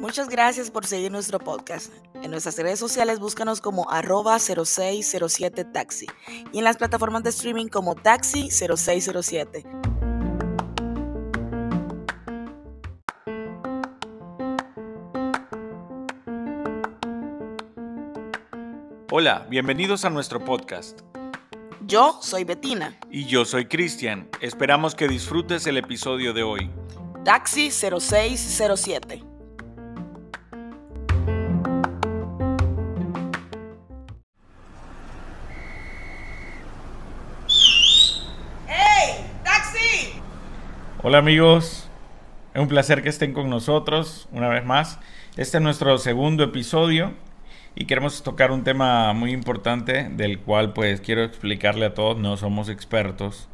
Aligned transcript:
Muchas 0.00 0.28
gracias 0.28 0.70
por 0.70 0.84
seguir 0.86 1.10
nuestro 1.12 1.38
podcast. 1.38 1.92
En 2.22 2.30
nuestras 2.30 2.56
redes 2.58 2.78
sociales 2.78 3.18
búscanos 3.18 3.60
como 3.60 3.90
arroba 3.90 4.38
0607 4.38 5.64
taxi 5.66 6.06
y 6.52 6.58
en 6.58 6.64
las 6.64 6.76
plataformas 6.76 7.22
de 7.22 7.30
streaming 7.30 7.68
como 7.68 7.94
taxi 7.94 8.50
0607. 8.50 9.64
Hola, 19.12 19.46
bienvenidos 19.48 20.04
a 20.04 20.10
nuestro 20.10 20.44
podcast. 20.44 21.00
Yo 21.90 22.20
soy 22.22 22.44
Betina. 22.44 22.96
Y 23.10 23.24
yo 23.24 23.44
soy 23.44 23.64
Cristian. 23.66 24.28
Esperamos 24.40 24.94
que 24.94 25.08
disfrutes 25.08 25.66
el 25.66 25.76
episodio 25.76 26.32
de 26.32 26.44
hoy. 26.44 26.70
Taxi 27.24 27.72
0607. 27.72 29.24
¡Hey! 38.68 39.26
¡Taxi! 39.42 40.12
Hola 41.02 41.18
amigos, 41.18 41.88
es 42.54 42.62
un 42.62 42.68
placer 42.68 43.02
que 43.02 43.08
estén 43.08 43.32
con 43.32 43.50
nosotros 43.50 44.28
una 44.30 44.48
vez 44.48 44.64
más. 44.64 45.00
Este 45.36 45.56
es 45.56 45.62
nuestro 45.64 45.98
segundo 45.98 46.44
episodio 46.44 47.14
y 47.74 47.84
queremos 47.86 48.22
tocar 48.22 48.50
un 48.50 48.64
tema 48.64 49.12
muy 49.12 49.32
importante 49.32 50.08
del 50.10 50.38
cual 50.40 50.72
pues 50.72 51.00
quiero 51.00 51.22
explicarle 51.24 51.86
a 51.86 51.94
todos, 51.94 52.18
no 52.18 52.36
somos 52.36 52.68
expertos, 52.68 53.48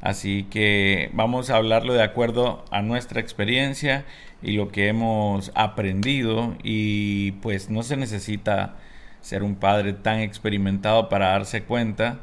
así 0.00 0.44
que 0.50 1.10
vamos 1.12 1.50
a 1.50 1.56
hablarlo 1.56 1.92
de 1.94 2.02
acuerdo 2.02 2.64
a 2.70 2.82
nuestra 2.82 3.20
experiencia 3.20 4.04
y 4.42 4.52
lo 4.52 4.68
que 4.68 4.88
hemos 4.88 5.50
aprendido 5.54 6.54
y 6.62 7.32
pues 7.32 7.70
no 7.70 7.82
se 7.82 7.96
necesita 7.96 8.76
ser 9.20 9.42
un 9.42 9.56
padre 9.56 9.92
tan 9.92 10.20
experimentado 10.20 11.08
para 11.08 11.30
darse 11.30 11.62
cuenta 11.64 12.20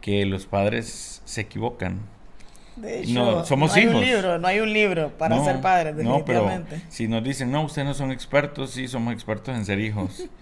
que 0.00 0.26
los 0.26 0.46
padres 0.46 1.22
se 1.24 1.42
equivocan. 1.42 2.00
De 2.76 3.00
hecho, 3.00 3.12
No, 3.12 3.44
somos 3.44 3.74
hay 3.74 3.84
hijos. 3.84 3.94
un 3.96 4.00
libro, 4.02 4.38
no 4.38 4.48
hay 4.48 4.60
un 4.60 4.72
libro 4.72 5.10
para 5.18 5.36
No, 5.36 5.44
ser 5.44 5.60
padres, 5.60 5.94
No, 5.96 6.24
pero 6.24 6.42
definitivamente. 6.44 6.82
si 6.88 7.08
nos 7.08 7.22
dicen, 7.22 7.50
no, 7.50 7.62
ustedes 7.64 7.86
no 7.86 7.94
son 7.94 8.10
expertos, 8.12 8.70
sí, 8.70 8.88
somos 8.88 9.12
expertos 9.14 9.54
en 9.56 9.64
ser 9.64 9.80
hijos. 9.80 10.24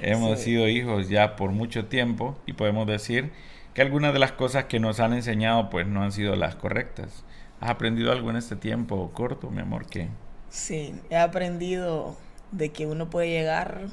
Hemos 0.00 0.40
Sí. 0.40 0.44
sido 0.44 0.68
hijos 0.68 1.08
ya 1.08 1.36
por 1.36 1.50
mucho 1.52 1.86
tiempo 1.86 2.38
y 2.46 2.54
podemos 2.54 2.86
decir 2.86 3.32
que 3.74 3.82
algunas 3.82 4.12
de 4.12 4.18
las 4.18 4.32
cosas 4.32 4.64
que 4.66 4.80
nos 4.80 5.00
han 5.00 5.12
enseñado 5.14 5.70
pues 5.70 5.86
no 5.86 6.02
han 6.02 6.12
sido 6.12 6.36
las 6.36 6.56
correctas. 6.56 7.24
¿Has 7.60 7.70
aprendido 7.70 8.12
algo 8.12 8.30
en 8.30 8.36
este 8.36 8.56
tiempo 8.56 9.12
corto, 9.14 9.50
mi 9.50 9.60
amor? 9.62 9.86
que 9.86 10.08
Sí, 10.50 10.94
he 11.10 11.16
aprendido 11.16 12.16
de 12.52 12.70
que 12.72 12.86
uno 12.86 13.10
puede 13.10 13.28
llegar 13.30 13.88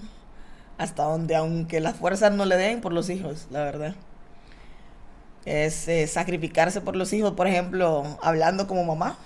hasta 0.78 1.04
donde, 1.04 1.36
aunque 1.36 1.80
las 1.82 1.96
fuerzas 1.98 2.34
no 2.34 2.46
le 2.46 2.58
den 2.58 2.82
por 2.82 2.94
los 2.94 3.10
hijos, 3.10 3.48
la 3.52 3.64
verdad. 3.64 3.96
Es 5.46 5.88
eh, 5.88 6.06
sacrificarse 6.08 6.82
por 6.82 6.96
los 6.96 7.14
hijos, 7.14 7.34
por 7.34 7.48
ejemplo, 7.48 8.18
hablando 8.22 8.68
como 8.68 8.84
mamá. 8.84 9.18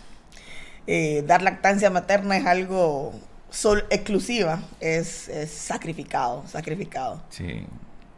Eh, 0.88 1.24
dar 1.28 1.42
lactancia 1.42 1.90
materna 1.90 2.38
es 2.38 2.46
algo 2.46 3.14
sol 3.54 3.86
exclusiva, 3.90 4.62
es, 4.80 5.28
es 5.30 5.52
sacrificado, 5.52 6.44
sacrificado. 6.48 7.22
Sí, 7.30 7.66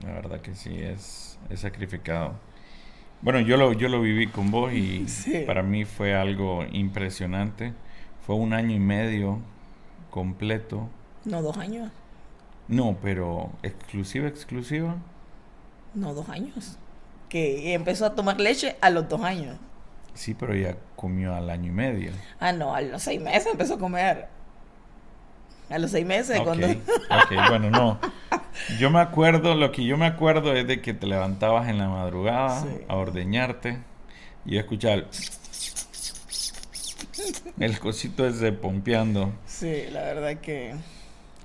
la 0.01 0.13
verdad 0.13 0.41
que 0.41 0.55
sí, 0.55 0.77
es, 0.79 1.37
es 1.49 1.59
sacrificado. 1.59 2.33
Bueno, 3.21 3.39
yo 3.41 3.57
lo, 3.57 3.73
yo 3.73 3.89
lo 3.89 4.01
viví 4.01 4.27
con 4.27 4.49
vos 4.51 4.71
y 4.73 5.07
Sí. 5.09 5.43
para 5.45 5.61
mí 5.63 5.85
fue 5.85 6.15
algo 6.15 6.63
impresionante. 6.71 7.73
Fue 8.25 8.35
un 8.35 8.53
año 8.53 8.75
y 8.75 8.79
medio 8.79 9.39
completo. 10.09 10.89
No 11.25 11.41
dos 11.41 11.57
años, 11.57 11.91
No, 12.67 12.97
pero 13.01 13.51
exclusiva, 13.63 14.27
exclusiva. 14.27 14.95
no 15.93 16.13
dos 16.13 16.29
años. 16.29 16.77
Que 17.29 17.73
empezó 17.73 18.05
a 18.05 18.15
tomar 18.15 18.39
leche 18.39 18.77
a 18.81 18.89
los 18.89 19.09
dos 19.09 19.21
años. 19.21 19.57
Sí, 20.13 20.33
pero 20.33 20.53
ella 20.53 20.77
comió 20.95 21.35
al 21.35 21.49
año 21.49 21.67
y 21.69 21.71
medio. 21.75 22.11
Ah, 22.39 22.53
no, 22.53 22.73
a 22.73 22.81
los 22.81 23.01
seis 23.03 23.19
meses 23.21 23.47
empezó 23.51 23.73
a 23.73 23.79
comer. 23.79 24.27
A 25.69 25.79
los 25.79 25.91
seis 25.91 26.05
meses, 26.05 26.37
Ok, 26.39 26.45
cuando... 26.45 26.67
ok, 26.69 27.49
bueno, 27.49 27.69
no. 27.71 27.99
Yo 28.79 28.89
me 28.89 28.99
acuerdo, 28.99 29.55
lo 29.55 29.71
que 29.71 29.83
yo 29.83 29.97
me 29.97 30.05
acuerdo 30.05 30.53
es 30.55 30.67
de 30.67 30.81
que 30.81 30.93
te 30.93 31.07
levantabas 31.07 31.67
en 31.69 31.77
la 31.79 31.89
madrugada 31.89 32.61
Sí. 32.61 32.67
a 32.87 32.95
ordeñarte 32.95 33.79
y 34.45 34.53
yo 34.53 34.59
escuchaba 34.59 34.93
el, 34.95 35.07
el 37.59 37.79
cosito 37.79 38.27
ese 38.27 38.51
pompeando. 38.51 39.31
Sí, 39.45 39.85
la 39.91 40.01
verdad 40.01 40.37
que 40.39 40.75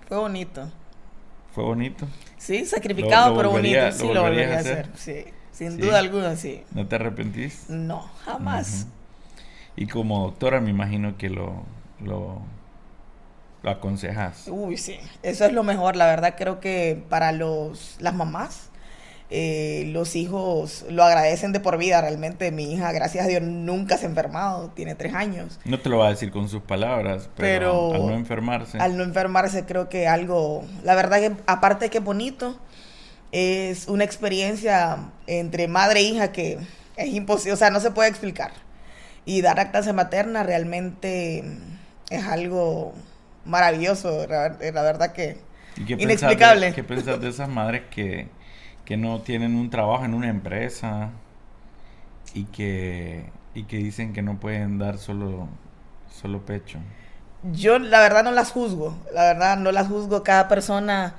fue 0.08 0.18
bonito. 0.18 0.68
Fue 1.54 1.64
bonito. 1.64 2.06
Sí, 2.38 2.64
sacrificado, 2.66 3.28
Lo- 3.28 3.34
lo 3.34 3.36
pero 3.38 3.50
volvería- 3.52 3.84
bonito. 3.86 3.98
Sí, 3.98 4.06
lo 4.08 4.14
lo 4.14 4.22
volvería 4.22 4.56
a 4.56 4.58
hacer. 4.60 4.90
hacer? 4.92 5.24
Sí, 5.24 5.30
sin 5.52 5.72
Sí. 5.72 5.78
duda 5.78 5.98
alguna, 5.98 6.36
sí. 6.36 6.62
¿No 6.72 6.86
te 6.86 6.96
arrepentís? 6.96 7.66
No, 7.68 8.02
jamás. 8.24 8.86
Y 9.76 9.86
como 9.86 10.24
doctora 10.24 10.60
me 10.60 10.70
imagino 10.70 11.16
que 11.16 11.30
lo, 11.30 11.64
lo, 12.04 12.42
lo 13.62 13.70
aconsejas. 13.70 14.44
Uy, 14.48 14.76
sí. 14.76 14.98
Eso 15.22 15.44
es 15.44 15.52
lo 15.52 15.62
mejor, 15.62 15.96
la 15.96 16.06
verdad. 16.06 16.34
Creo 16.36 16.60
que 16.60 17.02
para 17.08 17.32
los 17.32 17.96
las 18.00 18.14
mamás, 18.14 18.70
eh, 19.28 19.84
los 19.92 20.16
hijos 20.16 20.84
lo 20.88 21.04
agradecen 21.04 21.52
de 21.52 21.60
por 21.60 21.78
vida. 21.78 22.00
Realmente, 22.00 22.50
mi 22.52 22.72
hija, 22.72 22.90
gracias 22.92 23.24
a 23.24 23.28
Dios, 23.28 23.42
nunca 23.42 23.96
se 23.98 24.06
ha 24.06 24.08
enfermado. 24.08 24.70
Tiene 24.70 24.94
tres 24.94 25.14
años. 25.14 25.60
No 25.64 25.78
te 25.78 25.88
lo 25.88 25.98
va 25.98 26.06
a 26.06 26.10
decir 26.10 26.30
con 26.30 26.48
sus 26.48 26.62
palabras, 26.62 27.28
pero, 27.36 27.90
Pero 27.92 27.94
al 27.94 28.06
no 28.06 28.14
enfermarse. 28.14 28.78
Al 28.78 28.96
no 28.96 29.04
enfermarse, 29.04 29.64
creo 29.64 29.88
que 29.88 30.08
algo, 30.08 30.64
la 30.82 30.94
verdad 30.94 31.20
que 31.20 31.32
aparte 31.46 31.86
de 31.86 31.90
que 31.90 32.00
bonito, 32.00 32.58
es 33.32 33.86
una 33.88 34.04
experiencia 34.04 34.98
entre 35.26 35.68
madre 35.68 36.00
e 36.00 36.04
hija 36.04 36.32
que 36.32 36.58
es 36.96 37.08
imposible, 37.14 37.52
o 37.52 37.56
sea, 37.56 37.70
no 37.70 37.80
se 37.80 37.90
puede 37.90 38.08
explicar. 38.08 38.52
Y 39.24 39.42
dar 39.42 39.56
lactancia 39.56 39.92
materna 39.92 40.42
realmente 40.42 41.44
es 42.10 42.24
algo 42.24 42.94
maravilloso, 43.44 44.26
la, 44.26 44.56
la 44.60 44.82
verdad 44.82 45.12
que 45.12 45.38
¿Y 45.76 45.84
qué 45.84 45.94
inexplicable. 45.94 46.66
Pensás 46.66 46.76
de, 46.76 46.82
¿Qué 46.82 46.84
pensás 46.84 47.20
de 47.20 47.28
esas 47.28 47.48
madres 47.48 47.82
que, 47.90 48.28
que 48.84 48.96
no 48.96 49.20
tienen 49.22 49.56
un 49.56 49.70
trabajo 49.70 50.04
en 50.04 50.14
una 50.14 50.28
empresa 50.28 51.10
y 52.34 52.44
que, 52.44 53.24
y 53.54 53.64
que 53.64 53.76
dicen 53.78 54.12
que 54.12 54.22
no 54.22 54.38
pueden 54.40 54.78
dar 54.78 54.98
solo, 54.98 55.48
solo 56.10 56.44
pecho? 56.44 56.78
yo 57.42 57.78
la 57.78 58.00
verdad 58.00 58.22
no 58.22 58.32
las 58.32 58.52
juzgo, 58.52 58.98
la 59.14 59.24
verdad 59.24 59.56
no 59.56 59.72
las 59.72 59.88
juzgo, 59.88 60.22
cada 60.22 60.48
persona 60.48 61.14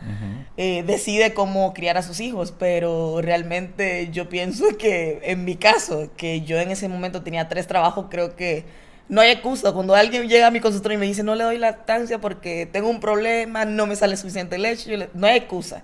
eh, 0.56 0.84
decide 0.84 1.34
cómo 1.34 1.74
criar 1.74 1.98
a 1.98 2.04
sus 2.04 2.20
hijos, 2.20 2.54
pero 2.58 3.22
realmente 3.22 4.10
yo 4.12 4.30
pienso 4.30 4.66
que 4.78 5.20
en 5.24 5.46
mi 5.46 5.56
caso, 5.56 6.10
que 6.18 6.42
yo 6.42 6.60
en 6.60 6.70
ese 6.70 6.88
momento 6.88 7.24
tenía 7.24 7.48
tres 7.50 7.66
trabajos, 7.66 8.06
creo 8.10 8.36
que 8.36 8.66
no 9.12 9.22
hay 9.22 9.30
excusa. 9.32 9.72
Cuando 9.74 9.94
alguien 9.94 10.28
llega 10.28 10.48
a 10.48 10.52
mi 10.52 10.60
consultorio 10.60 10.98
y 10.98 11.00
me 11.00 11.06
dice 11.06 11.22
no 11.22 11.36
le 11.36 11.44
doy 11.44 11.58
lactancia 11.60 12.20
porque 12.20 12.66
tengo 12.66 12.90
un 12.90 13.00
problema, 13.00 13.66
no 13.66 13.86
me 13.86 13.96
sale 13.96 14.16
suficiente 14.18 14.58
leche, 14.58 14.98
le- 14.98 15.10
no 15.14 15.28
hay 15.28 15.38
excusa. 15.38 15.84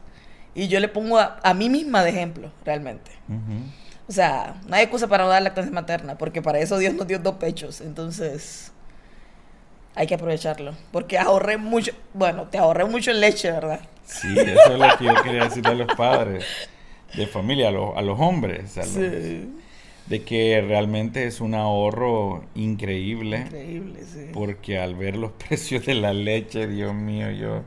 Y 0.55 0.67
yo 0.69 0.79
le 0.79 0.87
pongo 0.87 1.19
a, 1.19 1.37
a 1.43 1.53
mí 1.53 1.69
misma 1.69 2.03
de 2.03 2.09
ejemplo, 2.09 2.51
realmente. 2.65 3.11
O 4.07 4.11
sea, 4.11 4.55
no 4.65 4.75
hay 4.75 4.83
excusa 4.83 5.07
para 5.07 5.25
no 5.25 5.29
dar 5.29 5.41
lactancia 5.43 5.71
materna, 5.73 6.17
porque 6.17 6.41
para 6.41 6.57
eso 6.59 6.77
Dios 6.79 6.93
nos 6.95 7.05
dio 7.05 7.19
dos 7.19 7.35
pechos. 7.35 7.81
Entonces, 7.81 8.71
hay 9.93 10.07
que 10.07 10.15
aprovecharlo. 10.15 10.73
Porque 10.91 11.17
ahorré 11.19 11.57
mucho, 11.57 11.91
bueno, 12.13 12.43
te 12.49 12.57
ahorré 12.57 12.85
mucho 12.85 13.11
en 13.11 13.19
leche, 13.19 13.51
¿verdad? 13.51 13.81
Sí, 14.05 14.27
eso 14.39 14.73
es 14.73 14.79
lo 14.79 14.97
que 14.97 15.03
yo 15.05 15.13
quería 15.21 15.43
decirle 15.43 15.71
a 15.71 15.75
los 15.75 15.93
padres 15.95 16.45
de 17.13 17.27
familia, 17.27 17.67
a 17.67 17.71
los, 17.71 17.97
a 17.97 18.01
los 18.01 18.17
hombres, 18.19 18.77
a 18.77 18.81
los- 18.81 18.89
Sí. 18.89 19.49
De 20.09 20.23
que 20.23 20.61
realmente 20.61 21.25
es 21.25 21.41
un 21.41 21.53
ahorro 21.53 22.43
increíble. 22.55 23.41
Increíble, 23.41 24.03
sí. 24.05 24.29
Porque 24.33 24.79
al 24.79 24.95
ver 24.95 25.17
los 25.17 25.31
precios 25.47 25.85
de 25.85 25.95
la 25.95 26.13
leche, 26.13 26.67
Dios 26.67 26.93
mío, 26.93 27.31
yo, 27.31 27.63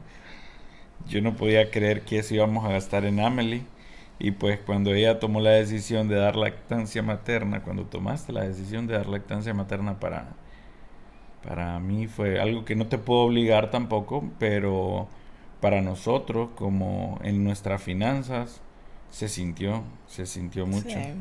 yo 1.09 1.21
no 1.21 1.37
podía 1.37 1.71
creer 1.71 2.03
que 2.03 2.19
eso 2.19 2.35
íbamos 2.35 2.65
a 2.65 2.71
gastar 2.71 3.05
en 3.05 3.21
Amelie. 3.21 3.63
Y 4.19 4.33
pues 4.33 4.59
cuando 4.61 4.93
ella 4.93 5.19
tomó 5.19 5.41
la 5.41 5.51
decisión 5.51 6.09
de 6.09 6.17
dar 6.17 6.37
lactancia 6.37 7.03
materna, 7.03 7.63
cuando 7.63 7.87
tomaste 7.87 8.33
la 8.33 8.45
decisión 8.45 8.87
de 8.87 8.95
dar 8.95 9.07
lactancia 9.07 9.55
materna 9.55 9.99
para, 9.99 10.35
para 11.43 11.79
mí 11.81 12.07
fue 12.07 12.39
algo 12.39 12.67
que 12.67 12.77
no 12.77 12.87
te 12.87 12.99
puedo 12.99 13.21
obligar 13.21 13.71
tampoco, 13.71 14.31
pero 14.39 15.09
para 15.61 15.81
nosotros, 15.81 16.51
como 16.55 17.19
en 17.23 17.45
nuestras 17.45 17.83
finanzas, 17.83 18.61
se 19.11 19.29
sintió, 19.29 19.85
se 20.07 20.27
sintió 20.27 20.67
mucho. 20.67 20.91
Sí. 20.91 21.15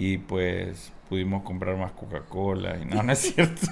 Y 0.00 0.16
pues 0.16 0.90
pudimos 1.10 1.42
comprar 1.42 1.76
más 1.76 1.92
Coca-Cola. 1.92 2.78
Y 2.80 2.86
no, 2.86 3.02
no 3.02 3.12
es 3.12 3.18
cierto. 3.18 3.66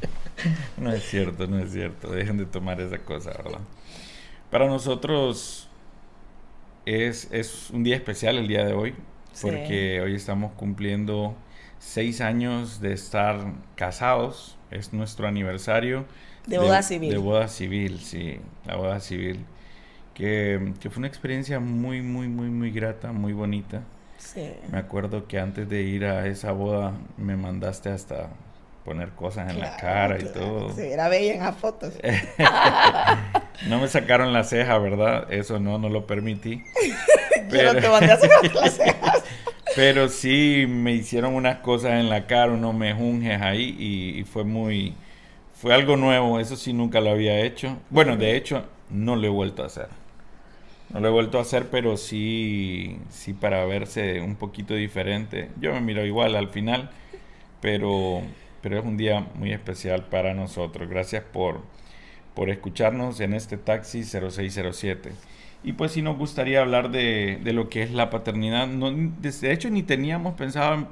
no 0.78 0.90
es 0.90 1.02
cierto, 1.02 1.46
no 1.46 1.58
es 1.58 1.72
cierto. 1.72 2.10
Dejen 2.10 2.38
de 2.38 2.46
tomar 2.46 2.80
esa 2.80 2.96
cosa, 3.00 3.32
¿verdad? 3.32 3.60
Para 4.50 4.66
nosotros 4.66 5.68
es, 6.86 7.28
es 7.32 7.68
un 7.68 7.84
día 7.84 7.96
especial 7.96 8.38
el 8.38 8.48
día 8.48 8.64
de 8.64 8.72
hoy. 8.72 8.94
Sí. 9.34 9.46
Porque 9.46 10.00
hoy 10.00 10.14
estamos 10.14 10.52
cumpliendo 10.52 11.36
seis 11.78 12.22
años 12.22 12.80
de 12.80 12.94
estar 12.94 13.52
casados. 13.74 14.56
Es 14.70 14.94
nuestro 14.94 15.28
aniversario. 15.28 16.06
De 16.46 16.56
boda 16.56 16.82
civil. 16.82 17.10
De 17.10 17.18
boda 17.18 17.48
civil, 17.48 18.00
sí, 18.00 18.40
la 18.64 18.76
boda 18.76 19.00
civil. 19.00 19.44
Que, 20.14 20.72
que 20.80 20.88
fue 20.88 21.00
una 21.00 21.08
experiencia 21.08 21.60
muy, 21.60 22.00
muy, 22.00 22.28
muy, 22.28 22.48
muy 22.48 22.70
grata, 22.70 23.12
muy 23.12 23.34
bonita. 23.34 23.82
Sí. 24.22 24.50
Me 24.70 24.78
acuerdo 24.78 25.26
que 25.26 25.38
antes 25.38 25.68
de 25.68 25.82
ir 25.82 26.04
a 26.04 26.26
esa 26.26 26.52
boda 26.52 26.92
me 27.16 27.36
mandaste 27.36 27.90
hasta 27.90 28.28
poner 28.84 29.10
cosas 29.10 29.50
en 29.50 29.60
la 29.60 29.76
Claro, 29.76 30.16
cara 30.16 30.18
y 30.20 30.32
todo. 30.32 30.72
Sí, 30.74 30.82
era 30.82 31.08
bella 31.08 31.34
en 31.34 31.40
las 31.40 31.56
fotos. 31.56 31.94
No 33.68 33.78
me 33.78 33.86
sacaron 33.86 34.32
la 34.32 34.42
ceja, 34.44 34.76
¿verdad? 34.78 35.32
Eso 35.32 35.60
no, 35.60 35.78
no 35.78 35.88
lo 35.88 36.06
permití. 36.06 36.62
Yo 36.82 36.92
no 37.42 37.48
Pero- 37.50 37.74
te 37.80 37.88
mandé 37.88 38.12
a 38.12 38.16
sacar 38.16 38.54
las 38.54 38.72
cejas. 38.76 39.22
Pero 39.76 40.08
sí 40.08 40.64
me 40.68 40.92
hicieron 40.92 41.34
unas 41.34 41.58
cosas 41.58 41.92
en 41.92 42.08
la 42.10 42.26
cara, 42.26 42.52
unos 42.52 42.74
mejunjes 42.74 43.40
ahí 43.40 43.76
y, 43.78 44.18
y 44.20 44.24
fue 44.24 44.44
muy... 44.44 44.94
Fue 45.54 45.72
algo 45.72 45.96
nuevo, 45.96 46.40
eso 46.40 46.56
sí 46.56 46.72
nunca 46.72 47.00
lo 47.00 47.10
había 47.10 47.38
hecho. 47.40 47.76
Bueno, 47.88 48.16
de 48.16 48.36
hecho, 48.36 48.64
no 48.90 49.14
lo 49.14 49.26
he 49.28 49.30
vuelto 49.30 49.62
a 49.62 49.66
hacer. 49.66 49.86
No 50.92 51.00
lo 51.00 51.08
he 51.08 51.10
vuelto 51.10 51.38
a 51.38 51.42
hacer, 51.42 51.70
pero 51.70 51.96
sí, 51.96 52.98
sí 53.08 53.32
para 53.32 53.64
verse 53.64 54.20
un 54.20 54.36
poquito 54.36 54.74
diferente. 54.74 55.50
Yo 55.60 55.72
me 55.72 55.80
miro 55.80 56.04
igual 56.04 56.36
al 56.36 56.48
final, 56.50 56.90
pero, 57.60 58.22
pero 58.62 58.78
es 58.78 58.84
un 58.84 58.96
día 58.96 59.26
muy 59.34 59.52
especial 59.52 60.06
para 60.08 60.34
nosotros. 60.34 60.88
Gracias 60.88 61.24
por, 61.24 61.62
por 62.34 62.50
escucharnos 62.50 63.20
en 63.20 63.34
este 63.34 63.56
taxi 63.58 64.04
0607. 64.04 65.12
Y 65.64 65.74
pues 65.74 65.92
sí 65.92 66.02
nos 66.02 66.18
gustaría 66.18 66.60
hablar 66.60 66.90
de, 66.90 67.38
de 67.42 67.52
lo 67.52 67.68
que 67.70 67.82
es 67.82 67.92
la 67.92 68.10
paternidad. 68.10 68.66
No, 68.68 68.90
de 68.92 69.52
hecho, 69.52 69.70
ni 69.70 69.82
teníamos 69.82 70.34
pensado 70.34 70.74
en- 70.74 70.88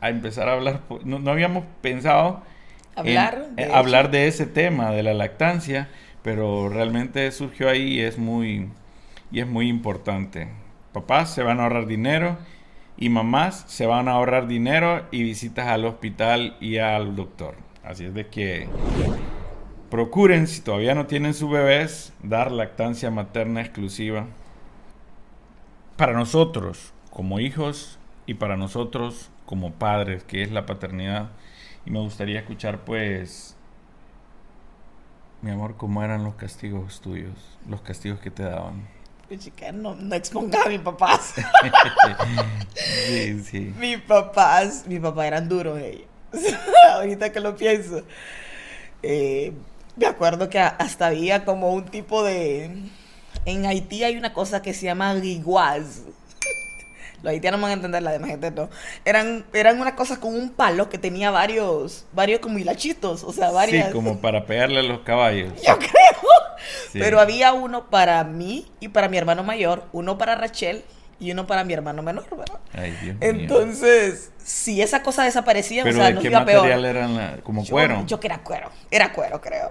a 0.00 0.10
empezar 0.10 0.48
a 0.48 0.54
hablar, 0.54 0.82
po- 0.88 1.00
no, 1.04 1.18
no 1.20 1.30
habíamos 1.30 1.64
pensado 1.82 2.42
en- 3.02 3.02
Hablar 3.08 3.50
de 3.56 3.62
eh, 3.62 3.68
eso. 3.68 3.76
hablar 3.76 4.10
de 4.10 4.26
ese 4.28 4.46
tema, 4.46 4.90
de 4.92 5.02
la 5.02 5.14
lactancia, 5.14 5.88
pero 6.22 6.68
realmente 6.68 7.30
surgió 7.32 7.68
ahí 7.68 7.94
y 7.94 8.00
es 8.00 8.18
muy, 8.18 8.68
y 9.32 9.40
es 9.40 9.46
muy 9.46 9.68
importante. 9.68 10.48
Papás 10.92 11.32
se 11.32 11.42
van 11.42 11.58
a 11.58 11.64
ahorrar 11.64 11.86
dinero 11.86 12.36
y 12.96 13.08
mamás 13.08 13.64
se 13.66 13.86
van 13.86 14.08
a 14.08 14.12
ahorrar 14.12 14.46
dinero 14.46 15.06
y 15.10 15.22
visitas 15.22 15.66
al 15.68 15.84
hospital 15.84 16.56
y 16.60 16.78
al 16.78 17.16
doctor. 17.16 17.56
Así 17.82 18.04
es 18.04 18.14
de 18.14 18.28
que 18.28 18.68
procuren, 19.90 20.46
si 20.46 20.60
todavía 20.60 20.94
no 20.94 21.06
tienen 21.06 21.34
sus 21.34 21.50
bebés, 21.50 22.12
dar 22.22 22.52
lactancia 22.52 23.10
materna 23.10 23.60
exclusiva. 23.60 24.26
Para 25.96 26.12
nosotros, 26.12 26.92
como 27.10 27.40
hijos, 27.40 27.98
y 28.26 28.34
para 28.34 28.56
nosotros, 28.56 29.30
como 29.46 29.72
padres, 29.72 30.24
que 30.24 30.42
es 30.42 30.52
la 30.52 30.66
paternidad. 30.66 31.30
Y 31.84 31.90
me 31.90 32.00
gustaría 32.00 32.40
escuchar, 32.40 32.84
pues, 32.84 33.56
mi 35.42 35.50
amor, 35.50 35.76
cómo 35.76 36.02
eran 36.02 36.24
los 36.24 36.34
castigos 36.34 37.00
tuyos, 37.00 37.58
los 37.68 37.82
castigos 37.82 38.20
que 38.20 38.30
te 38.30 38.44
daban. 38.44 38.86
Chica, 39.38 39.72
no, 39.72 39.94
no 39.94 40.14
exponga 40.14 40.62
a 40.64 40.68
mis 40.68 40.80
papás. 40.80 41.34
Sí, 42.74 43.42
sí. 43.42 43.74
mis 43.78 43.98
papás, 43.98 44.84
mis 44.86 44.98
papás 44.98 45.26
eran 45.26 45.48
duros 45.48 45.78
ellos. 45.82 46.06
Ahorita 46.90 47.30
que 47.30 47.40
lo 47.40 47.54
pienso. 47.54 48.02
Eh, 49.02 49.52
me 49.96 50.06
acuerdo 50.06 50.48
que 50.48 50.58
hasta 50.58 51.08
había 51.08 51.44
como 51.44 51.72
un 51.72 51.84
tipo 51.84 52.22
de... 52.22 52.70
En 53.44 53.66
Haití 53.66 54.04
hay 54.04 54.16
una 54.16 54.32
cosa 54.32 54.62
que 54.62 54.72
se 54.72 54.86
llama 54.86 55.14
riguaz. 55.14 56.02
Los 57.22 57.30
haitianos 57.30 57.60
van 57.60 57.70
a 57.70 57.74
entender, 57.74 58.02
la 58.02 58.10
demás 58.10 58.30
gente 58.30 58.50
no. 58.50 58.68
Eran, 59.04 59.44
eran 59.52 59.80
unas 59.80 59.94
cosas 59.94 60.18
con 60.18 60.34
un 60.34 60.50
palo 60.50 60.88
que 60.88 60.98
tenía 60.98 61.30
varios, 61.30 62.04
varios 62.12 62.40
como 62.40 62.58
hilachitos, 62.58 63.22
o 63.22 63.32
sea, 63.32 63.50
varias... 63.52 63.86
Sí, 63.86 63.92
como 63.92 64.20
para 64.20 64.44
pegarle 64.44 64.80
a 64.80 64.82
los 64.82 65.00
caballos. 65.00 65.52
Yo 65.66 65.78
creo. 65.78 66.31
Sí. 66.92 66.98
Pero 66.98 67.20
había 67.20 67.52
uno 67.52 67.88
para 67.90 68.22
mí 68.24 68.70
y 68.80 68.88
para 68.88 69.08
mi 69.08 69.16
hermano 69.18 69.42
mayor, 69.44 69.84
uno 69.92 70.18
para 70.18 70.34
Rachel 70.34 70.84
y 71.20 71.30
uno 71.32 71.46
para 71.46 71.62
mi 71.64 71.72
hermano 71.72 72.02
menor, 72.02 72.26
¿verdad? 72.36 72.58
Ay, 72.72 72.90
Dios 73.02 73.16
mío. 73.16 73.18
Entonces, 73.20 74.32
si 74.42 74.82
esa 74.82 75.02
cosa 75.02 75.22
desaparecía, 75.24 75.84
¿Pero 75.84 75.96
o 75.96 75.98
sea, 75.98 76.08
de 76.08 76.14
nos 76.14 76.22
qué 76.22 76.28
iba 76.30 76.44
peor. 76.44 76.62
material 76.62 76.84
eran? 76.84 77.16
la- 77.16 77.36
como 77.42 77.62
Yo- 77.64 77.70
cuero. 77.72 78.04
Yo, 78.06 78.18
que 78.18 78.26
era 78.26 78.38
cuero, 78.42 78.70
era 78.90 79.12
cuero, 79.12 79.40
creo. 79.40 79.70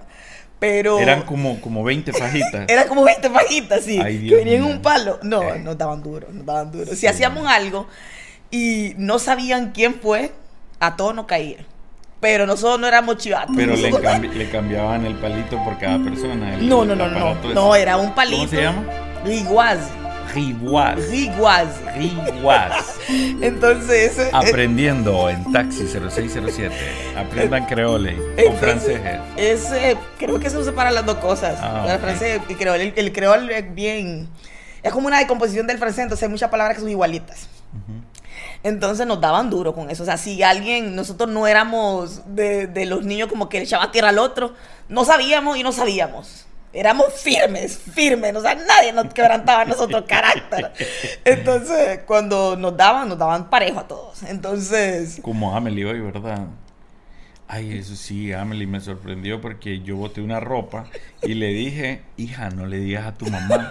Pero 0.58 0.98
Eran 1.00 1.22
como, 1.22 1.60
como 1.60 1.82
20 1.82 2.12
fajitas. 2.12 2.64
era 2.68 2.86
como 2.86 3.02
20 3.02 3.28
pajitas, 3.30 3.82
sí, 3.84 3.98
Ay, 4.00 4.28
que 4.28 4.36
venían 4.36 4.62
mío. 4.62 4.70
un 4.76 4.80
palo. 4.80 5.18
No, 5.22 5.42
Eh. 5.42 5.58
nos 5.58 5.76
daban 5.76 6.02
duro, 6.02 6.28
nos 6.30 6.46
daban 6.46 6.70
duro. 6.70 6.94
Si 6.94 7.06
hacíamos 7.08 7.46
algo 7.48 7.88
y 8.50 8.94
no 8.96 9.18
sabían 9.18 9.72
quién 9.72 9.96
fue, 10.00 10.32
a 10.78 10.94
todos 10.96 11.14
nos 11.14 11.26
caía. 11.26 11.66
Pero 12.22 12.46
nosotros 12.46 12.78
no 12.78 12.86
éramos 12.86 13.16
chivatos. 13.16 13.52
Pero 13.56 13.74
le, 13.74 13.90
cambi- 13.90 14.32
le 14.32 14.48
cambiaban 14.48 15.04
el 15.04 15.16
palito 15.16 15.62
por 15.64 15.76
cada 15.76 15.98
persona. 15.98 16.54
el- 16.54 16.68
No, 16.68 16.84
no, 16.84 16.92
el 16.92 16.98
no, 17.00 17.08
no. 17.08 17.34
No, 17.52 17.74
era 17.74 17.96
un 17.96 18.14
palito. 18.14 18.36
¿Cómo 18.38 18.48
se 18.48 18.62
llama? 18.62 18.84
Riguaz. 19.24 19.78
Riguaz. 20.32 20.98
Riguaz. 21.10 21.66
Riguaz. 21.96 22.94
Entonces, 23.08 24.16
ese- 24.18 24.30
Aprendiendo 24.32 25.28
en 25.30 25.50
Taxi 25.52 25.84
0607. 25.88 26.72
Aprendan 27.16 27.66
creole 27.66 28.16
o 28.48 28.52
francés. 28.52 29.00
Ese, 29.36 29.96
creo 30.16 30.38
que 30.38 30.48
se 30.48 30.56
usa 30.58 30.72
para 30.72 30.92
las 30.92 31.04
dos 31.04 31.16
cosas. 31.16 31.58
Ah, 31.60 31.86
el 31.92 31.98
francés 31.98 32.40
y 32.48 32.54
creol. 32.54 32.80
El, 32.80 32.92
el 32.94 33.12
creol 33.12 33.50
es 33.50 33.74
bien. 33.74 34.28
Es 34.84 34.92
como 34.92 35.08
una 35.08 35.18
decomposición 35.18 35.66
del 35.66 35.78
francés, 35.78 36.04
entonces 36.04 36.22
hay 36.22 36.30
muchas 36.30 36.50
palabras 36.50 36.76
que 36.76 36.82
son 36.82 36.90
igualitas. 36.90 37.48
Entonces 38.62 39.06
nos 39.06 39.20
daban 39.20 39.50
duro 39.50 39.74
con 39.74 39.90
eso. 39.90 40.02
O 40.02 40.06
sea, 40.06 40.16
si 40.16 40.42
alguien, 40.42 40.94
nosotros 40.94 41.28
no 41.28 41.46
éramos 41.46 42.22
de, 42.34 42.66
de 42.66 42.86
los 42.86 43.04
niños 43.04 43.28
como 43.28 43.48
que 43.48 43.58
le 43.58 43.64
echaba 43.64 43.90
tierra 43.90 44.10
al 44.10 44.18
otro, 44.18 44.54
no 44.88 45.04
sabíamos 45.04 45.56
y 45.56 45.62
no 45.62 45.72
sabíamos. 45.72 46.46
Éramos 46.72 47.12
firmes, 47.14 47.76
firmes. 47.78 48.34
O 48.34 48.40
sea, 48.40 48.54
nadie 48.54 48.92
nos 48.92 49.12
quebrantaba 49.12 49.64
nuestro 49.64 50.06
carácter. 50.06 50.72
Entonces, 51.24 52.00
cuando 52.06 52.56
nos 52.56 52.76
daban, 52.76 53.08
nos 53.08 53.18
daban 53.18 53.50
parejo 53.50 53.80
a 53.80 53.88
todos. 53.88 54.22
Entonces, 54.22 55.20
Como 55.22 55.54
Amelie 55.54 55.84
hoy, 55.84 56.00
¿verdad? 56.00 56.46
Ay, 57.46 57.76
eso 57.76 57.94
sí, 57.94 58.32
Amelie 58.32 58.66
me 58.66 58.80
sorprendió 58.80 59.42
porque 59.42 59.80
yo 59.82 59.96
boté 59.96 60.22
una 60.22 60.40
ropa 60.40 60.86
y 61.22 61.34
le 61.34 61.48
dije, 61.48 62.00
hija, 62.16 62.48
no 62.48 62.64
le 62.64 62.78
digas 62.78 63.06
a 63.06 63.12
tu 63.12 63.26
mamá. 63.26 63.70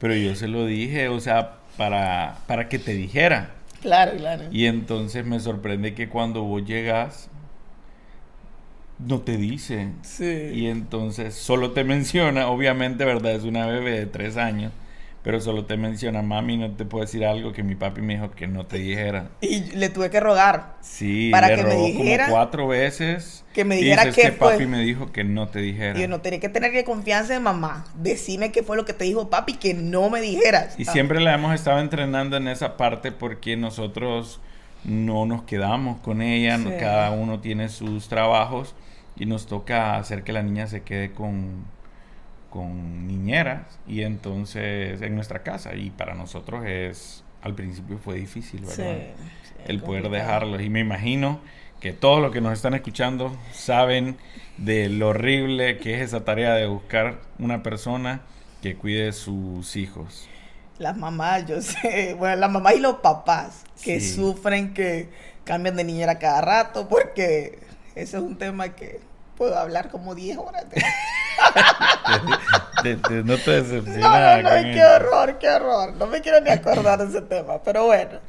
Pero 0.00 0.14
yo 0.16 0.34
se 0.34 0.48
lo 0.48 0.66
dije, 0.66 1.08
o 1.08 1.20
sea, 1.20 1.58
para, 1.76 2.38
para 2.48 2.68
que 2.68 2.80
te 2.80 2.92
dijera. 2.92 3.52
Claro, 3.86 4.16
claro. 4.16 4.44
Y 4.50 4.66
entonces 4.66 5.24
me 5.24 5.40
sorprende 5.40 5.94
que 5.94 6.08
cuando 6.08 6.42
vos 6.42 6.64
llegas, 6.64 7.30
no 8.98 9.20
te 9.20 9.36
dice. 9.36 9.92
Sí. 10.02 10.50
Y 10.52 10.66
entonces 10.66 11.34
solo 11.34 11.72
te 11.72 11.84
menciona, 11.84 12.48
obviamente, 12.48 13.04
¿verdad? 13.04 13.32
Es 13.32 13.44
una 13.44 13.66
bebé 13.66 13.92
de 13.92 14.06
tres 14.06 14.36
años, 14.36 14.72
pero 15.26 15.40
solo 15.40 15.64
te 15.64 15.76
menciona, 15.76 16.22
mami, 16.22 16.56
no 16.56 16.70
te 16.70 16.84
puedo 16.84 17.04
decir 17.04 17.26
algo 17.26 17.52
que 17.52 17.64
mi 17.64 17.74
papi 17.74 18.00
me 18.00 18.14
dijo 18.14 18.30
que 18.30 18.46
no 18.46 18.64
te 18.64 18.76
dijera. 18.78 19.30
Y 19.40 19.72
le 19.74 19.88
tuve 19.88 20.08
que 20.08 20.20
rogar 20.20 20.76
Sí, 20.80 21.30
Para 21.32 21.48
le 21.48 21.56
que 21.56 21.62
me 21.64 21.74
dijera- 21.74 22.26
como 22.26 22.36
cuatro 22.36 22.68
veces. 22.68 23.44
que 23.52 23.64
me 23.64 23.74
y 23.80 23.82
dijera 23.82 24.04
dices 24.04 24.14
qué 24.14 24.30
que 24.30 24.36
fue. 24.36 24.52
papi 24.52 24.66
me 24.66 24.78
dijo 24.82 25.10
que 25.10 25.24
no 25.24 25.48
te 25.48 25.58
dijera. 25.58 25.98
Y 25.98 26.02
yo 26.02 26.06
no 26.08 26.20
tenía 26.20 26.38
que 26.38 26.48
tener 26.48 26.84
confianza 26.84 27.34
en 27.34 27.42
mamá. 27.42 27.86
Decime 27.96 28.52
qué 28.52 28.62
fue 28.62 28.76
lo 28.76 28.84
que 28.84 28.92
te 28.92 29.04
dijo 29.04 29.28
papi, 29.28 29.54
que 29.54 29.74
no 29.74 30.10
me 30.10 30.20
dijeras. 30.20 30.78
Y 30.78 30.88
Ah, 30.88 30.92
siempre 30.92 31.18
la 31.18 31.34
hemos 31.34 31.52
estado 31.56 31.80
entrenando 31.80 32.36
en 32.36 32.46
esa 32.46 32.76
parte 32.76 33.10
porque 33.10 33.56
nosotros 33.56 34.38
no 34.84 35.26
nos 35.26 35.42
quedamos 35.42 35.98
con 36.02 36.22
ella, 36.22 36.56
no- 36.56 36.70
cada 36.78 37.10
uno 37.10 37.40
tiene 37.40 37.68
sus 37.68 38.06
trabajos 38.06 38.76
y 39.16 39.26
nos 39.26 39.46
toca 39.48 39.96
hacer 39.96 40.22
que 40.22 40.32
la 40.32 40.44
niña 40.44 40.68
se 40.68 40.82
quede 40.82 41.10
con, 41.10 41.64
con 42.56 43.06
niñeras 43.06 43.62
y 43.86 44.02
entonces 44.02 45.00
en 45.02 45.14
nuestra 45.14 45.42
casa 45.42 45.74
y 45.74 45.90
para 45.90 46.14
nosotros 46.14 46.64
es 46.66 47.22
al 47.42 47.54
principio 47.54 47.98
fue 47.98 48.16
difícil, 48.16 48.66
sí, 48.66 48.82
¿verdad? 48.82 49.02
sí, 49.42 49.52
el 49.66 49.80
poder 49.80 50.02
complicado. 50.02 50.10
dejarlos 50.26 50.62
y 50.62 50.70
me 50.70 50.80
imagino 50.80 51.40
que 51.80 51.92
todos 51.92 52.20
los 52.20 52.32
que 52.32 52.40
nos 52.40 52.52
están 52.54 52.74
escuchando 52.74 53.36
saben 53.52 54.16
de 54.56 54.88
lo 54.88 55.08
horrible 55.10 55.76
que 55.78 55.94
es 55.96 56.00
esa 56.02 56.24
tarea 56.24 56.54
de 56.54 56.66
buscar 56.66 57.20
una 57.38 57.62
persona 57.62 58.22
que 58.62 58.74
cuide 58.76 59.12
sus 59.12 59.76
hijos. 59.76 60.28
Las 60.78 60.96
mamás, 60.96 61.46
yo 61.46 61.60
sé. 61.62 62.14
Bueno, 62.18 62.36
las 62.36 62.50
mamás 62.50 62.74
y 62.76 62.80
los 62.80 62.96
papás 62.96 63.64
que 63.82 64.00
Sí. 64.00 64.14
sufren 64.14 64.74
que 64.74 65.10
cambian 65.44 65.76
de 65.76 65.84
niñera 65.84 66.18
cada 66.18 66.40
rato, 66.40 66.88
porque 66.88 67.58
ese 67.94 68.16
es 68.16 68.22
un 68.22 68.36
tema 68.36 68.70
que 68.70 69.00
puedo 69.36 69.56
hablar 69.58 69.90
como 69.90 70.14
10 70.14 70.38
horas. 70.38 70.68
de- 70.70 70.82
No 73.24 73.40
te 73.42 73.52
No, 73.54 73.62
decepciona. 73.62 74.20
no, 74.20 74.42
no, 74.42 74.50
con 74.50 74.70
qué 74.70 74.84
horror, 74.84 75.38
qué 75.38 75.48
horror. 75.48 75.94
No 75.96 76.06
me 76.06 76.20
quiero 76.20 76.40
ni 76.40 76.50
acordar 76.50 76.98
de 77.00 77.06
ese 77.08 77.22
tema, 77.22 77.62
pero 77.62 77.84
bueno. 77.86 78.20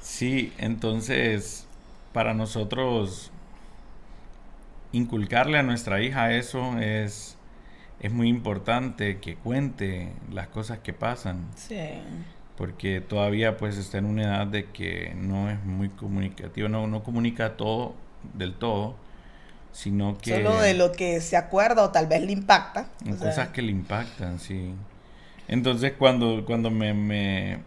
Sí, 0.00 0.52
entonces 0.58 1.66
para 2.12 2.34
nosotros 2.34 3.30
inculcarle 4.92 5.58
a 5.58 5.62
nuestra 5.62 6.00
hija 6.02 6.32
eso 6.32 6.78
es, 6.78 7.36
es 8.00 8.12
muy 8.12 8.28
importante 8.28 9.20
que 9.20 9.36
cuente 9.36 10.12
las 10.32 10.48
cosas 10.48 10.78
que 10.80 10.92
pasan. 10.92 11.46
Sí. 11.54 11.76
porque 12.56 13.00
todavía 13.00 13.56
pues 13.58 13.76
está 13.76 13.98
en 13.98 14.06
una 14.06 14.22
edad 14.24 14.46
de 14.46 14.70
que 14.70 15.14
no 15.16 15.50
es 15.50 15.62
muy 15.64 15.90
comunicativo, 15.90 16.68
no, 16.68 16.86
no 16.86 17.02
comunica 17.02 17.56
todo 17.56 17.94
del 18.34 18.54
todo, 18.54 18.96
sino 19.76 20.16
que... 20.16 20.30
Solo 20.30 20.58
de 20.58 20.72
lo 20.72 20.92
que 20.92 21.20
se 21.20 21.36
acuerda 21.36 21.82
o 21.84 21.90
tal 21.90 22.06
vez 22.06 22.22
le 22.22 22.32
impacta. 22.32 22.86
cosas 23.18 23.48
que 23.48 23.60
le 23.60 23.70
impactan, 23.70 24.40
sí. 24.40 24.72
Entonces 25.48 25.92
cuando, 25.98 26.46
cuando 26.46 26.70
me, 26.70 26.94
me, 26.94 27.58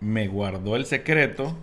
me 0.00 0.26
guardó 0.26 0.74
el 0.76 0.86
secreto, 0.86 1.54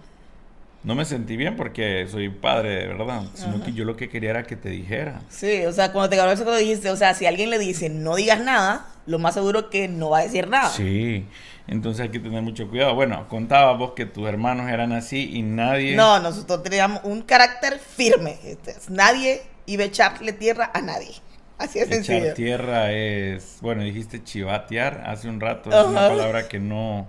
no 0.83 0.93
me 0.93 1.05
sentí 1.05 1.35
bien 1.35 1.55
porque 1.55 2.07
soy 2.07 2.29
padre 2.29 2.75
de 2.75 2.87
verdad, 2.87 3.23
sino 3.33 3.63
que 3.63 3.73
yo 3.73 3.85
lo 3.85 3.97
que 3.97 4.07
quería 4.07 4.29
era 4.29 4.43
que 4.43 4.55
te 4.55 4.69
dijera. 4.69 5.21
Sí, 5.29 5.65
o 5.65 5.73
sea, 5.73 5.91
cuando 5.91 6.09
te 6.09 6.17
guardó 6.17 6.33
el 6.33 6.37
secreto 6.37 6.59
dijiste, 6.59 6.91
o 6.91 6.95
sea, 6.95 7.15
si 7.15 7.25
alguien 7.25 7.49
le 7.49 7.57
dice 7.57 7.89
no 7.89 8.15
digas 8.15 8.39
nada, 8.39 8.85
lo 9.07 9.17
más 9.17 9.33
seguro 9.33 9.71
que 9.71 9.87
no 9.87 10.11
va 10.11 10.19
a 10.19 10.23
decir 10.23 10.47
nada. 10.47 10.69
Sí, 10.69 11.25
entonces 11.71 12.01
hay 12.01 12.09
que 12.09 12.19
tener 12.19 12.41
mucho 12.41 12.67
cuidado. 12.69 12.93
Bueno, 12.95 13.29
contabas 13.29 13.77
vos 13.77 13.93
que 13.93 14.05
tus 14.05 14.27
hermanos 14.27 14.69
eran 14.69 14.91
así 14.91 15.31
y 15.33 15.41
nadie... 15.41 15.95
No, 15.95 16.19
nosotros 16.19 16.63
teníamos 16.63 16.99
un 17.05 17.21
carácter 17.21 17.79
firme. 17.79 18.37
Este, 18.43 18.75
nadie 18.89 19.41
iba 19.67 19.83
a 19.83 19.85
echarle 19.85 20.33
tierra 20.33 20.69
a 20.73 20.81
nadie. 20.81 21.13
Así 21.57 21.79
es 21.79 21.85
Echar 21.87 22.03
sencillo. 22.03 22.33
tierra 22.33 22.91
es, 22.91 23.59
bueno, 23.61 23.83
dijiste 23.83 24.21
chivatear 24.21 25.03
hace 25.05 25.29
un 25.29 25.39
rato, 25.39 25.69
es 25.69 25.87
una 25.87 26.09
palabra 26.09 26.49
que 26.49 26.59
no, 26.59 27.07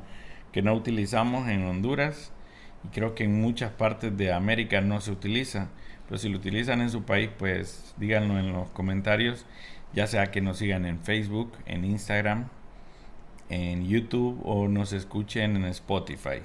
que 0.52 0.62
no 0.62 0.74
utilizamos 0.74 1.48
en 1.48 1.66
Honduras 1.66 2.30
y 2.84 2.88
creo 2.94 3.16
que 3.16 3.24
en 3.24 3.40
muchas 3.40 3.72
partes 3.72 4.16
de 4.16 4.32
América 4.32 4.80
no 4.80 5.00
se 5.00 5.10
utiliza. 5.10 5.70
Pero 6.06 6.18
si 6.18 6.28
lo 6.28 6.38
utilizan 6.38 6.82
en 6.82 6.90
su 6.90 7.02
país, 7.02 7.30
pues 7.36 7.94
díganlo 7.96 8.38
en 8.38 8.52
los 8.52 8.70
comentarios, 8.70 9.44
ya 9.92 10.06
sea 10.06 10.30
que 10.30 10.40
nos 10.40 10.58
sigan 10.58 10.86
en 10.86 11.00
Facebook, 11.00 11.52
en 11.66 11.84
Instagram, 11.84 12.48
en 13.48 13.86
YouTube 13.88 14.40
o 14.44 14.68
nos 14.68 14.92
escuchen 14.92 15.56
en 15.56 15.64
Spotify. 15.66 16.40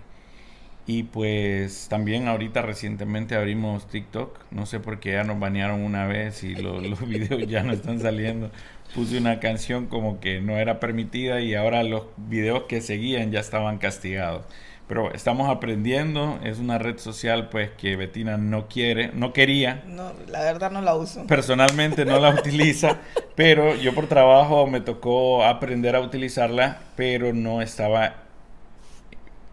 Y 0.85 1.03
pues 1.03 1.87
también 1.89 2.29
ahorita 2.29 2.61
recientemente 2.61 3.35
abrimos 3.35 3.87
TikTok. 3.89 4.39
No 4.51 4.65
sé 4.65 4.79
por 4.79 5.01
qué 5.01 5.11
ya 5.11 5.25
nos 5.25 5.37
banearon 5.37 5.81
una 5.81 6.07
vez 6.07 6.43
y 6.43 6.55
los 6.55 7.05
videos 7.07 7.45
ya 7.47 7.63
no 7.63 7.73
están 7.73 7.99
saliendo. 7.99 8.51
Puse 8.95 9.17
una 9.17 9.41
canción 9.41 9.87
como 9.87 10.21
que 10.21 10.39
no 10.39 10.57
era 10.57 10.79
permitida 10.79 11.41
y 11.41 11.55
ahora 11.55 11.83
los 11.83 12.03
videos 12.15 12.63
que 12.63 12.79
seguían 12.79 13.31
ya 13.31 13.41
estaban 13.41 13.79
castigados. 13.79 14.45
Pero 14.87 15.13
estamos 15.13 15.49
aprendiendo, 15.49 16.39
es 16.43 16.59
una 16.59 16.77
red 16.77 16.97
social 16.97 17.49
pues 17.49 17.71
que 17.71 17.97
Betina 17.97 18.37
no 18.37 18.67
quiere, 18.67 19.11
no 19.13 19.33
quería. 19.33 19.83
No, 19.85 20.13
la 20.29 20.39
verdad 20.41 20.71
no 20.71 20.81
la 20.81 20.95
uso. 20.95 21.27
Personalmente 21.27 22.05
no 22.05 22.19
la 22.19 22.29
utiliza, 22.39 22.97
pero 23.35 23.75
yo 23.75 23.93
por 23.93 24.07
trabajo 24.07 24.65
me 24.65 24.79
tocó 24.79 25.43
aprender 25.43 25.97
a 25.97 25.99
utilizarla, 25.99 26.79
pero 26.95 27.33
no 27.33 27.61
estaba, 27.61 28.15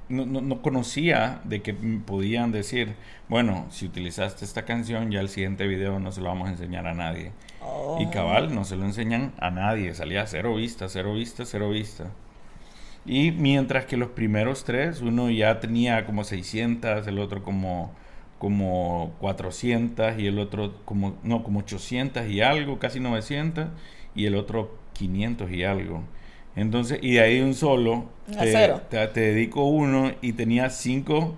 no, 0.08 0.24
no, 0.24 0.62
conocía 0.62 1.40
de 1.42 1.62
que 1.62 1.74
podían 1.74 2.52
decir, 2.52 2.94
bueno, 3.28 3.66
si 3.70 3.86
utilizaste 3.86 4.44
esta 4.44 4.64
canción, 4.64 5.10
ya 5.10 5.18
el 5.18 5.28
siguiente 5.28 5.66
video 5.66 5.98
no 5.98 6.12
se 6.12 6.20
lo 6.20 6.28
vamos 6.28 6.46
a 6.46 6.52
enseñar 6.52 6.86
a 6.86 6.94
nadie. 6.94 7.32
Y 7.98 8.06
oh. 8.06 8.10
cabal, 8.12 8.54
no 8.54 8.64
se 8.64 8.76
lo 8.76 8.84
enseñan 8.84 9.32
a 9.38 9.50
nadie, 9.50 9.94
salía 9.94 10.28
cero 10.28 10.54
vista, 10.54 10.88
cero 10.88 11.14
vista, 11.14 11.44
cero 11.44 11.70
vista. 11.70 12.10
Y 13.06 13.32
mientras 13.32 13.84
que 13.84 13.96
los 13.96 14.10
primeros 14.10 14.64
tres, 14.64 15.02
uno 15.02 15.30
ya 15.30 15.60
tenía 15.60 16.06
como 16.06 16.24
600, 16.24 17.06
el 17.06 17.18
otro 17.18 17.42
como, 17.42 17.92
como 18.38 19.14
400 19.20 20.18
y 20.18 20.26
el 20.26 20.38
otro 20.38 20.74
como, 20.84 21.16
no, 21.22 21.42
como 21.42 21.60
800 21.60 22.26
y 22.28 22.40
algo, 22.40 22.78
casi 22.78 23.00
900 23.00 23.68
y 24.14 24.26
el 24.26 24.36
otro 24.36 24.78
500 24.94 25.50
y 25.50 25.64
algo. 25.64 26.02
Entonces, 26.56 26.98
y 27.02 27.14
de 27.14 27.20
ahí 27.20 27.40
un 27.40 27.54
solo, 27.54 28.06
te, 28.38 29.06
te, 29.08 29.20
dedico 29.20 29.64
uno 29.64 30.12
y 30.22 30.34
tenía 30.34 30.70
cinco, 30.70 31.36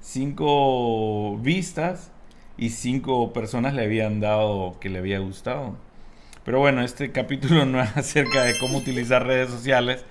cinco 0.00 1.36
vistas 1.38 2.12
y 2.56 2.70
cinco 2.70 3.32
personas 3.32 3.74
le 3.74 3.82
habían 3.82 4.20
dado 4.20 4.78
que 4.80 4.88
le 4.90 5.00
había 5.00 5.18
gustado. 5.18 5.76
Pero 6.44 6.60
bueno, 6.60 6.82
este 6.82 7.10
capítulo 7.10 7.64
no 7.66 7.82
es 7.82 7.90
acerca 7.96 8.44
de 8.44 8.56
cómo 8.58 8.78
utilizar 8.78 9.26
redes 9.26 9.50
sociales, 9.50 10.04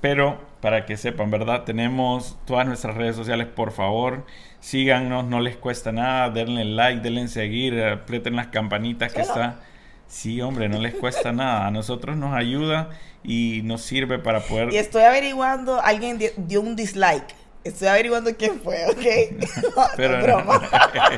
pero 0.00 0.40
para 0.60 0.86
que 0.86 0.96
sepan, 0.96 1.30
¿verdad? 1.30 1.64
Tenemos 1.64 2.36
todas 2.44 2.66
nuestras 2.66 2.96
redes 2.96 3.16
sociales, 3.16 3.46
por 3.46 3.72
favor, 3.72 4.24
síganos, 4.60 5.24
no 5.24 5.40
les 5.40 5.56
cuesta 5.56 5.92
nada, 5.92 6.30
denle 6.30 6.64
like, 6.64 7.00
denle 7.00 7.28
seguir, 7.28 7.82
aprieten 7.82 8.36
las 8.36 8.48
campanitas 8.48 9.12
que 9.12 9.20
está. 9.20 9.60
Sí, 10.08 10.40
hombre, 10.40 10.68
no 10.68 10.78
les 10.78 10.94
cuesta 10.94 11.32
nada. 11.32 11.66
A 11.66 11.70
nosotros 11.70 12.16
nos 12.16 12.34
ayuda 12.34 12.90
y 13.22 13.60
nos 13.64 13.82
sirve 13.82 14.18
para 14.18 14.40
poder... 14.40 14.72
Y 14.72 14.78
estoy 14.78 15.02
averiguando, 15.02 15.80
alguien 15.80 16.18
dio 16.36 16.60
un 16.60 16.76
dislike. 16.76 17.34
Estoy 17.62 17.88
averiguando 17.88 18.34
quién 18.36 18.60
fue, 18.60 18.86
¿ok? 18.86 19.84
Pero 19.96 20.22
broma. 20.22 20.62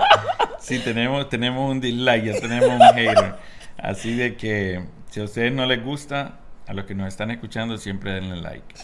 sí, 0.59 0.81
tenemos, 0.81 1.29
tenemos 1.29 1.71
un 1.71 1.81
dislike, 1.81 2.25
ya 2.25 2.41
tenemos 2.41 2.69
un 2.69 2.81
hater. 2.81 3.35
Así 3.79 4.17
de 4.17 4.37
que 4.37 4.85
si 5.11 5.21
a 5.21 5.25
ustedes 5.25 5.53
no 5.53 5.67
les 5.67 5.83
gusta, 5.85 6.41
a 6.71 6.73
los 6.73 6.85
que 6.85 6.95
nos 6.95 7.09
están 7.09 7.33
escuchando 7.33 7.79
siempre 7.79 8.13
denle 8.13 8.37
like, 8.37 8.75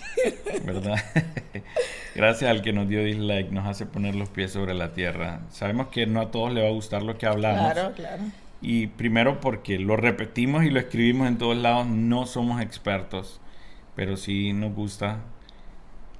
¿verdad? 0.65 0.97
Gracias 2.17 2.51
al 2.51 2.61
que 2.61 2.73
nos 2.73 2.89
dio 2.89 3.05
dislike, 3.05 3.53
nos 3.53 3.65
hace 3.65 3.87
poner 3.87 4.17
los 4.17 4.29
pies 4.29 4.51
sobre 4.51 4.75
la 4.75 4.93
tierra. 4.93 5.43
Sabemos 5.51 5.87
que 5.87 6.05
no 6.05 6.21
a 6.21 6.33
todos 6.33 6.53
les 6.53 6.65
va 6.65 6.69
a 6.69 6.73
gustar 6.73 7.05
lo 7.05 7.17
que 7.17 7.27
hablamos. 7.27 7.73
Claro, 7.73 7.95
claro. 7.95 8.25
Y 8.61 8.89
primero 8.89 9.39
porque 9.39 9.79
lo 9.79 9.97
repetimos 9.97 10.65
y 10.65 10.71
lo 10.71 10.81
escribimos 10.81 11.29
en 11.29 11.39
todos 11.39 11.57
lados, 11.57 11.87
no 11.87 12.27
somos 12.27 12.61
expertos, 12.61 13.41
pero 13.95 14.17
sí 14.17 14.53
nos 14.53 14.75
gusta 14.75 15.21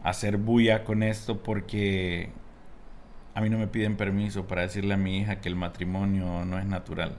hacer 0.05 0.37
bulla 0.37 0.85
con 0.85 1.03
esto 1.03 1.43
porque 1.43 2.31
a 3.35 3.41
mí 3.41 3.51
no 3.51 3.59
me 3.59 3.67
piden 3.67 3.97
permiso 3.97 4.47
para 4.47 4.63
decirle 4.63 4.95
a 4.95 4.99
mi 4.99 5.19
hija 5.19 5.41
que 5.41 5.49
el 5.49 5.57
matrimonio 5.57 6.45
no 6.45 6.61
es 6.61 6.67
natural. 6.67 7.19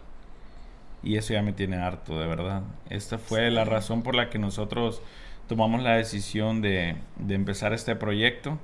Y 1.07 1.15
eso 1.15 1.31
ya 1.31 1.41
me 1.41 1.53
tiene 1.53 1.77
harto, 1.77 2.19
de 2.19 2.27
verdad. 2.27 2.63
Esta 2.89 3.17
fue 3.17 3.49
la 3.49 3.63
razón 3.63 4.03
por 4.03 4.13
la 4.13 4.29
que 4.29 4.39
nosotros 4.39 5.01
tomamos 5.47 5.81
la 5.81 5.93
decisión 5.93 6.61
de, 6.61 6.97
empezar 7.29 7.71
este 7.71 7.95
proyecto. 7.95 8.59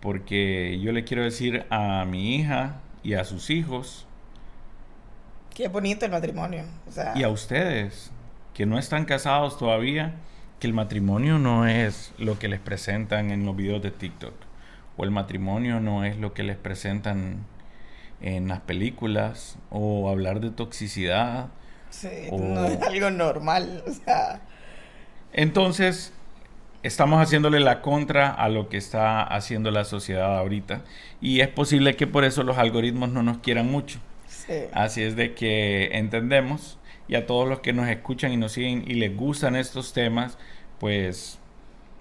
Porque 0.00 0.80
yo 0.82 0.90
le 0.90 1.04
quiero 1.04 1.22
decir 1.22 1.64
a 1.70 2.04
mi 2.06 2.34
hija 2.34 2.80
y 3.04 3.14
a 3.14 3.22
sus 3.22 3.50
hijos. 3.50 4.04
Qué 5.54 5.68
bonito 5.68 6.04
el 6.04 6.10
matrimonio. 6.10 6.64
y 7.14 7.22
a 7.22 7.28
ustedes, 7.28 8.10
que 8.52 8.66
no 8.66 8.76
están 8.76 9.04
casados 9.04 9.56
todavía, 9.56 10.16
que 10.58 10.66
el 10.66 10.72
matrimonio 10.72 11.38
no 11.38 11.68
es 11.68 12.12
lo 12.18 12.36
que 12.36 12.48
les 12.48 12.58
presentan 12.58 13.30
en 13.30 13.46
los 13.46 13.54
videos 13.54 13.80
de 13.80 13.92
TikTok. 13.92 14.34
O 14.96 15.04
el 15.04 15.12
matrimonio 15.12 15.78
no 15.78 16.04
es 16.04 16.18
lo 16.18 16.34
que 16.34 16.42
les 16.42 16.56
presentan 16.56 17.46
en 18.24 18.48
las 18.48 18.60
películas 18.60 19.58
o 19.70 20.08
hablar 20.08 20.40
de 20.40 20.50
toxicidad. 20.50 21.48
Sí, 21.90 22.08
no 22.32 22.64
es 22.64 22.80
algo 22.80 23.10
normal. 23.10 23.84
O 23.86 23.92
sea... 23.92 24.40
Entonces, 25.34 26.14
estamos 26.82 27.20
haciéndole 27.20 27.60
la 27.60 27.82
contra 27.82 28.30
a 28.30 28.48
lo 28.48 28.70
que 28.70 28.78
está 28.78 29.22
haciendo 29.22 29.70
la 29.70 29.84
sociedad 29.84 30.38
ahorita. 30.38 30.80
Y 31.20 31.40
es 31.40 31.48
posible 31.48 31.96
que 31.96 32.06
por 32.06 32.24
eso 32.24 32.44
los 32.44 32.56
algoritmos 32.56 33.10
no 33.10 33.22
nos 33.22 33.38
quieran 33.38 33.70
mucho. 33.70 34.00
Así 34.72 35.02
es 35.02 35.16
de 35.16 35.34
que 35.34 35.90
entendemos 35.92 36.78
y 37.08 37.16
a 37.16 37.26
todos 37.26 37.46
los 37.46 37.60
que 37.60 37.74
nos 37.74 37.88
escuchan 37.88 38.32
y 38.32 38.38
nos 38.38 38.52
siguen 38.52 38.84
y 38.86 38.94
les 38.94 39.14
gustan 39.14 39.54
estos 39.56 39.92
temas, 39.92 40.38
pues 40.80 41.38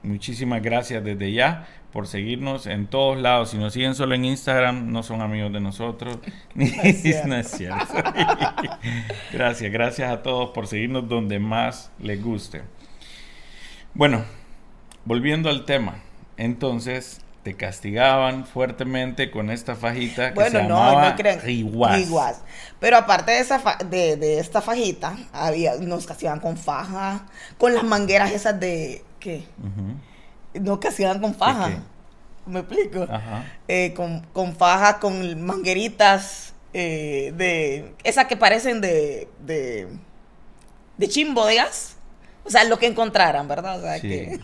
muchísimas 0.04 0.62
gracias 0.62 1.04
desde 1.04 1.32
ya 1.34 1.68
por 1.94 2.08
seguirnos 2.08 2.66
en 2.66 2.88
todos 2.88 3.18
lados. 3.20 3.52
Si 3.52 3.58
nos 3.58 3.72
siguen 3.72 3.94
solo 3.94 4.16
en 4.16 4.26
Instagram, 4.26 4.92
no 4.92 5.04
son 5.04 5.22
amigos 5.22 5.54
de 5.54 5.62
nosotros. 5.62 6.18
no 6.56 7.36
es 7.36 7.52
cierto. 7.52 7.94
gracias, 9.32 9.72
gracias 9.72 10.12
a 10.12 10.24
todos 10.24 10.50
por 10.50 10.66
seguirnos 10.66 11.08
donde 11.08 11.38
más 11.38 11.92
les 12.00 12.22
guste. 12.22 12.64
Bueno, 13.94 14.26
volviendo 15.06 15.50
al 15.50 15.66
tema. 15.66 16.00
Entonces, 16.36 17.22
te 17.44 17.56
castigaban 17.56 18.46
fuertemente 18.48 19.30
con 19.30 19.52
esta 19.52 19.76
fajita 19.76 20.34
que 20.34 20.44
se 20.46 20.64
llamaba 20.64 21.12
no 21.12 21.16
crean, 21.16 21.40
Pero 22.80 22.98
aparte 22.98 23.34
de, 23.34 23.40
esa 23.40 23.62
de, 23.86 24.40
esta 24.40 24.62
fajita, 24.62 25.16
había, 25.32 25.76
nos 25.76 26.08
castigaban 26.08 26.40
con 26.40 26.58
faja, 26.58 27.28
con 27.60 27.76
las 27.76 27.84
mangueras 27.84 28.32
esas 28.32 28.60
de... 28.60 29.04
¿Qué? 29.20 29.44
No 30.54 30.80
que 30.80 30.90
hacían 30.90 31.20
con 31.20 31.36
faja. 31.36 31.72
¿Me 32.46 32.60
explico? 32.60 33.08
Eh, 33.68 33.94
con, 33.96 34.22
con 34.34 34.56
faja, 34.56 35.00
con 35.00 35.42
mangueritas 35.42 36.54
eh, 36.74 37.34
de. 37.36 37.94
Esas 38.04 38.26
que 38.26 38.38
parecen 38.38 38.82
de. 38.82 39.30
de. 39.40 39.88
de 40.98 41.08
chimbo 41.08 41.46
de 41.46 41.56
gas. 41.56 41.96
O 42.46 42.50
sea, 42.50 42.64
lo 42.66 42.78
que 42.78 42.88
encontraran, 42.88 43.48
¿verdad? 43.48 43.80
O 43.80 43.82
sea, 43.82 44.00
que, 44.02 44.40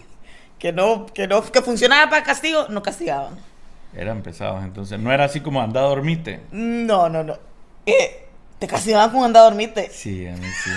que 0.57 0.71
no, 0.71 1.07
que 1.07 1.27
no, 1.27 1.43
que 1.43 1.61
funcionaba 1.61 2.09
para 2.09 2.23
castigo, 2.23 2.67
no 2.69 2.81
castigaban. 2.81 3.37
Eran 3.93 4.21
pesados, 4.21 4.63
entonces. 4.63 4.97
No 4.99 5.11
era 5.11 5.25
así 5.25 5.41
como 5.41 5.61
anda 5.61 5.81
a 5.81 5.83
dormirte. 5.83 6.41
No, 6.51 7.09
no, 7.09 7.23
no. 7.23 7.37
Eh, 7.85 8.27
te 8.59 8.67
castigaban 8.67 9.11
con 9.11 9.23
anda 9.23 9.41
a 9.41 9.43
dormirte. 9.43 9.89
Sí, 9.91 10.25
a 10.27 10.33
mí 10.33 10.47
sí. 10.63 10.69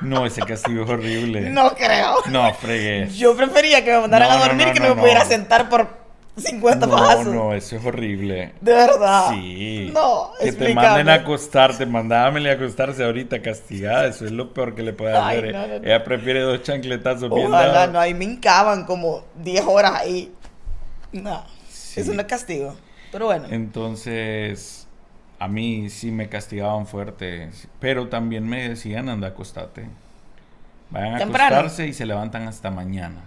No, 0.00 0.26
ese 0.26 0.40
castigo 0.42 0.84
es 0.84 0.90
horrible. 0.90 1.50
No 1.50 1.74
creo. 1.74 2.16
No, 2.30 2.52
fregué. 2.54 3.08
Yo 3.10 3.36
prefería 3.36 3.84
que 3.84 3.92
me 3.92 4.00
mandaran 4.00 4.28
No, 4.28 4.34
a 4.34 4.38
no, 4.38 4.44
dormir 4.46 4.66
no, 4.68 4.72
que 4.72 4.80
no, 4.80 4.88
no, 4.88 4.94
me 4.96 5.00
pudiera 5.02 5.22
no. 5.24 5.28
sentar 5.30 5.68
por 5.68 6.02
50 6.36 6.86
No, 6.86 6.96
pasos. 6.96 7.26
no, 7.26 7.52
eso 7.54 7.76
es 7.76 7.84
horrible. 7.84 8.52
De 8.60 8.72
verdad. 8.72 9.30
Sí. 9.30 9.90
No, 9.92 10.30
Que 10.40 10.52
te 10.52 10.74
manden 10.74 11.08
a 11.10 11.14
acostarte, 11.14 11.84
mandámele 11.86 12.50
a 12.50 12.54
acostarse 12.54 13.04
ahorita 13.04 13.42
castigada, 13.42 14.06
eso 14.06 14.24
es 14.24 14.32
lo 14.32 14.52
peor 14.54 14.74
que 14.74 14.82
le 14.82 14.92
puede 14.92 15.16
hacer. 15.16 15.52
no, 15.52 15.66
no, 15.66 15.78
no. 15.78 15.84
Ella 15.84 16.02
prefiere 16.02 16.40
dos 16.40 16.62
chancletazos 16.62 17.28
bien 17.32 17.46
Ojalá, 17.48 17.72
dados. 17.72 17.92
no, 17.92 18.00
ahí 18.00 18.14
me 18.14 18.24
hincaban 18.24 18.84
como 18.86 19.24
10 19.36 19.64
horas 19.66 19.92
ahí. 20.00 20.32
No, 21.12 21.44
Sí. 21.68 22.00
eso 22.00 22.14
no 22.14 22.22
es 22.22 22.26
castigo. 22.26 22.74
Pero 23.12 23.26
bueno, 23.26 23.46
Entonces, 23.50 24.81
a 25.44 25.48
mí 25.48 25.90
sí 25.90 26.10
me 26.12 26.28
castigaban 26.28 26.86
fuerte, 26.86 27.50
pero 27.80 28.08
también 28.08 28.46
me 28.48 28.68
decían, 28.68 29.08
anda, 29.08 29.28
acostate. 29.28 29.88
Vayan 30.90 31.14
a 31.14 31.18
Temprano. 31.18 31.56
acostarse 31.58 31.88
y 31.88 31.92
se 31.94 32.06
levantan 32.06 32.46
hasta 32.48 32.70
mañana. 32.70 33.24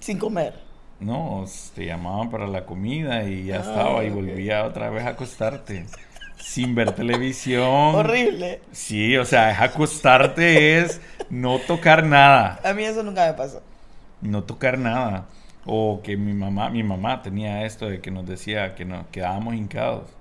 sin 0.00 0.18
comer. 0.18 0.54
No, 0.98 1.44
te 1.74 1.86
llamaban 1.86 2.30
para 2.30 2.46
la 2.46 2.64
comida 2.66 3.24
y 3.24 3.44
ya 3.46 3.60
Ah, 3.60 3.60
estaba 3.60 4.04
y 4.04 4.10
volvía 4.10 4.64
otra 4.64 4.90
vez 4.90 5.04
a 5.04 5.10
acostarte. 5.10 5.90
Sin 6.38 6.74
ver 6.74 6.92
televisión. 6.94 7.64
Horrible. 7.94 8.60
Sí, 8.72 9.16
o 9.16 9.24
sea, 9.24 9.50
es 9.52 9.60
acostarte 9.60 10.78
es 10.80 11.00
no 11.30 11.58
tocar 11.60 12.04
nada. 12.04 12.60
A 12.64 12.72
mí 12.74 12.84
eso 12.84 13.02
nunca 13.02 13.26
me 13.26 13.34
pasó. 13.34 13.62
No 14.20 14.44
tocar 14.44 14.78
nada. 14.78 15.28
O 15.64 16.00
que 16.02 16.16
mi 16.16 16.32
mamá, 16.34 16.70
mi 16.70 16.82
mamá 16.82 17.22
tenía 17.22 17.64
esto 17.64 17.88
de 17.88 18.00
que 18.00 18.10
nos 18.10 18.26
decía 18.26 18.74
que 18.74 18.84
nos 18.84 19.06
quedábamos 19.08 19.54
hincados. 19.54 20.15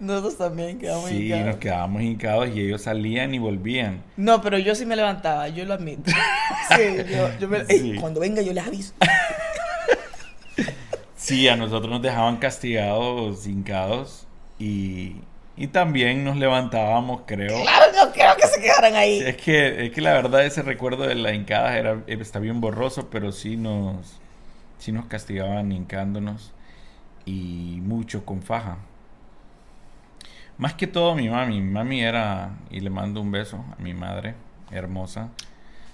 Nosotros 0.00 0.38
también 0.38 0.78
quedamos 0.78 1.10
Sí, 1.10 1.26
hincados. 1.26 1.46
nos 1.46 1.56
quedábamos 1.56 2.02
hincados 2.02 2.48
y 2.54 2.60
ellos 2.62 2.82
salían 2.82 3.34
y 3.34 3.38
volvían. 3.38 4.02
No, 4.16 4.40
pero 4.40 4.58
yo 4.58 4.74
sí 4.74 4.86
me 4.86 4.96
levantaba, 4.96 5.48
yo 5.48 5.64
lo 5.64 5.74
admito. 5.74 6.10
Sí, 6.76 6.82
yo, 7.10 7.28
yo 7.38 7.48
me- 7.48 7.64
Sí. 7.66 7.92
Ey, 7.92 7.96
cuando 8.00 8.20
venga 8.20 8.40
yo 8.42 8.52
les 8.52 8.66
aviso. 8.66 8.94
Sí, 11.16 11.48
a 11.48 11.56
nosotros 11.56 11.90
nos 11.90 12.02
dejaban 12.02 12.38
castigados, 12.38 13.46
hincados 13.46 14.26
y, 14.58 15.16
y 15.56 15.66
también 15.68 16.24
nos 16.24 16.36
levantábamos, 16.36 17.22
creo. 17.26 17.60
Claro, 17.62 17.84
no 17.94 18.12
creo 18.12 18.34
que 18.36 18.46
se 18.46 18.60
quedaran 18.60 18.96
ahí. 18.96 19.20
Es 19.20 19.36
que, 19.36 19.84
es 19.86 19.92
que 19.92 20.00
la 20.00 20.12
verdad 20.14 20.44
ese 20.46 20.62
recuerdo 20.62 21.06
de 21.06 21.14
la 21.14 21.32
hincada 21.34 21.76
era, 21.76 22.02
está 22.06 22.38
bien 22.38 22.60
borroso, 22.60 23.10
pero 23.10 23.32
sí 23.32 23.56
nos, 23.56 24.18
sí 24.78 24.92
nos 24.92 25.06
castigaban 25.06 25.70
hincándonos 25.72 26.52
y 27.26 27.78
mucho 27.82 28.24
con 28.24 28.42
faja. 28.42 28.78
Más 30.60 30.74
que 30.74 30.86
todo 30.86 31.14
mi 31.16 31.28
mami, 31.28 31.60
mi 31.60 31.70
mami 31.72 32.02
era, 32.02 32.50
y 32.70 32.80
le 32.80 32.90
mando 32.90 33.20
un 33.20 33.32
beso 33.32 33.64
a 33.76 33.82
mi 33.82 33.94
madre, 33.94 34.34
hermosa. 34.70 35.30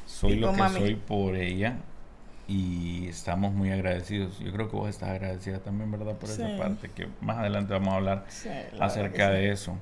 Soy 0.06 0.32
Y 0.32 0.36
lo 0.36 0.50
que 0.52 0.58
mami. 0.58 0.78
soy 0.80 0.94
por 0.96 1.36
ella 1.36 1.76
y 2.48 3.06
estamos 3.08 3.52
muy 3.54 3.70
agradecidos. 3.70 4.38
Yo 4.40 4.52
creo 4.52 4.68
que 4.68 4.76
vos 4.76 4.90
estás 4.90 5.10
agradecida 5.10 5.60
también, 5.60 5.90
¿verdad? 5.92 6.16
Por 6.16 6.28
esa 6.30 6.48
Sí. 6.48 6.56
parte, 6.58 6.90
que 6.90 7.08
más 7.20 7.38
adelante 7.38 7.72
vamos 7.74 7.94
a 7.94 7.96
hablar 7.96 8.24
Sí, 8.28 8.48
acerca 8.80 9.28
sí. 9.28 9.32
de 9.34 9.52
eso. 9.52 9.78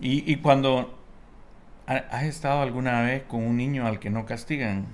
Y, 0.00 0.32
y 0.32 0.36
cuando 0.36 0.96
ha- 1.88 2.04
has 2.10 2.22
estado 2.24 2.62
alguna 2.62 3.02
vez 3.02 3.24
con 3.24 3.42
un 3.42 3.56
niño 3.56 3.86
al 3.88 3.98
que 3.98 4.08
no 4.10 4.24
castigan, 4.24 4.86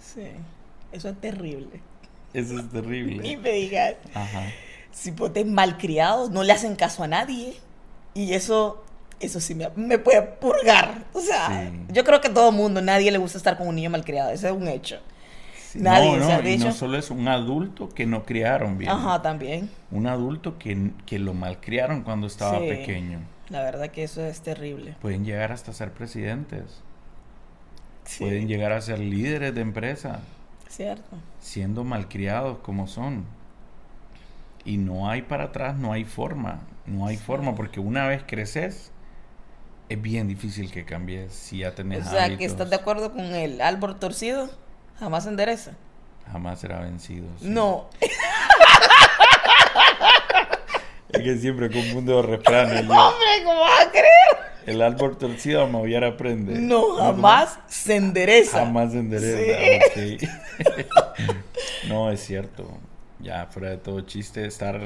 Sí, 0.00 0.26
eso 0.90 1.08
es 1.08 1.20
terrible. 1.20 1.80
eso 2.34 2.58
es 2.58 2.68
terrible. 2.72 3.36
me 3.36 3.52
digas. 3.52 3.94
Ajá. 4.12 4.42
Si 4.90 5.12
potes 5.12 5.46
malcriados, 5.46 6.30
no 6.30 6.42
le 6.42 6.52
hacen 6.52 6.74
caso 6.74 7.04
a 7.04 7.08
nadie. 7.08 7.54
Y 8.14 8.34
eso, 8.34 8.82
eso 9.20 9.40
sí 9.40 9.54
me, 9.54 9.68
me 9.76 9.98
puede 9.98 10.22
purgar. 10.22 11.04
O 11.12 11.20
sea, 11.20 11.48
Sí. 11.70 11.78
yo 11.92 12.04
creo 12.04 12.20
que 12.20 12.28
a 12.28 12.34
todo 12.34 12.52
mundo, 12.52 12.80
nadie 12.82 13.10
le 13.10 13.18
gusta 13.18 13.38
estar 13.38 13.56
con 13.56 13.68
un 13.68 13.74
niño 13.76 13.90
malcriado. 13.90 14.30
Ese 14.30 14.48
es 14.48 14.52
un 14.52 14.68
hecho. 14.68 14.98
Sí, 15.70 15.78
Nadie, 15.80 16.16
no, 16.16 16.48
y 16.48 16.58
no 16.58 16.72
solo 16.72 16.98
es 16.98 17.10
un 17.12 17.28
adulto 17.28 17.88
que 17.90 18.04
no 18.04 18.24
criaron 18.24 18.76
bien. 18.76 18.90
Ajá, 18.90 19.22
también. 19.22 19.70
Un 19.92 20.08
adulto 20.08 20.58
que, 20.58 20.90
que 21.06 21.20
lo 21.20 21.32
malcriaron 21.32 22.02
cuando 22.02 22.26
estaba 22.26 22.58
Sí. 22.58 22.66
pequeño. 22.68 23.20
La 23.50 23.62
verdad 23.62 23.88
que 23.90 24.02
eso 24.02 24.24
es 24.24 24.40
terrible. 24.40 24.96
Pueden 25.00 25.24
llegar 25.24 25.52
hasta 25.52 25.72
ser 25.72 25.92
presidentes. 25.92 26.64
Sí, 28.04 28.24
Pueden 28.24 28.48
llegar 28.48 28.72
a 28.72 28.80
ser 28.80 28.98
líderes 28.98 29.54
de 29.54 29.60
empresa. 29.60 30.20
cierto. 30.68 31.16
siendo 31.40 31.84
malcriados 31.84 32.58
como 32.58 32.86
son. 32.88 33.24
Y 34.64 34.76
no 34.76 35.08
hay 35.08 35.22
para 35.22 35.44
atrás, 35.44 35.76
no 35.76 35.92
hay 35.92 36.04
forma. 36.04 36.60
No 36.86 37.06
hay 37.06 37.16
Sí. 37.16 37.22
forma, 37.24 37.54
porque 37.54 37.80
una 37.80 38.06
vez 38.06 38.22
creces, 38.26 38.90
es 39.88 40.00
bien 40.02 40.28
difícil 40.28 40.70
que 40.72 40.84
cambies 40.84 41.32
si 41.32 41.58
ya 41.58 41.74
tenés 41.74 42.06
O 42.06 42.10
sea, 42.10 42.22
hábitos. 42.24 42.38
que 42.38 42.44
estás 42.46 42.70
de 42.70 42.76
acuerdo 42.76 43.12
con 43.12 43.20
el 43.34 43.60
árbol 43.60 43.98
torcido, 43.98 44.48
jamás 44.98 45.24
se 45.24 45.30
endereza. 45.30 45.72
Jamás 46.30 46.60
será 46.60 46.80
vencido. 46.80 47.26
sí. 47.40 47.48
No, 47.48 47.88
Es 51.12 51.22
que 51.22 51.36
siempre 51.38 51.70
confundo 51.70 52.22
refranes. 52.22 52.82
yo. 52.86 52.92
hombre, 52.92 53.26
¿cómo 53.44 53.60
vas 53.60 53.86
a 53.86 53.90
creer? 53.90 54.06
El 54.66 54.80
árbol 54.82 55.16
torcido 55.18 55.62
a 55.62 55.66
maullar 55.66 56.04
aprende. 56.04 56.54
No, 56.60 56.96
jamás 56.96 57.58
se 57.66 57.96
endereza. 57.96 58.58
Jamás 58.60 58.92
se 58.92 58.98
endereza. 59.00 60.28
ok. 60.66 61.36
no, 61.88 62.10
es 62.12 62.20
cierto. 62.20 62.70
Ya, 63.18 63.46
fuera 63.50 63.70
de 63.70 63.78
todo 63.78 64.02
chiste, 64.02 64.46
estar 64.46 64.80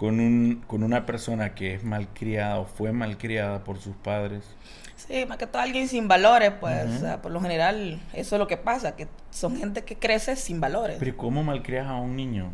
con, 0.00 0.20
un, 0.20 0.64
con 0.66 0.82
una 0.82 1.06
persona 1.06 1.54
que 1.54 1.74
es 1.74 1.84
malcriada 1.84 2.58
o 2.58 2.64
fue 2.66 2.92
malcriada 2.92 3.62
por 3.64 3.78
sus 3.78 3.94
padres. 3.96 4.44
Sí, 4.96 5.24
más 5.26 5.38
que 5.38 5.46
todo 5.46 5.62
alguien 5.62 5.88
sin 5.88 6.08
valores, 6.08 6.52
pues, 6.60 6.86
Ujú. 6.86 6.96
o 6.96 6.98
sea, 7.00 7.22
por 7.22 7.32
lo 7.32 7.40
general, 7.40 8.00
eso 8.12 8.36
es 8.36 8.38
lo 8.38 8.46
que 8.46 8.56
pasa, 8.56 8.96
que 8.96 9.08
son 9.30 9.56
gente 9.56 9.84
que 9.84 9.96
crece 9.98 10.36
sin 10.36 10.60
valores, 10.60 10.96
Pero 10.98 11.10
¿y 11.10 11.14
¿cómo 11.14 11.42
malcrias 11.42 11.86
a 11.86 11.96
un 11.96 12.16
niño? 12.16 12.50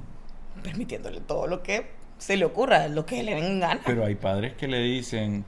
permitiéndole 0.62 1.20
todo 1.20 1.46
lo 1.46 1.62
que 1.62 1.90
se 2.18 2.36
le 2.36 2.44
ocurra, 2.44 2.88
lo 2.88 3.04
que 3.06 3.22
le 3.22 3.34
den 3.34 3.44
en 3.44 3.60
gana. 3.60 3.80
Pero 3.84 4.04
hay 4.04 4.14
padres 4.14 4.54
que 4.54 4.68
le 4.68 4.80
dicen, 4.80 5.44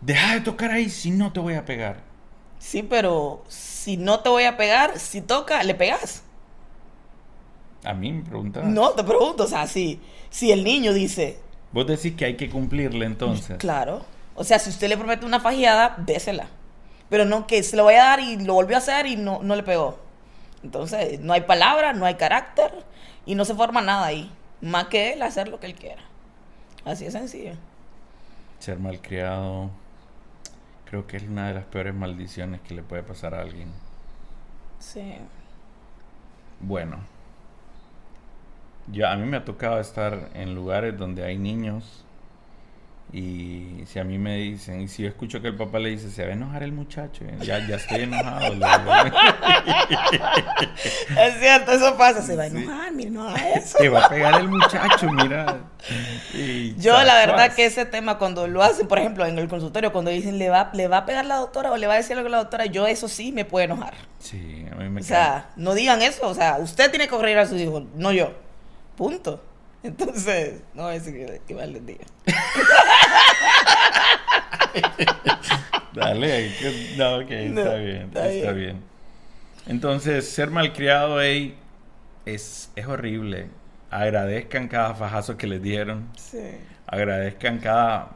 deja 0.00 0.34
de 0.34 0.40
tocar 0.40 0.70
ahí, 0.70 0.88
si 0.88 1.10
no 1.10 1.32
te 1.32 1.40
voy 1.40 1.54
a 1.54 1.64
pegar. 1.64 2.02
Sí, 2.58 2.82
pero 2.82 3.44
si 3.48 3.96
no 3.96 4.20
te 4.20 4.28
voy 4.28 4.44
a 4.44 4.56
pegar, 4.56 4.98
si 4.98 5.20
toca, 5.20 5.62
le 5.62 5.74
pegas. 5.74 6.22
A 7.84 7.94
mí 7.94 8.12
me 8.12 8.22
preguntas. 8.22 8.64
No, 8.64 8.90
te 8.90 9.04
pregunto, 9.04 9.44
o 9.44 9.46
sea, 9.46 9.66
si, 9.66 10.00
si 10.30 10.52
el 10.52 10.64
niño 10.64 10.92
dice, 10.92 11.38
Vos 11.72 11.86
decís 11.86 12.14
que 12.14 12.24
hay 12.24 12.36
que 12.36 12.48
cumplirle 12.48 13.06
entonces. 13.06 13.58
claro, 13.58 14.04
o 14.34 14.44
sea, 14.44 14.58
si 14.58 14.70
usted 14.70 14.88
le 14.88 14.96
promete 14.96 15.26
una 15.26 15.40
fajeada, 15.40 15.96
désela. 15.98 16.48
Pero 17.08 17.24
no 17.24 17.46
que 17.46 17.62
se 17.62 17.76
lo 17.76 17.84
vaya 17.84 18.02
a 18.02 18.08
dar 18.16 18.20
y 18.20 18.36
lo 18.44 18.54
volvió 18.54 18.76
a 18.76 18.78
hacer 18.78 19.06
y 19.06 19.16
no, 19.16 19.40
no 19.42 19.54
le 19.54 19.62
pegó. 19.62 19.98
Entonces, 20.62 21.20
no 21.20 21.32
hay 21.32 21.42
palabra, 21.42 21.92
no 21.92 22.04
hay 22.04 22.16
carácter 22.16 22.72
y 23.24 23.34
no 23.34 23.44
se 23.44 23.54
forma 23.54 23.80
nada 23.80 24.06
ahí. 24.06 24.30
Más 24.60 24.86
que 24.86 25.12
él 25.12 25.22
hacer 25.22 25.48
lo 25.48 25.60
que 25.60 25.66
él 25.66 25.74
quiera. 25.74 26.02
Así 26.84 27.04
de 27.04 27.10
sencillo. 27.12 27.52
Ser 28.58 28.78
malcriado 28.78 29.70
creo 30.86 31.06
que 31.06 31.16
es 31.18 31.24
una 31.24 31.48
de 31.48 31.54
las 31.54 31.64
peores 31.64 31.94
maldiciones 31.94 32.60
que 32.62 32.74
le 32.74 32.82
puede 32.82 33.02
pasar 33.02 33.34
a 33.34 33.40
alguien. 33.42 33.70
Sí. 34.78 35.16
Bueno, 36.60 36.98
ya 38.92 39.12
a 39.12 39.16
mí 39.16 39.26
me 39.26 39.36
ha 39.38 39.44
tocado 39.44 39.80
estar 39.80 40.30
en 40.34 40.54
lugares 40.54 40.96
donde 40.96 41.24
hay 41.24 41.38
niños 41.38 42.02
y 43.12 43.84
si 43.86 44.00
a 44.00 44.04
mí 44.04 44.18
me 44.18 44.36
dicen, 44.36 44.80
y 44.82 44.88
si 44.88 45.02
yo 45.04 45.08
escucho 45.08 45.40
que 45.40 45.48
el 45.48 45.54
papá 45.56 45.78
le 45.78 45.90
dice, 45.90 46.10
se 46.10 46.24
va 46.24 46.30
a 46.30 46.32
enojar 46.32 46.64
el 46.64 46.72
muchacho, 46.72 47.24
ya, 47.40 47.64
ya 47.66 47.76
estoy 47.76 48.02
enojado. 48.02 48.52
Es 51.16 51.38
cierto, 51.40 51.72
eso 51.72 51.96
pasa. 51.96 52.22
Se 52.22 52.36
va 52.36 52.44
a 52.44 52.50
Sí. 52.50 52.56
enojar, 52.56 52.92
mire, 52.92 53.10
no 53.10 53.28
haga 53.28 53.50
eso. 53.50 53.78
Se 53.78 53.88
va 53.88 54.04
a 54.04 54.08
pegar 54.08 54.40
el 54.40 54.48
muchacho, 54.48 55.10
mira. 55.12 55.60
Y 56.34 56.74
Yo 56.76 57.00
la 57.02 57.14
verdad 57.14 57.54
que 57.54 57.64
ese 57.66 57.86
tema 57.86 58.18
cuando 58.18 58.46
lo 58.48 58.62
hacen, 58.62 58.88
por 58.88 58.98
ejemplo, 58.98 59.24
en 59.26 59.38
el 59.38 59.48
consultorio, 59.48 59.92
cuando 59.92 60.10
dicen 60.10 60.38
le 60.38 60.48
va, 60.50 60.70
le 60.74 60.88
va 60.88 60.98
a 60.98 61.06
pegar 61.06 61.24
la 61.26 61.36
doctora 61.36 61.70
o 61.72 61.76
le 61.76 61.86
va 61.86 61.94
a 61.94 61.96
decir 61.96 62.16
algo 62.16 62.26
a 62.28 62.30
la 62.32 62.38
doctora, 62.38 62.66
yo 62.66 62.86
eso 62.86 63.08
sí 63.08 63.32
me 63.32 63.44
puede 63.44 63.66
enojar. 63.66 63.94
Sí, 64.18 64.66
a 64.70 64.74
mí 64.74 64.88
me 64.88 65.00
O 65.00 65.04
cae. 65.04 65.04
sea, 65.04 65.50
no 65.56 65.74
digan 65.74 66.02
eso, 66.02 66.26
o 66.28 66.34
sea, 66.34 66.58
usted 66.58 66.90
tiene 66.90 67.04
que 67.06 67.10
corregir 67.10 67.38
a 67.38 67.46
sus 67.46 67.60
hijos, 67.60 67.84
no 67.94 68.12
yo. 68.12 68.32
Punto. 68.96 69.42
Entonces, 69.82 70.62
no 70.74 70.84
voy 70.84 70.92
a 70.92 70.94
decir 70.94 71.40
que, 71.46 71.54
mal 71.54 71.72
les 71.72 71.86
diga. 71.86 72.04
Dale, 75.94 76.50
no, 76.96 77.16
ok, 77.18 77.30
No, 77.30 77.60
está 77.60 77.74
bien, 77.76 78.02
está 78.02 78.28
está, 78.28 78.52
bien. 78.52 78.56
bien. 78.56 78.82
Entonces, 79.66 80.28
ser 80.28 80.50
malcriado, 80.50 81.20
ey, 81.20 81.56
es, 82.24 82.70
es 82.74 82.86
horrible. 82.86 83.48
Agradezcan 83.90 84.68
cada 84.68 84.94
fajazo 84.94 85.36
que 85.36 85.46
les 85.46 85.62
dieron. 85.62 86.08
Sí. 86.16 86.38
Agradezcan 86.86 87.58
cada... 87.58 88.10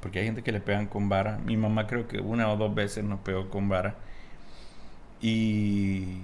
Porque 0.00 0.20
hay 0.20 0.26
gente 0.26 0.42
que 0.42 0.52
le 0.52 0.60
pegan 0.60 0.86
con 0.86 1.08
vara. 1.08 1.38
Mi 1.38 1.56
mamá 1.56 1.86
creo 1.86 2.06
que 2.06 2.18
una 2.20 2.50
o 2.50 2.56
dos 2.56 2.74
veces 2.74 3.04
nos 3.04 3.20
pegó 3.20 3.48
con 3.48 3.68
vara. 3.68 3.94
Y, 5.20 6.18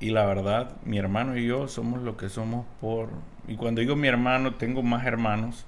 y 0.00 0.10
la 0.10 0.24
verdad, 0.26 0.76
mi 0.84 0.98
hermano 0.98 1.36
y 1.36 1.46
yo 1.46 1.68
somos 1.68 2.02
lo 2.02 2.16
que 2.16 2.28
somos 2.28 2.66
por... 2.80 3.10
Y 3.48 3.56
cuando 3.56 3.80
digo 3.80 3.96
mi 3.96 4.08
hermano, 4.08 4.54
tengo 4.54 4.82
más 4.82 5.06
hermanos. 5.06 5.66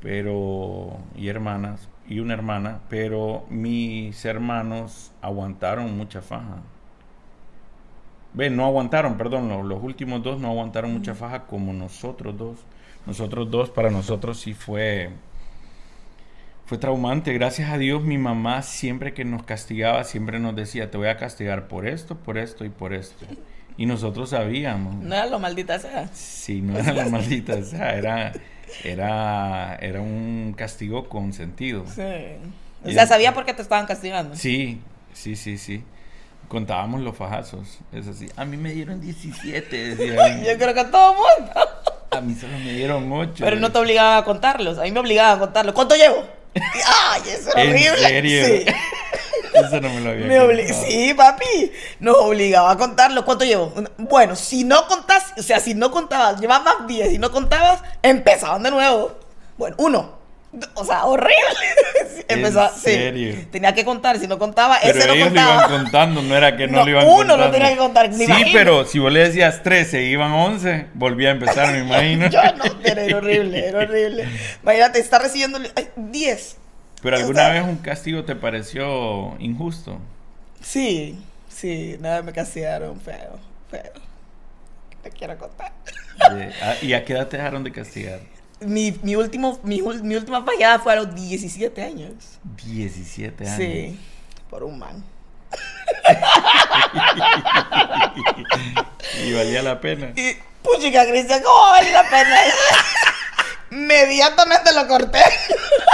pero 0.00 0.98
y 1.16 1.28
hermanas 1.28 1.88
y 2.08 2.20
una 2.20 2.34
hermana, 2.34 2.82
pero 2.90 3.46
mis 3.50 4.24
hermanos 4.26 5.12
aguantaron 5.22 5.96
mucha 5.96 6.22
faja. 6.22 6.62
Ven, 8.32 8.54
no 8.56 8.64
aguantaron, 8.66 9.16
perdón, 9.16 9.48
los, 9.48 9.64
los 9.64 9.82
últimos 9.82 10.22
dos 10.22 10.38
no 10.40 10.48
aguantaron 10.48 10.92
mucha 10.92 11.14
faja 11.14 11.46
como 11.46 11.72
nosotros 11.72 12.36
dos. 12.36 12.66
Nosotros 13.06 13.50
dos, 13.50 13.70
para 13.70 13.90
nosotros 13.90 14.38
sí 14.40 14.52
fue 14.54 15.10
fue 16.66 16.78
traumante. 16.78 17.32
Gracias 17.32 17.70
a 17.70 17.78
Dios, 17.78 18.02
mi 18.02 18.18
mamá 18.18 18.62
siempre 18.62 19.14
que 19.14 19.24
nos 19.24 19.44
castigaba, 19.44 20.04
siempre 20.04 20.38
nos 20.38 20.54
decía, 20.54 20.90
te 20.90 20.98
voy 20.98 21.08
a 21.08 21.16
castigar 21.16 21.68
por 21.68 21.86
esto, 21.86 22.16
por 22.16 22.36
esto 22.36 22.64
y 22.64 22.68
por 22.68 22.92
esto. 22.92 23.24
Y 23.78 23.86
nosotros 23.86 24.30
sabíamos. 24.30 24.96
No 24.96 25.14
era 25.14 25.26
lo 25.26 25.38
maldita 25.38 25.78
sea. 25.78 26.08
Sí, 26.12 26.60
no 26.60 26.76
era 26.76 26.92
lo 26.92 27.08
maldita 27.08 27.62
sea, 27.62 27.94
era, 27.96 28.32
era, 28.82 29.76
era 29.76 30.00
un 30.00 30.54
castigo 30.56 31.08
con 31.08 31.32
sentido. 31.32 31.84
Sí. 31.86 32.02
O 32.84 32.90
sea, 32.90 33.06
sabía 33.06 33.32
por 33.32 33.44
qué 33.44 33.54
te 33.54 33.62
estaban 33.62 33.86
castigando. 33.86 34.34
Sí, 34.34 34.80
sí, 35.12 35.36
sí, 35.36 35.58
sí. 35.58 35.84
Contábamos 36.48 37.00
los 37.00 37.16
fajazos. 37.16 37.80
Es 37.92 38.06
así. 38.06 38.28
A 38.36 38.44
mí 38.44 38.56
me 38.56 38.72
dieron 38.72 39.00
17, 39.00 39.94
decía. 39.94 40.44
Yo 40.52 40.58
creo 40.58 40.74
que 40.74 40.80
a 40.80 40.90
todo 40.90 41.14
mundo. 41.14 41.52
A 42.10 42.20
mí 42.20 42.34
solo 42.34 42.56
me 42.58 42.72
dieron 42.72 43.10
8. 43.10 43.44
Pero 43.44 43.56
no 43.56 43.72
te 43.72 43.78
obligaban 43.78 44.18
a 44.18 44.24
contarlos. 44.24 44.78
A 44.78 44.82
mí 44.82 44.92
me 44.92 45.00
obligaban 45.00 45.36
a 45.36 45.40
contarlos. 45.40 45.74
¿Cuánto 45.74 45.96
llevo? 45.96 46.24
Ay, 46.86 47.22
eso 47.28 47.50
era 47.52 47.62
¿En 47.62 47.70
horrible. 47.70 47.98
serio? 48.08 48.46
Sí. 48.46 48.66
Eso 49.56 49.80
no 49.80 49.88
me 49.88 50.00
lo 50.00 50.10
había 50.10 50.26
Me 50.26 50.72
sí, 50.74 51.14
papi. 51.14 51.72
Nos 52.00 52.16
obligaba 52.18 52.72
a 52.72 52.76
contarlo. 52.76 53.24
¿Cuánto 53.24 53.44
llevo? 53.44 53.72
Bueno, 53.96 54.36
si 54.36 54.64
no 54.64 54.86
contás, 54.86 55.32
o 55.38 55.42
sea, 55.42 55.60
si 55.60 55.72
no 55.74 55.90
contabas, 55.90 56.38
llevabas 56.40 56.86
10 56.86 57.14
y 57.14 57.18
no 57.18 57.32
contabas, 57.32 57.80
empezaban 58.02 58.62
de 58.62 58.70
nuevo. 58.70 59.18
Bueno, 59.56 59.76
uno. 59.78 60.18
O 60.74 60.84
sea, 60.84 61.04
horrible. 61.06 61.34
Sí, 62.20 62.24
¿En 62.28 62.38
Empezaba, 62.38 62.70
sí. 62.70 63.46
Tenía 63.50 63.74
que 63.74 63.84
contar. 63.84 64.18
Si 64.18 64.26
no 64.26 64.38
contaba, 64.38 64.78
Pero 64.82 64.98
ese 64.98 65.06
no 65.08 65.14
ellos 65.14 65.28
lo 65.28 65.34
contaba. 65.34 65.66
iban 65.68 65.82
contando, 65.82 66.22
no 66.22 66.36
era 66.36 66.56
que 66.56 66.66
no, 66.66 66.78
No, 66.78 66.84
lo 66.84 66.90
iban 66.90 67.04
uno 67.06 67.16
contando. 67.16 67.44
lo 67.44 67.50
tenía 67.50 67.68
que 67.70 67.76
contar, 67.76 68.12
Sí, 68.14 68.24
imagino. 68.24 68.50
pero 68.52 68.84
si 68.86 68.98
vos 68.98 69.12
le 69.12 69.20
decías 69.20 69.62
13 69.62 70.04
y 70.04 70.06
iban 70.12 70.32
11, 70.32 70.86
volvía 70.94 71.28
a 71.28 71.32
empezar, 71.32 71.72
me 71.72 71.78
imagino. 71.86 72.28
Yo 72.30 72.40
no, 72.56 72.64
pero 72.82 73.00
era 73.02 73.16
horrible, 73.18 73.66
era 73.68 73.78
horrible. 73.82 74.28
Imagínate, 74.62 74.98
estar 75.00 75.20
recibiendo 75.22 75.58
ay, 75.76 75.88
10. 75.96 76.56
Pero 77.02 77.16
O 77.16 77.20
alguna 77.20 77.40
sea- 77.44 77.52
vez 77.52 77.62
un 77.64 77.76
castigo 77.76 78.24
te 78.24 78.34
pareció 78.34 79.36
injusto. 79.38 79.98
Sí, 80.62 81.18
sí, 81.48 81.96
nada 82.00 82.22
me 82.22 82.32
castigaron 82.32 83.00
feo, 83.00 83.38
feo. 83.70 83.92
Te 85.02 85.10
quiero 85.10 85.36
contar. 85.38 85.72
Ah, 86.62 86.74
¿Y 86.82 86.94
a 86.94 87.04
qué 87.04 87.12
edad 87.12 87.28
te 87.28 87.36
dejaron 87.36 87.62
de 87.62 87.70
castigar? 87.70 88.20
Mi, 88.60 88.98
mi, 89.02 89.16
último, 89.16 89.58
mi, 89.62 89.82
mi 89.82 90.16
última 90.16 90.42
fallada 90.44 90.78
fue 90.78 90.92
a 90.94 90.96
los 90.96 91.14
17 91.14 91.82
años. 91.82 92.12
17 92.64 93.44
años. 93.46 93.56
Sí, 93.56 93.98
por 94.48 94.64
un 94.64 94.78
man. 94.78 95.04
Y 99.24 99.32
valía 99.32 99.62
la 99.62 99.80
pena. 99.80 100.12
Y, 100.16 100.36
puchica, 100.62 101.06
Cristian, 101.06 101.42
¿cómo 101.42 101.70
vale 101.70 101.90
la 101.92 102.02
pena? 102.02 102.36
Inmediatamente 103.70 104.72
lo 104.74 104.86
corté. 104.88 105.20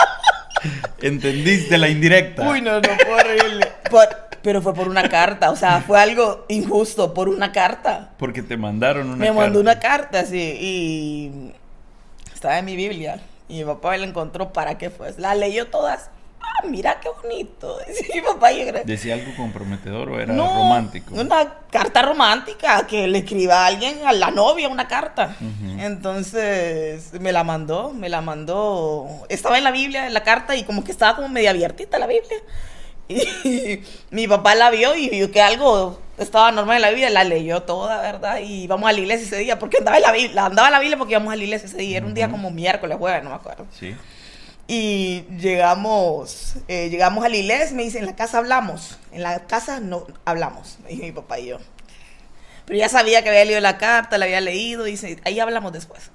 ¿Entendiste 1.03 1.79
la 1.79 1.89
indirecta? 1.89 2.49
Uy, 2.49 2.61
no, 2.61 2.81
no, 2.81 2.89
fue 3.05 3.15
horrible. 3.15 3.73
Por- 3.91 4.23
pero 4.43 4.61
fue 4.61 4.75
por 4.75 4.89
una 4.89 5.09
carta, 5.09 5.51
o 5.53 5.57
sea, 5.57 5.83
fue 5.83 6.01
algo 6.01 6.47
injusto, 6.49 7.15
por 7.15 7.29
una 7.29 7.53
carta. 7.53 8.11
Porque 8.19 8.43
te 8.43 8.57
mandaron 8.57 9.07
una 9.09 9.17
me 9.17 9.31
mandó 9.31 9.61
carta. 9.61 9.61
una 9.61 9.79
carta, 9.79 10.27
sí, 10.27 10.57
y 10.61 11.53
estaba 12.43 12.59
en 12.59 12.65
mi 12.65 12.75
Biblia. 12.75 13.21
Y 13.49 13.59
mi 13.59 13.65
papá 13.65 13.97
la 13.97 14.05
encontró 14.05 14.53
para 14.53 14.77
qué 14.77 14.91
fue. 14.91 15.15
La 15.19 15.37
leyó 15.37 15.69
todas. 15.69 16.11
Ah, 16.41 16.67
mira 16.67 16.99
qué 16.99 17.09
bonito. 17.23 17.79
Decía 17.87 18.17
mi 18.17 18.21
papá. 18.21 18.51
¿Decía 18.85 19.15
algo 19.15 19.33
comprometedor 19.37 20.11
o 20.11 20.21
era 20.21 20.33
No, 20.35 20.49
romántico? 20.49 21.15
Una 21.15 21.59
carta 21.71 22.03
romántica 22.03 22.85
que 22.89 23.07
le 23.07 23.19
escriba 23.19 23.63
a 23.63 23.67
alguien, 23.67 24.05
a 24.05 24.13
la 24.13 24.33
novia, 24.33 24.69
una 24.69 24.89
carta. 24.89 25.37
Entonces 25.79 27.13
me 27.21 27.31
la 27.31 27.45
mandó, 27.45 27.93
me 27.93 28.09
la 28.09 28.21
mandó. 28.23 29.07
Estaba 29.29 29.57
en 29.57 29.63
la 29.65 29.71
Biblia, 29.71 30.09
en 30.09 30.15
la 30.15 30.25
carta, 30.25 30.57
y 30.57 30.65
como 30.65 30.83
que 30.83 30.91
estaba 30.91 31.15
como 31.15 31.29
media 31.29 31.51
abiertita 31.51 31.99
la 31.99 32.09
Biblia. 32.09 32.39
Y 33.45 33.83
mi 34.11 34.27
papá 34.27 34.55
la 34.55 34.71
vio 34.71 34.97
y 34.97 35.11
vio 35.11 35.31
que 35.31 35.43
algo 35.43 35.99
estaba 36.19 36.53
normal 36.53 36.77
en 36.77 36.83
la 36.83 36.89
Biblia, 36.91 37.11
la 37.11 37.25
leyó 37.25 37.63
toda, 37.63 38.01
¿verdad? 38.03 38.39
Y 38.41 38.65
íbamos 38.65 38.89
a 38.89 38.93
la 38.93 38.99
iglesia 38.99 39.27
ese 39.27 39.39
día, 39.39 39.59
porque 39.59 39.79
andaba 39.79 39.97
en 39.97 40.03
la 40.03 40.13
Biblia, 40.13 40.47
andaba 40.47 40.69
en 40.69 40.73
la 40.73 40.81
Biblia 40.81 40.99
porque 40.99 41.13
íbamos 41.13 41.33
a 41.33 41.37
la 41.37 41.45
iglesia 41.45 41.67
ese 41.67 41.79
día, 41.79 41.99
era 41.99 42.07
un 42.07 42.15
día 42.15 42.31
como 42.31 42.51
miércoles, 42.51 42.97
jueves, 42.99 43.23
no 43.25 43.31
me 43.31 43.37
acuerdo. 43.37 43.67
Sí. 43.79 43.95
Y 44.69 45.25
llegamos, 45.39 46.55
eh, 46.69 46.89
llegamos 46.89 47.25
a 47.25 47.29
la 47.29 47.37
iglesia 47.37 47.77
me 47.77 47.83
dice, 47.83 47.99
en 47.99 48.07
la 48.07 48.17
casa 48.17 48.39
hablamos, 48.39 48.99
en 49.13 49.23
la 49.23 49.41
casa 49.47 49.81
no 49.81 50.07
hablamos, 50.25 50.79
me 50.83 50.91
dijo 50.91 51.03
mi 51.03 51.13
papá 51.13 51.39
y 51.39 51.47
yo. 51.47 51.59
Pero 52.65 52.79
ya 52.79 52.89
sabía 52.89 53.23
que 53.23 53.29
había 53.29 53.45
leído 53.45 53.61
la 53.61 53.77
carta, 53.79 54.19
la 54.19 54.25
había 54.25 54.41
leído, 54.41 54.87
y 54.87 54.93
dice, 54.93 55.19
ahí 55.25 55.41
hablamos 55.41 55.73
después. 55.73 56.11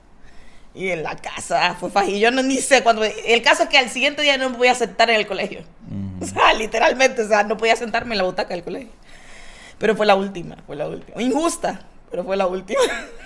Y 0.74 0.90
en 0.90 1.04
la 1.04 1.16
casa 1.16 1.76
fue 1.80 1.90
fácil, 1.90 2.20
yo 2.20 2.32
no 2.32 2.42
ni 2.44 2.58
sé 2.58 2.84
cuándo, 2.84 3.04
el 3.04 3.42
caso 3.42 3.64
es 3.64 3.70
que 3.70 3.78
al 3.78 3.90
siguiente 3.90 4.22
día 4.22 4.38
no 4.38 4.50
me 4.50 4.58
podía 4.58 4.76
sentar 4.76 5.10
en 5.10 5.18
el 5.18 5.28
colegio. 5.28 5.62
O 6.20 6.26
sea, 6.26 6.52
literalmente, 6.54 7.22
o 7.22 7.28
sea, 7.28 7.44
no 7.44 7.58
podía 7.58 7.76
sentarme 7.76 8.16
en 8.16 8.18
la 8.18 8.24
butaca 8.24 8.56
del 8.56 8.64
colegio. 8.64 8.90
Pero 9.80 9.96
fue 9.96 10.06
la 10.06 10.16
última, 10.16 10.56
fue 10.66 10.76
la 10.76 10.88
última. 10.88 11.22
Injusta, 11.22 11.82
pero 12.10 12.24
fue 12.24 12.36
la 12.38 12.48
última. 12.48 12.80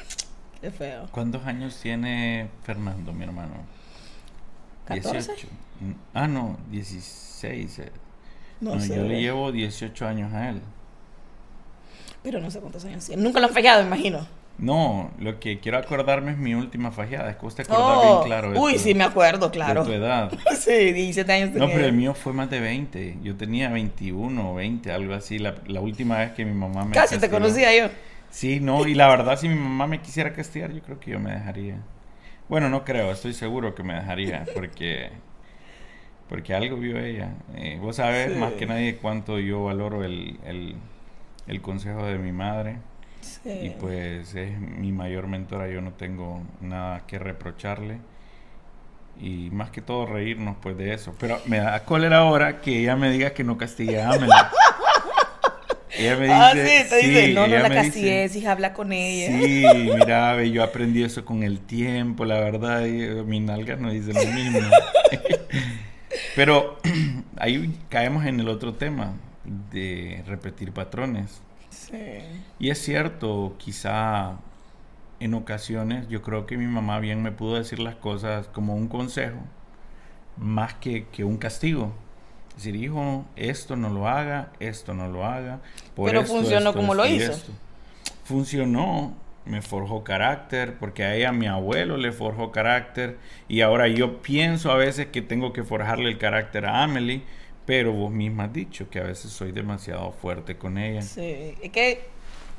Qué 0.62 0.70
feo. 0.72 1.08
¿Cuántos 1.12 1.46
años 1.46 1.78
tiene 1.82 2.50
Fernando, 2.64 3.14
mi 3.14 3.24
hermano? 3.24 3.54
14. 4.86 5.32
Mm, 5.80 5.92
Ah, 6.14 6.28
no, 6.28 6.58
16. 6.70 7.80
eh. 7.80 7.92
No, 8.60 8.76
No, 8.76 8.82
sé. 8.82 8.96
yo 8.96 9.04
le 9.04 9.20
llevo 9.22 9.52
18 9.52 10.06
años 10.08 10.32
a 10.34 10.50
él. 10.50 10.62
Pero 12.22 12.40
no 12.40 12.52
sé 12.52 12.60
cuántos 12.60 12.86
años 12.86 13.06
tiene. 13.06 13.24
Nunca 13.24 13.40
lo 13.40 13.48
han 13.48 13.54
fallado, 13.54 13.82
me 13.82 13.88
imagino. 13.88 14.28
No, 14.62 15.12
lo 15.20 15.40
que 15.40 15.60
quiero 15.60 15.80
acordarme 15.80 16.32
es 16.32 16.38
mi 16.38 16.54
última 16.56 16.92
fajeada. 16.92 17.32
Es 17.32 17.36
que 17.38 17.48
te 17.50 17.62
acordás 17.64 17.98
Oh, 17.98 18.02
bien 18.04 18.24
claro 18.28 18.52
de 18.52 18.60
uy, 18.60 18.74
tu- 18.74 18.80
sí, 18.80 18.94
me 18.94 19.04
acuerdo, 19.04 19.48
de 19.48 19.52
claro. 19.52 19.84
tu 19.84 19.92
edad. 19.92 20.32
sí, 20.58 20.94
17 20.94 21.32
años. 21.34 21.50
No, 21.52 21.68
pero 21.68 21.84
el 21.86 21.94
mío 21.94 22.14
fue 22.14 22.32
más 22.32 22.50
de 22.50 22.60
20. 22.60 23.18
Yo 23.24 23.36
tenía 23.36 23.70
21 23.70 24.52
o 24.52 24.56
20, 24.56 24.92
algo 24.92 25.14
así. 25.16 25.40
La, 25.40 25.56
la 25.66 25.82
última 25.82 26.20
vez 26.20 26.32
que 26.34 26.46
mi 26.46 26.54
mamá 26.54 26.86
me 26.86 26.92
Casi 26.94 27.18
te 27.18 27.30
conocía 27.30 27.76
yo. 27.76 27.92
Sí, 28.30 28.60
no, 28.62 28.88
y 28.88 28.94
la 28.94 29.08
verdad, 29.10 29.36
si 29.38 29.50
mi 29.50 29.56
mamá 29.56 29.88
me 29.88 30.00
quisiera 30.00 30.32
castigar, 30.32 30.72
yo 30.72 30.82
creo 30.82 31.00
que 31.00 31.12
yo 31.12 31.20
me 31.20 31.32
dejaría. 31.32 31.78
Bueno, 32.48 32.70
no 32.70 32.86
creo, 32.86 33.12
estoy 33.12 33.34
seguro 33.34 33.74
que 33.76 33.82
me 33.84 33.96
dejaría, 33.96 34.46
porque 34.54 35.10
porque 36.30 36.54
algo 36.54 36.78
vio 36.78 36.98
ella. 37.00 37.34
Eh, 37.56 37.78
vos 37.82 37.98
sabés 37.98 38.32
Sí. 38.34 38.38
más 38.40 38.54
que 38.54 38.66
nadie 38.66 38.96
cuánto 38.98 39.40
yo 39.40 39.64
valoro 39.66 40.04
el, 40.04 40.40
el, 40.46 40.76
el 41.48 41.62
consejo 41.62 42.06
de 42.06 42.18
mi 42.20 42.32
madre. 42.32 42.78
Sí. 43.22 43.50
Y 43.50 43.70
pues 43.72 44.36
es 44.36 44.60
mi 44.60 44.92
mayor 44.92 45.28
mentora, 45.28 45.68
yo 45.68 45.82
no 45.82 45.94
tengo 45.94 46.42
nada 46.60 47.06
que 47.08 47.20
reprocharle. 47.20 48.00
Y 49.20 49.50
más 49.52 49.70
que 49.70 49.82
todo 49.82 50.06
reírnos 50.06 50.58
pues 50.62 50.78
de 50.78 50.94
eso. 50.94 51.14
Pero 51.20 51.40
me 51.46 51.60
da 51.60 51.84
cólera 51.84 52.20
ahora 52.20 52.62
que 52.62 52.80
ella 52.80 52.96
me 52.96 53.12
diga 53.12 53.32
que 53.32 53.44
no 53.44 53.58
castigue 53.58 54.02
a 54.02 54.10
Amelie. 54.10 54.34
ella 55.98 56.16
me 56.18 56.24
dice... 56.24 56.34
ah, 56.34 56.52
sí, 56.54 56.90
te 56.90 56.96
dice, 56.98 57.34
no, 57.34 57.48
no 57.48 57.56
la 57.56 57.70
dice, 57.70 57.76
castigues, 57.76 58.36
hija, 58.36 58.52
habla 58.52 58.74
con 58.74 58.92
ella. 58.94 59.28
Sí, 59.28 59.66
mira, 59.96 60.34
ve, 60.34 60.52
yo 60.52 60.64
aprendí 60.64 61.04
eso 61.04 61.24
con 61.24 61.44
el 61.44 61.60
tiempo, 61.60 62.26
la 62.26 62.40
verdad, 62.40 62.86
y, 62.86 63.04
eh, 63.04 63.24
mis 63.26 63.42
nalgas 63.42 63.80
no 63.80 63.92
dicen 63.92 64.16
lo 64.16 64.26
mismo. 64.34 64.60
Pero 66.36 66.80
ahí 67.38 67.78
caemos 67.90 68.26
en 68.26 68.40
el 68.40 68.48
otro 68.48 68.74
tema 68.74 69.14
de 69.72 70.24
repetir 70.28 70.72
patrones. 70.72 71.42
Sí. 71.90 72.20
Y 72.60 72.70
es 72.70 72.80
cierto, 72.80 73.56
quizá 73.58 74.38
en 75.20 75.34
ocasiones 75.34 76.08
yo 76.10 76.22
creo 76.22 76.46
que 76.46 76.58
mi 76.58 76.66
mamá 76.68 77.00
bien 77.00 77.22
me 77.24 77.32
pudo 77.32 77.56
decir 77.56 77.80
las 77.80 77.96
cosas 77.96 78.48
como 78.48 78.76
un 78.76 78.88
consejo, 78.88 79.40
más 80.38 80.74
que, 80.76 81.08
que 81.08 81.24
un 81.24 81.38
castigo. 81.38 81.94
Es 82.50 82.56
decir, 82.58 82.76
hijo, 82.76 83.26
esto 83.36 83.76
no 83.76 83.90
lo 83.90 84.08
haga, 84.08 84.52
esto 84.60 84.94
no 84.94 85.08
lo 85.08 85.26
haga. 85.26 85.60
por 85.96 86.10
Pero 86.10 86.22
esto, 86.22 86.34
funcionó 86.34 86.70
esto, 86.72 86.74
como 86.74 86.94
esto 86.94 87.04
lo 87.04 87.06
hizo. 87.08 87.32
esto". 87.32 87.52
Funcionó, 88.24 89.16
me 89.46 89.62
forjó 89.62 90.04
carácter, 90.04 90.78
porque 90.78 91.04
a 91.04 91.16
ella, 91.16 91.32
mi 91.32 91.48
abuelo, 91.48 91.98
le 91.98 92.12
forjó 92.12 92.52
carácter. 92.52 93.18
Y 93.48 93.62
ahora 93.62 93.88
yo 93.88 94.22
pienso 94.22 94.72
a 94.72 94.76
veces 94.76 95.08
que 95.08 95.22
tengo 95.22 95.54
que 95.54 95.64
forjarle 95.64 96.10
el 96.10 96.18
carácter 96.18 96.66
a 96.66 96.84
Amelie, 96.84 97.24
pero 97.72 97.94
vos 97.94 98.12
misma 98.12 98.44
has 98.44 98.52
dicho 98.54 98.90
que 98.90 99.00
a 99.00 99.04
veces 99.04 99.32
soy 99.32 99.54
demasiado 99.54 100.12
fuerte 100.12 100.58
con 100.58 100.78
ella. 100.78 101.02
Sí. 101.04 101.56
Es 101.62 101.72
que 101.72 102.02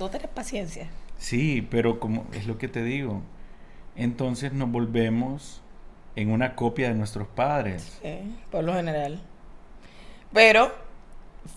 no 0.01 0.09
tenés 0.09 0.29
paciencia. 0.29 0.89
Sí, 1.19 1.61
pero 1.71 2.01
como 2.01 2.25
es 2.33 2.47
lo 2.47 2.57
que 2.57 2.67
te 2.67 2.83
digo, 2.83 3.21
entonces 3.95 4.55
nos 4.55 4.71
volvemos 4.73 5.61
en 6.17 6.31
una 6.31 6.55
copia 6.55 6.89
de 6.89 6.95
nuestros 6.95 7.29
padres. 7.29 7.99
Sí, 8.01 8.09
por 8.51 8.65
lo 8.65 8.73
general. 8.73 9.21
Pero 10.33 10.73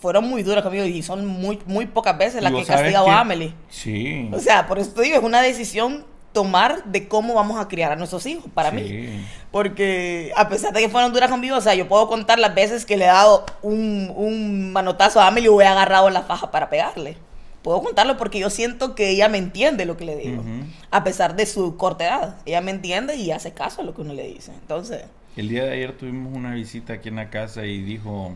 fueron 0.02 0.28
muy 0.28 0.42
duras 0.42 0.62
conmigo 0.62 0.84
y 0.84 1.02
son 1.02 1.24
muy, 1.26 1.58
muy 1.64 1.86
pocas 1.86 2.18
veces 2.18 2.42
las 2.42 2.52
que 2.52 2.60
he 2.60 2.66
castigado 2.66 3.06
que- 3.06 3.10
a 3.12 3.20
Amelie. 3.20 3.54
Sí. 3.70 4.28
O 4.34 4.38
sea, 4.38 4.66
por 4.66 4.78
eso 4.78 4.90
te 4.92 5.00
digo, 5.00 5.16
es 5.16 5.22
una 5.24 5.40
decisión 5.40 6.04
tomar 6.36 6.84
de 6.84 7.08
cómo 7.08 7.32
vamos 7.32 7.58
a 7.58 7.66
criar 7.66 7.92
a 7.92 7.96
nuestros 7.96 8.26
hijos, 8.26 8.44
para 8.52 8.68
Sí. 8.70 8.76
mí. 8.76 9.26
Porque 9.50 10.32
a 10.36 10.50
pesar 10.50 10.74
de 10.74 10.80
que 10.82 10.90
fueron 10.90 11.14
duras 11.14 11.30
conmigo, 11.30 11.56
o 11.56 11.60
sea, 11.62 11.74
yo 11.74 11.88
puedo 11.88 12.08
contar 12.08 12.38
las 12.38 12.54
veces 12.54 12.84
que 12.84 12.98
le 12.98 13.04
he 13.06 13.08
dado 13.08 13.46
un, 13.62 14.12
un 14.14 14.70
manotazo 14.72 15.18
a 15.18 15.28
Amelie 15.28 15.50
y 15.50 15.62
he 15.62 15.66
agarrado 15.66 16.10
la 16.10 16.20
faja 16.22 16.50
para 16.50 16.68
pegarle. 16.68 17.16
Puedo 17.62 17.82
contarlo 17.82 18.18
porque 18.18 18.38
yo 18.38 18.50
siento 18.50 18.94
que 18.94 19.08
ella 19.08 19.30
me 19.30 19.38
entiende 19.38 19.86
lo 19.86 19.96
que 19.96 20.04
le 20.04 20.14
digo. 20.16 20.42
A 20.90 21.02
pesar 21.04 21.34
de 21.36 21.46
su 21.46 21.76
corta 21.78 22.04
edad. 22.04 22.36
Ella 22.44 22.60
me 22.60 22.70
entiende 22.70 23.16
y 23.16 23.30
hace 23.30 23.52
caso 23.52 23.80
a 23.80 23.84
lo 23.84 23.94
que 23.94 24.02
uno 24.02 24.12
le 24.12 24.28
dice. 24.28 24.52
Entonces, 24.52 25.04
El 25.36 25.48
día 25.48 25.64
de 25.64 25.72
ayer 25.72 25.96
tuvimos 25.96 26.36
una 26.36 26.52
visita 26.54 26.92
aquí 26.92 27.08
en 27.08 27.16
la 27.16 27.30
casa 27.30 27.64
y 27.64 27.80
dijo, 27.82 28.32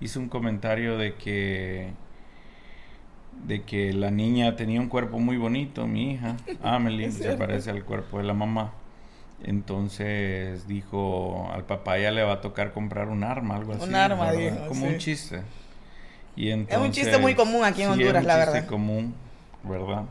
hizo 0.00 0.20
un 0.20 0.28
comentario 0.28 0.96
de 0.96 1.14
que 1.16 1.90
de 3.46 3.62
que 3.62 3.92
la 3.92 4.10
niña 4.10 4.56
tenía 4.56 4.80
un 4.80 4.88
cuerpo 4.88 5.18
muy 5.18 5.36
bonito, 5.36 5.86
mi 5.86 6.12
hija, 6.12 6.36
Amelie, 6.62 7.06
Es 7.06 7.14
se 7.14 7.36
parece 7.36 7.70
al 7.70 7.84
cuerpo 7.84 8.18
de 8.18 8.24
la 8.24 8.34
mamá. 8.34 8.72
Entonces 9.44 10.66
dijo, 10.66 11.48
al 11.52 11.64
papá 11.64 11.98
ya 11.98 12.10
le 12.10 12.22
va 12.24 12.34
a 12.34 12.40
tocar 12.40 12.72
comprar 12.72 13.08
un 13.08 13.22
arma, 13.22 13.56
algo 13.56 13.72
así. 13.72 13.84
Un 13.84 13.94
arma, 13.94 14.32
¿verdad? 14.32 14.52
dijo, 14.54 14.66
Como 14.68 14.86
sí. 14.86 14.92
un 14.92 14.98
chiste. 14.98 15.42
Y 16.36 16.52
un 16.52 16.92
chiste 16.92 17.18
muy 17.18 17.34
común 17.34 17.64
aquí 17.64 17.82
en 17.82 17.88
sí, 17.88 17.92
Honduras, 17.94 18.16
es 18.16 18.20
un 18.22 18.26
la 18.28 18.34
chiste 18.36 18.52
verdad. 18.52 18.68
común, 18.68 19.14
¿verdad? 19.62 20.04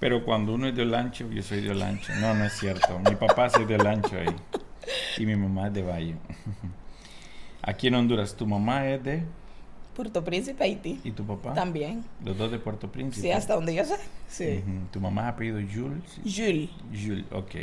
Pero 0.00 0.24
cuando 0.24 0.54
uno 0.54 0.68
es 0.68 0.74
de 0.76 0.82
Olancho, 0.82 1.30
yo 1.30 1.42
soy 1.42 1.62
de 1.62 1.70
Olancho. 1.70 2.14
No, 2.16 2.34
no 2.34 2.44
es 2.44 2.52
cierto. 2.54 2.98
Mi 2.98 3.16
papá 3.16 3.48
sí 3.48 3.62
es 3.62 3.68
de 3.68 3.76
Olancho 3.76 4.16
ahí. 4.18 4.34
Y 5.16 5.24
mi 5.24 5.34
mamá 5.34 5.68
es 5.68 5.72
de 5.74 5.82
Valle. 5.82 6.14
Aquí 7.62 7.86
en 7.86 7.94
Honduras, 7.94 8.34
tu 8.36 8.46
mamá 8.46 8.86
es 8.88 9.02
de... 9.02 9.22
Puerto 9.94 10.22
Príncipe, 10.24 10.62
Haití. 10.62 11.00
¿Y 11.04 11.12
tu 11.12 11.24
papá? 11.24 11.54
También. 11.54 12.04
Los 12.24 12.36
dos 12.36 12.50
de 12.50 12.58
Puerto 12.58 12.90
Príncipe. 12.90 13.26
Sí, 13.26 13.32
hasta 13.32 13.54
donde 13.54 13.74
yo 13.74 13.84
sé. 13.84 13.96
Sí. 14.28 14.62
Ujú. 14.62 14.86
Tu 14.92 15.00
mamá 15.00 15.22
es 15.22 15.28
apellido 15.28 15.60
Jules. 15.60 16.20
Jules. 16.24 16.70
Jules, 16.92 17.24
ok. 17.32 17.54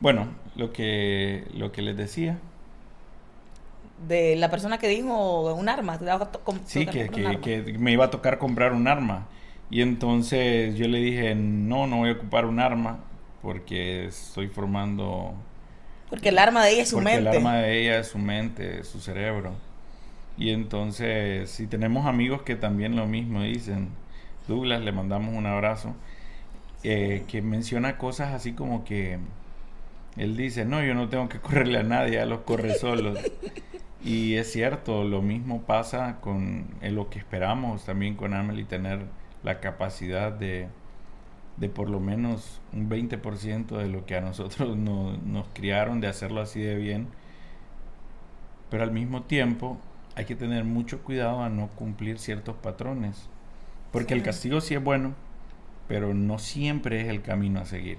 Bueno, 0.00 0.26
lo 0.56 0.72
que, 0.72 1.44
lo 1.54 1.72
que 1.72 1.82
les 1.82 1.96
decía. 1.96 2.38
De 4.08 4.36
la 4.36 4.50
persona 4.50 4.78
que 4.78 4.88
dijo 4.88 5.54
un 5.54 5.68
arma. 5.68 5.98
te 5.98 6.06
Sí, 6.66 6.86
que, 6.86 7.08
que, 7.08 7.26
arma. 7.26 7.40
que 7.40 7.62
me 7.78 7.92
iba 7.92 8.06
a 8.06 8.10
tocar 8.10 8.38
comprar 8.38 8.72
un 8.72 8.88
arma. 8.88 9.28
Y 9.70 9.80
entonces 9.80 10.76
yo 10.76 10.88
le 10.88 10.98
dije, 10.98 11.34
no, 11.34 11.86
no 11.86 11.98
voy 11.98 12.10
a 12.10 12.12
ocupar 12.12 12.44
un 12.44 12.60
arma 12.60 12.98
porque 13.42 14.06
estoy 14.06 14.48
formando... 14.48 15.34
Porque 16.10 16.28
el 16.28 16.38
arma 16.38 16.64
de 16.64 16.72
ella 16.72 16.82
es 16.82 16.90
su 16.90 16.96
porque 16.96 17.10
mente. 17.16 17.30
el 17.30 17.36
arma 17.36 17.56
de 17.56 17.80
ella 17.80 17.98
es 17.98 18.08
su 18.08 18.18
mente, 18.18 18.84
su 18.84 19.00
cerebro. 19.00 19.52
Y 20.36 20.50
entonces, 20.50 21.50
si 21.50 21.66
tenemos 21.66 22.06
amigos 22.06 22.42
que 22.42 22.56
también 22.56 22.96
lo 22.96 23.06
mismo 23.06 23.42
dicen, 23.42 23.90
Douglas, 24.48 24.82
le 24.82 24.92
mandamos 24.92 25.34
un 25.34 25.46
abrazo, 25.46 25.94
eh, 26.84 27.24
que 27.28 27.42
menciona 27.42 27.98
cosas 27.98 28.34
así 28.34 28.52
como 28.54 28.84
que 28.84 29.18
él 30.16 30.36
dice, 30.36 30.64
no, 30.64 30.82
yo 30.84 30.94
no 30.94 31.08
tengo 31.08 31.28
que 31.28 31.40
correrle 31.40 31.78
a 31.78 31.82
nadie, 31.82 32.14
ya 32.14 32.26
los 32.26 32.40
corre 32.40 32.74
solos. 32.74 33.18
y 34.04 34.36
es 34.36 34.52
cierto, 34.52 35.04
lo 35.04 35.22
mismo 35.22 35.62
pasa 35.62 36.18
con 36.20 36.66
eh, 36.82 36.90
lo 36.90 37.10
que 37.10 37.18
esperamos 37.18 37.84
también 37.84 38.16
con 38.16 38.34
Amelie, 38.34 38.64
tener 38.64 39.00
la 39.42 39.60
capacidad 39.60 40.32
de, 40.32 40.68
de 41.58 41.68
por 41.70 41.90
lo 41.90 42.00
menos 42.00 42.60
un 42.72 42.88
20% 42.88 43.78
de 43.78 43.88
lo 43.88 44.06
que 44.06 44.16
a 44.16 44.20
nosotros 44.22 44.76
no- 44.76 45.16
nos 45.18 45.48
criaron, 45.54 46.00
de 46.00 46.08
hacerlo 46.08 46.40
así 46.42 46.60
de 46.62 46.76
bien. 46.76 47.08
Pero 48.70 48.82
al 48.84 48.90
mismo 48.92 49.22
tiempo 49.22 49.78
hay 50.16 50.24
que 50.26 50.36
tener 50.36 50.64
mucho 50.64 51.02
cuidado 51.02 51.42
a 51.42 51.48
no 51.50 51.68
cumplir 51.68 52.18
ciertos 52.18 52.56
patrones. 52.56 53.28
Porque 53.92 54.14
el 54.14 54.22
castigo 54.22 54.60
sí 54.60 54.74
es 54.74 54.82
bueno, 54.84 55.14
pero 55.88 56.14
no 56.14 56.38
siempre 56.38 57.02
es 57.02 57.08
el 57.08 57.22
camino 57.22 57.60
a 57.60 57.66
seguir. 57.66 57.98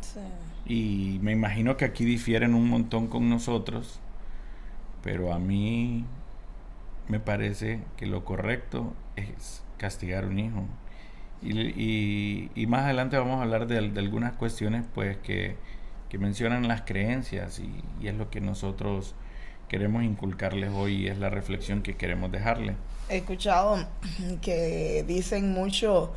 Sí. 0.00 0.20
Y 0.64 1.18
me 1.22 1.32
imagino 1.32 1.76
que 1.76 1.84
aquí 1.84 2.04
difieren 2.04 2.54
un 2.54 2.68
montón 2.68 3.08
con 3.08 3.28
nosotros, 3.28 4.00
pero 5.02 5.32
a 5.32 5.38
mí 5.38 6.04
me 7.08 7.20
parece 7.20 7.80
que 7.96 8.06
lo 8.06 8.24
correcto 8.24 8.94
es 9.16 9.62
castigar 9.78 10.24
a 10.24 10.28
un 10.28 10.38
hijo. 10.38 10.64
Y, 11.42 11.58
y- 11.60 12.50
y 12.54 12.66
más 12.66 12.82
adelante 12.84 13.18
vamos 13.18 13.38
a 13.40 13.42
hablar 13.42 13.66
de, 13.66 13.90
de 13.90 14.00
algunas 14.00 14.34
cuestiones 14.34 14.84
pues 14.94 15.16
que, 15.18 15.56
que 16.10 16.18
mencionan 16.18 16.68
las 16.68 16.82
creencias 16.82 17.60
y, 17.60 17.84
y 18.00 18.08
es 18.08 18.14
lo 18.16 18.30
que 18.30 18.40
nosotros 18.40 19.14
queremos 19.70 20.02
inculcarles 20.02 20.72
hoy 20.74 21.04
y 21.04 21.06
es 21.06 21.18
la 21.18 21.30
reflexión 21.30 21.82
que 21.82 21.96
queremos 21.96 22.32
dejarle. 22.32 22.74
He 23.08 23.18
escuchado 23.18 23.86
que 24.42 25.04
dicen 25.06 25.52
mucho, 25.52 26.12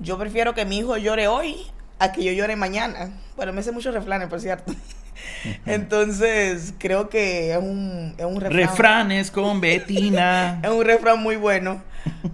yo 0.00 0.18
prefiero 0.18 0.52
que 0.52 0.64
mi 0.64 0.78
hijo 0.78 0.96
llore 0.96 1.28
hoy 1.28 1.58
a 2.00 2.10
que 2.10 2.24
yo 2.24 2.32
llore 2.32 2.56
mañana. 2.56 3.12
Bueno, 3.36 3.52
me 3.52 3.60
hace 3.60 3.70
muchos 3.70 3.94
refranes, 3.94 4.26
por 4.26 4.40
cierto. 4.40 4.74
Entonces, 5.66 6.74
creo 6.78 7.08
que 7.08 7.52
es 7.52 7.58
un, 7.58 8.16
es 8.18 8.24
un 8.24 8.40
refrán. 8.40 8.68
Refranes 8.68 9.30
con 9.30 9.60
Betina. 9.60 10.60
Es 10.64 10.70
un 10.70 10.84
refrán 10.84 11.22
muy 11.22 11.36
bueno, 11.36 11.80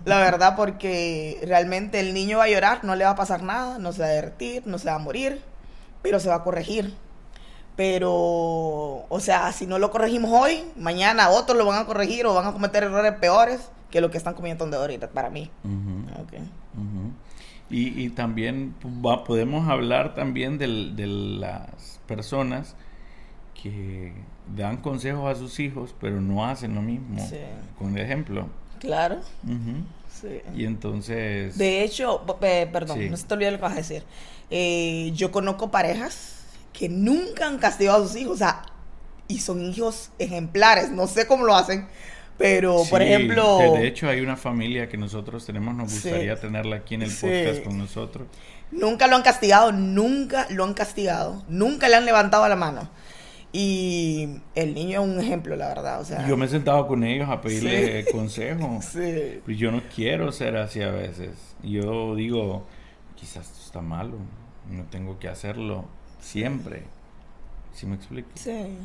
la 0.06 0.18
verdad, 0.18 0.56
porque 0.56 1.40
realmente 1.46 2.00
el 2.00 2.14
niño 2.14 2.38
va 2.38 2.44
a 2.44 2.48
llorar, 2.48 2.84
no 2.84 2.96
le 2.96 3.04
va 3.04 3.10
a 3.10 3.16
pasar 3.16 3.42
nada, 3.42 3.78
no 3.78 3.92
se 3.92 4.00
va 4.00 4.06
a 4.06 4.10
derretir, 4.12 4.66
no 4.66 4.78
se 4.78 4.86
va 4.86 4.94
a 4.94 4.98
morir, 4.98 5.42
pero 6.00 6.20
se 6.20 6.30
va 6.30 6.36
a 6.36 6.42
corregir. 6.42 6.94
Pero, 7.76 8.12
o 9.08 9.18
sea, 9.20 9.50
si 9.52 9.66
no 9.66 9.78
lo 9.78 9.90
corregimos 9.90 10.30
hoy, 10.32 10.62
mañana 10.76 11.30
otros 11.30 11.58
lo 11.58 11.66
van 11.66 11.82
a 11.82 11.86
corregir 11.86 12.24
o 12.26 12.34
van 12.34 12.46
a 12.46 12.52
cometer 12.52 12.84
errores 12.84 13.12
peores 13.14 13.68
que 13.90 14.00
lo 14.00 14.10
que 14.10 14.16
están 14.18 14.34
cometiendo 14.34 14.66
de 14.76 14.76
ahorita, 14.76 15.10
para 15.10 15.30
mí. 15.30 15.50
Ujú. 15.64 16.22
Ok. 16.22 16.32
Ujú. 16.74 17.12
Y, 17.70 18.04
y 18.04 18.10
también 18.10 18.74
va- 19.04 19.24
podemos 19.24 19.68
hablar 19.68 20.14
también 20.14 20.58
del- 20.58 20.94
de 20.96 21.06
las 21.06 22.00
personas 22.06 22.76
que 23.60 24.12
dan 24.54 24.76
consejos 24.78 25.30
a 25.30 25.38
sus 25.38 25.58
hijos, 25.60 25.94
pero 26.00 26.20
no 26.20 26.44
hacen 26.46 26.74
lo 26.74 26.82
mismo. 26.82 27.18
Sí. 27.28 27.38
Con 27.78 27.96
ejemplo. 27.98 28.46
Claro, 28.78 29.16
Ujú. 29.44 29.82
sí. 30.12 30.40
Y 30.54 30.64
entonces... 30.66 31.56
De 31.56 31.82
hecho, 31.82 32.22
eh, 32.42 32.68
perdón, 32.70 32.98
Sí. 32.98 33.08
no 33.08 33.16
se 33.16 33.26
te 33.26 33.34
olvide 33.34 33.50
lo 33.52 33.56
que 33.56 33.62
vas 33.62 33.72
a 33.72 33.76
decir. 33.76 34.04
Eh, 34.50 35.10
yo 35.14 35.32
conozco 35.32 35.70
parejas 35.70 36.43
que 36.74 36.90
nunca 36.90 37.46
han 37.46 37.56
castigado 37.58 38.04
a 38.04 38.06
sus 38.06 38.16
hijos, 38.16 38.32
o 38.34 38.36
sea, 38.36 38.62
y 39.28 39.38
son 39.38 39.62
hijos 39.62 40.10
ejemplares, 40.18 40.90
no 40.90 41.06
sé 41.06 41.26
cómo 41.26 41.44
lo 41.46 41.54
hacen, 41.56 41.86
pero 42.36 42.82
por 42.90 43.00
ejemplo, 43.00 43.58
de- 43.58 43.86
hecho, 43.86 44.08
hay 44.08 44.20
una 44.20 44.36
familia 44.36 44.88
que 44.88 44.98
nosotros 44.98 45.46
tenemos, 45.46 45.74
nos 45.74 45.90
Sí. 45.92 46.08
gustaría 46.10 46.38
tenerla 46.38 46.76
aquí 46.76 46.96
en 46.96 47.02
el 47.02 47.10
Sí. 47.10 47.26
podcast 47.26 47.64
con 47.64 47.78
nosotros. 47.78 48.26
nunca 48.70 49.06
lo 49.06 49.14
han 49.14 49.22
castigado, 49.22 49.70
nunca 49.72 50.46
lo 50.50 50.64
han 50.64 50.74
castigado, 50.74 51.44
nunca 51.48 51.88
le 51.88 51.94
han 51.94 52.04
levantado 52.06 52.46
la 52.48 52.56
mano. 52.56 52.90
Y 53.52 54.40
el 54.56 54.74
niño 54.74 55.00
es 55.00 55.08
un 55.08 55.20
ejemplo, 55.20 55.54
la 55.54 55.68
verdad, 55.68 56.00
o 56.00 56.04
sea. 56.04 56.26
Yo 56.26 56.36
me 56.36 56.46
he 56.46 56.48
sentado 56.48 56.88
con 56.88 57.04
ellos 57.04 57.28
a 57.30 57.40
pedirle 57.40 58.02
Sí. 58.04 58.10
consejos. 58.12 58.84
Sí. 58.92 59.40
Pero 59.46 59.56
yo 59.58 59.70
no 59.70 59.80
quiero 59.94 60.32
ser 60.32 60.56
así 60.56 60.82
a 60.82 60.90
veces. 60.90 61.30
Yo 61.62 62.16
digo, 62.16 62.66
quizás 63.14 63.46
esto 63.46 63.60
está 63.64 63.80
malo, 63.80 64.16
no 64.68 64.82
tengo 64.90 65.20
que 65.20 65.28
hacerlo 65.28 65.84
siempre. 66.24 66.84
¿Sí 67.72 67.86
me 67.86 67.94
explico? 67.96 68.30
Sí. 68.34 68.78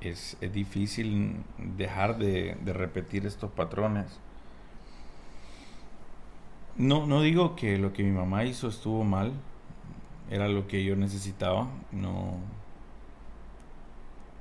Es, 0.00 0.36
es 0.40 0.52
difícil 0.52 1.42
dejar 1.76 2.18
de, 2.18 2.56
de 2.62 2.72
repetir 2.72 3.26
estos 3.26 3.50
patrones. 3.50 4.06
No, 6.76 7.06
no 7.06 7.22
digo 7.22 7.56
que 7.56 7.78
lo 7.78 7.92
que 7.92 8.02
mi 8.02 8.10
mamá 8.10 8.44
hizo 8.44 8.68
estuvo 8.68 9.04
mal, 9.04 9.32
era 10.30 10.48
lo 10.48 10.66
que 10.68 10.84
yo 10.84 10.96
necesitaba. 10.96 11.68
No 11.92 12.38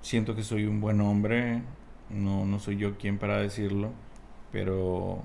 siento 0.01 0.35
que 0.35 0.43
soy 0.43 0.65
un 0.65 0.81
buen 0.81 1.01
hombre, 1.01 1.63
no, 2.09 2.45
no 2.45 2.59
soy 2.59 2.77
yo 2.77 2.97
quien 2.97 3.17
para 3.17 3.37
decirlo, 3.39 3.91
pero 4.51 5.23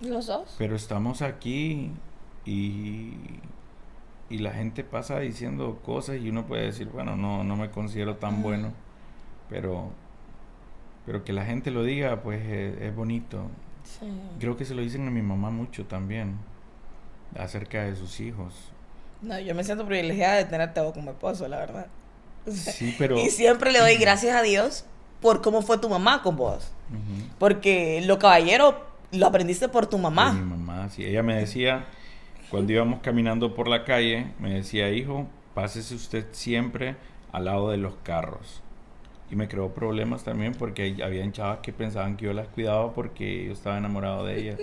¿Los 0.00 0.26
dos? 0.26 0.54
pero 0.58 0.76
estamos 0.76 1.22
aquí 1.22 1.90
y, 2.44 3.12
y 4.30 4.38
la 4.38 4.52
gente 4.52 4.84
pasa 4.84 5.20
diciendo 5.20 5.80
cosas 5.84 6.16
y 6.16 6.28
uno 6.28 6.46
puede 6.46 6.64
decir, 6.66 6.88
bueno, 6.88 7.16
no, 7.16 7.44
no 7.44 7.56
me 7.56 7.70
considero 7.70 8.16
tan 8.16 8.42
bueno, 8.42 8.72
pero, 9.48 9.90
pero 11.06 11.24
que 11.24 11.32
la 11.32 11.44
gente 11.44 11.70
lo 11.70 11.82
diga, 11.84 12.22
pues 12.22 12.40
es, 12.44 12.80
es 12.80 12.94
bonito. 12.94 13.46
Sí. 13.84 14.06
Creo 14.40 14.56
que 14.56 14.64
se 14.64 14.74
lo 14.74 14.82
dicen 14.82 15.06
a 15.06 15.10
mi 15.10 15.22
mamá 15.22 15.50
mucho 15.50 15.84
también, 15.84 16.36
acerca 17.38 17.84
de 17.84 17.96
sus 17.96 18.20
hijos. 18.20 18.54
No, 19.20 19.38
yo 19.38 19.54
me 19.54 19.64
siento 19.64 19.86
privilegiada 19.86 20.36
de 20.36 20.44
tenerte 20.44 20.80
a 20.80 20.84
vos 20.84 20.92
como 20.94 21.10
esposo, 21.10 21.48
la 21.48 21.58
verdad. 21.58 21.86
Sí, 22.46 22.94
pero... 22.98 23.18
Y 23.20 23.30
siempre 23.30 23.72
le 23.72 23.80
doy 23.80 23.96
gracias 23.96 24.36
a 24.36 24.42
Dios 24.42 24.84
por 25.20 25.40
cómo 25.42 25.62
fue 25.62 25.78
tu 25.78 25.88
mamá 25.88 26.22
con 26.22 26.36
vos. 26.36 26.72
Porque 27.38 28.02
lo 28.04 28.18
caballero 28.18 28.86
lo 29.12 29.26
aprendiste 29.26 29.68
por 29.68 29.86
tu 29.86 29.96
De 29.96 30.02
mi 30.02 30.02
mamá. 30.04 30.32
mamá, 30.32 30.88
sí. 30.90 31.04
Ella 31.04 31.22
me 31.22 31.36
decía, 31.36 31.86
cuando 32.50 32.72
íbamos 32.72 33.00
caminando 33.00 33.54
por 33.54 33.68
la 33.68 33.84
calle, 33.84 34.28
me 34.38 34.54
decía, 34.54 34.90
hijo, 34.90 35.26
pásese 35.54 35.94
usted 35.94 36.26
siempre 36.32 36.96
al 37.32 37.46
lado 37.46 37.70
de 37.70 37.78
los 37.78 37.94
carros. 38.02 38.62
Y 39.30 39.36
me 39.36 39.48
creó 39.48 39.72
problemas 39.74 40.22
también 40.24 40.54
porque 40.54 40.96
había 41.02 41.30
chavas 41.32 41.58
que 41.60 41.72
pensaban 41.72 42.16
que 42.16 42.26
yo 42.26 42.32
las 42.32 42.48
cuidaba 42.48 42.92
porque 42.92 43.46
yo 43.46 43.52
estaba 43.52 43.78
enamorado 43.78 44.24
de 44.24 44.38
ellas. 44.40 44.60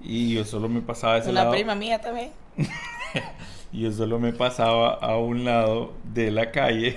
Y 0.00 0.34
yo 0.34 0.44
solo 0.44 0.68
me 0.68 0.80
pasaba 0.80 1.14
a 1.14 1.18
ese 1.18 1.30
Una 1.30 1.40
lado. 1.42 1.52
prima 1.52 1.74
mía 1.74 2.00
también. 2.00 2.30
Y 3.72 3.80
yo 3.82 3.92
solo 3.92 4.18
me 4.18 4.32
pasaba 4.32 4.94
a 4.94 5.16
un 5.16 5.44
lado 5.44 5.92
de 6.04 6.30
la 6.30 6.50
calle. 6.50 6.96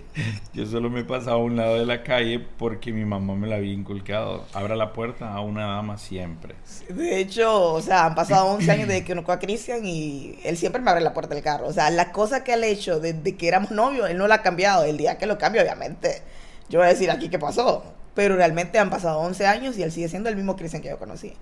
yo 0.54 0.66
solo 0.66 0.90
me 0.90 1.04
pasaba 1.04 1.36
a 1.36 1.38
un 1.38 1.56
lado 1.56 1.78
de 1.78 1.86
la 1.86 2.02
calle 2.02 2.38
porque 2.40 2.92
mi 2.92 3.04
mamá 3.04 3.34
me 3.34 3.46
la 3.46 3.56
había 3.56 3.72
inculcado. 3.72 4.44
Abra 4.52 4.76
la 4.76 4.92
puerta 4.92 5.32
a 5.34 5.40
una 5.40 5.66
dama 5.66 5.98
siempre. 5.98 6.54
De 6.88 7.18
hecho, 7.18 7.72
o 7.72 7.80
sea, 7.80 8.06
han 8.06 8.14
pasado 8.14 8.46
11 8.46 8.70
años 8.70 8.88
desde 8.88 9.02
que 9.02 9.12
conozco 9.12 9.32
a 9.32 9.38
Cristian 9.38 9.84
y 9.84 10.38
él 10.44 10.56
siempre 10.56 10.80
me 10.80 10.90
abre 10.90 11.02
la 11.02 11.14
puerta 11.14 11.34
del 11.34 11.42
carro. 11.42 11.66
O 11.66 11.72
sea, 11.72 11.90
la 11.90 12.12
cosa 12.12 12.44
que 12.44 12.52
él 12.54 12.62
ha 12.62 12.66
hecho 12.66 13.00
desde 13.00 13.36
que 13.36 13.48
éramos 13.48 13.70
novios, 13.70 14.08
él 14.10 14.18
no 14.18 14.28
la 14.28 14.36
ha 14.36 14.42
cambiado. 14.42 14.84
El 14.84 14.96
día 14.96 15.18
que 15.18 15.26
lo 15.26 15.38
cambie, 15.38 15.62
obviamente, 15.62 16.22
yo 16.68 16.78
voy 16.78 16.86
a 16.86 16.90
decir 16.90 17.10
aquí 17.10 17.28
qué 17.28 17.38
pasó. 17.38 17.84
Pero 18.14 18.36
realmente 18.36 18.78
han 18.78 18.90
pasado 18.90 19.18
11 19.18 19.46
años 19.46 19.76
y 19.76 19.82
él 19.82 19.90
sigue 19.90 20.08
siendo 20.08 20.28
el 20.28 20.36
mismo 20.36 20.54
Cristian 20.54 20.80
que 20.82 20.88
yo 20.88 20.98
conocí. 20.98 21.32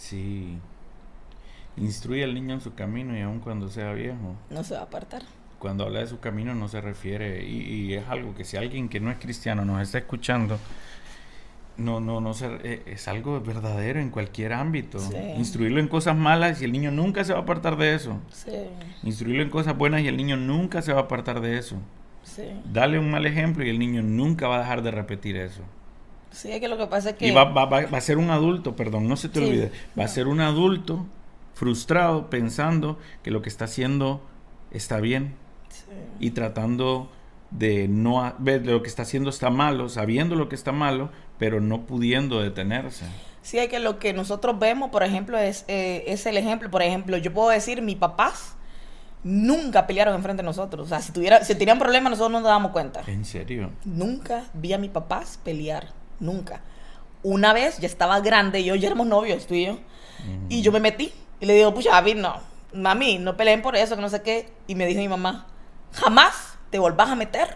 Sí. 0.00 0.56
Instruye 1.76 2.24
al 2.24 2.34
niño 2.34 2.54
en 2.54 2.60
su 2.62 2.74
camino 2.74 3.16
y 3.16 3.20
aun 3.20 3.38
cuando 3.40 3.68
sea 3.68 3.92
viejo. 3.92 4.34
No 4.48 4.64
se 4.64 4.74
va 4.74 4.80
a 4.80 4.84
apartar. 4.84 5.22
Cuando 5.58 5.84
habla 5.84 6.00
de 6.00 6.06
su 6.06 6.20
camino 6.20 6.54
no 6.54 6.68
se 6.68 6.80
refiere 6.80 7.44
y, 7.46 7.60
y 7.60 7.94
es 7.94 8.08
algo 8.08 8.34
que 8.34 8.44
si 8.44 8.56
alguien 8.56 8.88
que 8.88 8.98
no 8.98 9.10
es 9.10 9.18
cristiano 9.18 9.62
nos 9.66 9.82
está 9.82 9.98
escuchando, 9.98 10.58
no, 11.76 12.00
no, 12.00 12.20
no 12.22 12.32
se, 12.32 12.46
eh, 12.64 12.82
es 12.86 13.08
algo 13.08 13.40
verdadero 13.42 14.00
en 14.00 14.08
cualquier 14.08 14.54
ámbito. 14.54 14.98
Sí. 14.98 15.16
Instruirlo 15.36 15.80
en 15.80 15.88
cosas 15.88 16.16
malas 16.16 16.62
y 16.62 16.64
el 16.64 16.72
niño 16.72 16.90
nunca 16.90 17.22
se 17.24 17.34
va 17.34 17.40
a 17.40 17.42
apartar 17.42 17.76
de 17.76 17.94
eso. 17.94 18.18
Sí, 18.30 18.52
Instruirlo 19.02 19.42
en 19.42 19.50
cosas 19.50 19.76
buenas 19.76 20.00
y 20.00 20.08
el 20.08 20.16
niño 20.16 20.38
nunca 20.38 20.80
se 20.80 20.94
va 20.94 21.00
a 21.00 21.02
apartar 21.04 21.40
de 21.42 21.58
eso. 21.58 21.76
sí. 22.22 22.44
Dale 22.72 22.98
un 22.98 23.10
mal 23.10 23.26
ejemplo 23.26 23.62
y 23.64 23.68
el 23.68 23.78
niño 23.78 24.02
nunca 24.02 24.48
va 24.48 24.56
a 24.56 24.60
dejar 24.60 24.80
de 24.82 24.92
repetir 24.92 25.36
eso. 25.36 25.62
Sí, 26.30 26.50
es 26.52 26.60
que 26.60 26.68
lo 26.68 26.76
que 26.78 26.86
pasa 26.86 27.10
es 27.10 27.16
que... 27.16 27.26
Y 27.28 27.30
va, 27.32 27.44
va- 27.44 27.66
va- 27.66 27.86
va 27.86 27.98
a 27.98 28.00
ser 28.00 28.18
un 28.18 28.30
adulto, 28.30 28.76
perdón, 28.76 29.08
no 29.08 29.16
se 29.16 29.28
te 29.28 29.40
Sí. 29.40 29.46
olvide. 29.46 29.72
Va 29.98 30.04
a 30.04 30.08
ser 30.08 30.28
un 30.28 30.40
adulto 30.40 31.06
frustrado 31.54 32.30
pensando 32.30 32.98
que 33.22 33.30
lo 33.30 33.42
que 33.42 33.48
está 33.48 33.64
haciendo 33.66 34.22
está 34.70 35.00
bien 35.00 35.34
Sí. 35.68 35.84
y 36.20 36.30
tratando 36.30 37.10
de 37.50 37.88
no 37.88 38.32
ver 38.38 38.64
lo 38.64 38.80
que 38.82 38.88
está 38.88 39.02
haciendo 39.02 39.28
está 39.30 39.50
malo, 39.50 39.88
sabiendo 39.88 40.36
lo 40.36 40.48
que 40.48 40.54
está 40.54 40.70
malo, 40.72 41.10
pero 41.38 41.60
no 41.60 41.82
pudiendo 41.86 42.40
detenerse. 42.40 43.04
Sí, 43.42 43.58
es 43.58 43.68
que 43.68 43.80
lo 43.80 43.98
que 43.98 44.12
nosotros 44.12 44.58
vemos, 44.58 44.90
por 44.90 45.02
ejemplo, 45.02 45.36
es, 45.38 45.64
eh, 45.66 46.04
es 46.06 46.26
el 46.26 46.36
ejemplo. 46.36 46.70
Por 46.70 46.82
ejemplo, 46.82 47.16
yo 47.16 47.32
puedo 47.32 47.48
decir, 47.48 47.82
mis 47.82 47.96
papás 47.96 48.54
nunca 49.24 49.86
pelearon 49.86 50.14
enfrente 50.14 50.42
de 50.42 50.46
nosotros. 50.46 50.86
O 50.86 50.88
sea, 50.88 51.00
si, 51.00 51.12
tuviera, 51.12 51.42
si 51.44 51.54
tenían 51.54 51.78
problemas, 51.78 52.10
nosotros 52.10 52.30
no 52.32 52.38
nos 52.40 52.46
dábamos 52.46 52.70
cuenta. 52.72 53.02
En 53.06 53.24
serio. 53.24 53.70
Nunca 53.84 54.44
vi 54.54 54.72
a 54.72 54.78
mis 54.78 54.90
papás 54.90 55.38
pelear. 55.42 55.88
Nunca. 56.20 56.60
Una 57.22 57.52
vez 57.52 57.78
ya 57.78 57.86
estaba 57.86 58.20
grande, 58.20 58.62
yo 58.64 58.74
ya 58.74 58.86
éramos 58.88 59.06
novios, 59.06 59.46
tú 59.46 59.54
y 59.54 59.66
yo. 59.66 59.78
Y 60.48 60.62
yo 60.62 60.70
me 60.72 60.80
metí. 60.80 61.12
Y 61.40 61.46
le 61.46 61.54
digo, 61.54 61.72
pucha, 61.74 61.90
David, 61.90 62.16
no. 62.16 62.40
Mami, 62.72 63.18
no 63.18 63.36
peleen 63.36 63.62
por 63.62 63.74
eso, 63.76 63.96
que 63.96 64.02
no 64.02 64.08
sé 64.08 64.22
qué. 64.22 64.48
Y 64.66 64.74
me 64.74 64.86
dijo 64.86 65.00
mi 65.00 65.08
mamá, 65.08 65.46
jamás 65.92 66.54
te 66.70 66.78
volvás 66.78 67.08
a 67.10 67.16
meter 67.16 67.48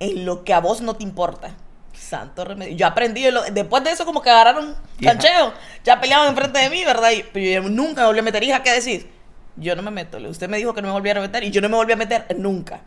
en 0.00 0.24
lo 0.24 0.42
que 0.44 0.52
a 0.54 0.60
vos 0.60 0.80
no 0.80 0.96
te 0.96 1.04
importa. 1.04 1.54
Santo 1.92 2.44
remedio. 2.44 2.76
Yo 2.76 2.86
aprendí, 2.86 3.30
lo- 3.30 3.42
después 3.44 3.84
de 3.84 3.92
eso 3.92 4.04
como 4.04 4.20
que 4.22 4.30
agarraron 4.30 4.74
cancheo. 5.00 5.52
Ya 5.84 6.00
peleaban 6.00 6.28
enfrente 6.28 6.58
de 6.58 6.70
mí, 6.70 6.84
¿verdad? 6.84 7.10
Y- 7.12 7.22
pero 7.32 7.62
yo 7.62 7.68
nunca 7.70 8.00
me 8.00 8.06
volví 8.08 8.18
a 8.18 8.22
meter. 8.22 8.42
Hija, 8.42 8.62
¿qué 8.62 8.70
decís? 8.72 9.06
Yo 9.56 9.76
no 9.76 9.82
me 9.82 9.90
meto. 9.90 10.16
Usted 10.18 10.48
me 10.48 10.56
dijo 10.56 10.74
que 10.74 10.80
no 10.82 10.88
me 10.88 10.94
volviera 10.94 11.20
a 11.20 11.22
meter 11.22 11.44
y 11.44 11.50
yo 11.50 11.60
no 11.60 11.68
me 11.68 11.76
volví 11.76 11.92
a 11.92 11.96
meter 11.96 12.26
nunca. 12.38 12.80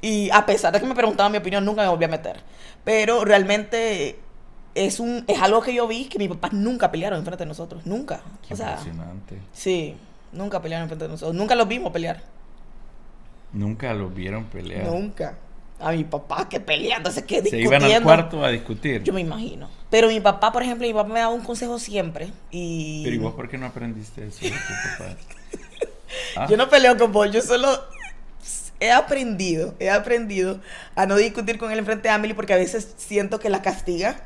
Y 0.00 0.28
a 0.30 0.44
pesar 0.44 0.72
de 0.72 0.80
que 0.80 0.86
me 0.86 0.94
preguntaban 0.96 1.30
mi 1.32 1.38
opinión, 1.38 1.64
nunca 1.64 1.82
me 1.82 1.88
volví 1.88 2.04
a 2.04 2.08
meter. 2.08 2.42
Pero 2.84 3.24
realmente 3.24 4.18
es 4.74 5.00
un 5.00 5.24
es 5.26 5.40
algo 5.40 5.60
que 5.62 5.74
yo 5.74 5.86
vi 5.86 6.06
que 6.06 6.18
mis 6.18 6.28
papás 6.28 6.52
nunca 6.52 6.90
pelearon 6.90 7.18
enfrente 7.18 7.44
de 7.44 7.48
nosotros. 7.48 7.84
Nunca. 7.86 8.20
Qué 8.46 8.54
o 8.54 8.56
sea, 8.56 8.70
impresionante. 8.78 9.38
sí, 9.52 9.96
nunca 10.32 10.60
pelearon 10.62 10.84
enfrente 10.84 11.04
de 11.04 11.10
nosotros. 11.10 11.34
Nunca 11.34 11.54
los 11.54 11.68
vimos 11.68 11.92
pelear. 11.92 12.22
Nunca 13.52 13.92
lo 13.94 14.08
vieron 14.08 14.44
pelear. 14.44 14.84
Nunca. 14.86 15.36
A 15.78 15.90
mi 15.92 16.04
papá 16.04 16.48
que 16.48 16.60
peleándose, 16.60 17.24
que 17.24 17.36
Se 17.36 17.56
discutiendo. 17.56 17.86
iban 17.88 17.96
al 17.96 18.02
cuarto 18.02 18.44
a 18.44 18.50
discutir. 18.50 19.02
Yo 19.02 19.12
me 19.12 19.20
imagino. 19.20 19.68
Pero 19.90 20.08
mi 20.08 20.20
papá, 20.20 20.52
por 20.52 20.62
ejemplo, 20.62 20.86
mi 20.86 20.94
papá 20.94 21.08
me 21.08 21.18
daba 21.20 21.34
un 21.34 21.42
consejo 21.42 21.78
siempre. 21.78 22.30
Y 22.50 23.02
Pero 23.02 23.16
¿y 23.16 23.18
vos 23.18 23.34
por 23.34 23.48
qué 23.48 23.58
no 23.58 23.66
aprendiste 23.66 24.28
eso 24.28 24.40
de 24.44 24.50
tu 24.50 24.56
papá? 24.98 25.16
Ah, 26.36 26.46
Yo 26.50 26.56
no 26.56 26.68
peleo 26.68 26.96
con 26.96 27.10
vos, 27.10 27.30
yo 27.32 27.42
solo 27.42 27.68
he 28.80 28.90
aprendido, 28.90 29.74
he 29.80 29.90
aprendido 29.90 30.60
a 30.94 31.06
no 31.06 31.16
discutir 31.16 31.58
con 31.58 31.70
él 31.72 31.78
enfrente 31.78 32.08
de 32.08 32.14
Amelie 32.14 32.34
porque 32.34 32.52
a 32.52 32.56
veces 32.56 32.94
siento 32.96 33.38
que 33.40 33.48
la 33.50 33.62
castiga 33.62 34.16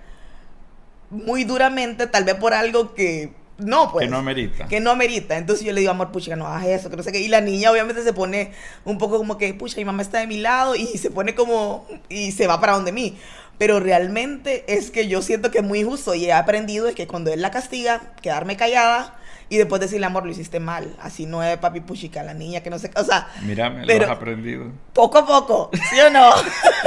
muy 1.10 1.44
duramente, 1.44 2.06
tal 2.06 2.24
vez 2.24 2.34
por 2.34 2.54
algo 2.54 2.94
que 2.94 3.32
no, 3.58 3.90
pues. 3.90 4.04
que 4.04 4.10
no 4.10 4.18
amerita. 4.18 4.68
que 4.68 4.80
no 4.80 4.90
amerita. 4.90 5.36
Entonces 5.36 5.64
yo 5.64 5.72
le 5.72 5.80
digo, 5.80 5.90
amor, 5.92 6.12
pucha, 6.12 6.36
no 6.36 6.46
hagas 6.46 6.66
eso, 6.66 6.90
que 6.90 6.96
no 6.96 7.02
sé 7.02 7.12
qué. 7.12 7.20
Y 7.20 7.28
la 7.28 7.40
niña 7.40 7.70
obviamente 7.70 8.02
se 8.02 8.12
pone 8.12 8.52
un 8.84 8.98
poco 8.98 9.16
como 9.16 9.38
que, 9.38 9.52
pucha, 9.54 9.76
mi 9.78 9.84
mamá 9.84 10.02
está 10.02 10.18
de 10.18 10.26
mi 10.26 10.38
lado 10.38 10.76
y 10.76 10.86
se 10.98 11.10
pone 11.10 11.34
como, 11.34 11.86
y 12.08 12.32
se 12.32 12.46
va 12.46 12.60
para 12.60 12.74
donde 12.74 12.92
mí. 12.92 13.16
Pero 13.58 13.80
realmente 13.80 14.64
es 14.68 14.90
que 14.90 15.08
yo 15.08 15.22
siento 15.22 15.50
que 15.50 15.58
es 15.58 15.64
muy 15.64 15.82
justo 15.82 16.14
y 16.14 16.26
he 16.26 16.32
aprendido 16.32 16.88
es 16.88 16.94
que 16.94 17.06
cuando 17.06 17.32
él 17.32 17.40
la 17.40 17.50
castiga, 17.50 18.12
quedarme 18.20 18.56
callada 18.56 19.16
y 19.48 19.56
después 19.58 19.80
decirle, 19.80 20.06
amor, 20.06 20.24
lo 20.24 20.30
hiciste 20.32 20.58
mal. 20.60 20.94
Así 21.00 21.26
no 21.26 21.42
es 21.42 21.56
papi 21.58 21.80
puchica, 21.80 22.22
la 22.22 22.34
niña 22.34 22.60
que 22.62 22.70
no 22.70 22.78
sé 22.78 22.90
qué. 22.90 23.00
O 23.00 23.04
sea, 23.04 23.28
Mírame, 23.42 23.84
pero- 23.86 24.06
lo 24.06 24.12
has 24.12 24.16
aprendido. 24.18 24.72
poco 24.92 25.18
a 25.18 25.26
poco, 25.26 25.70
¿sí 25.90 26.00
o 26.00 26.10
no? 26.10 26.30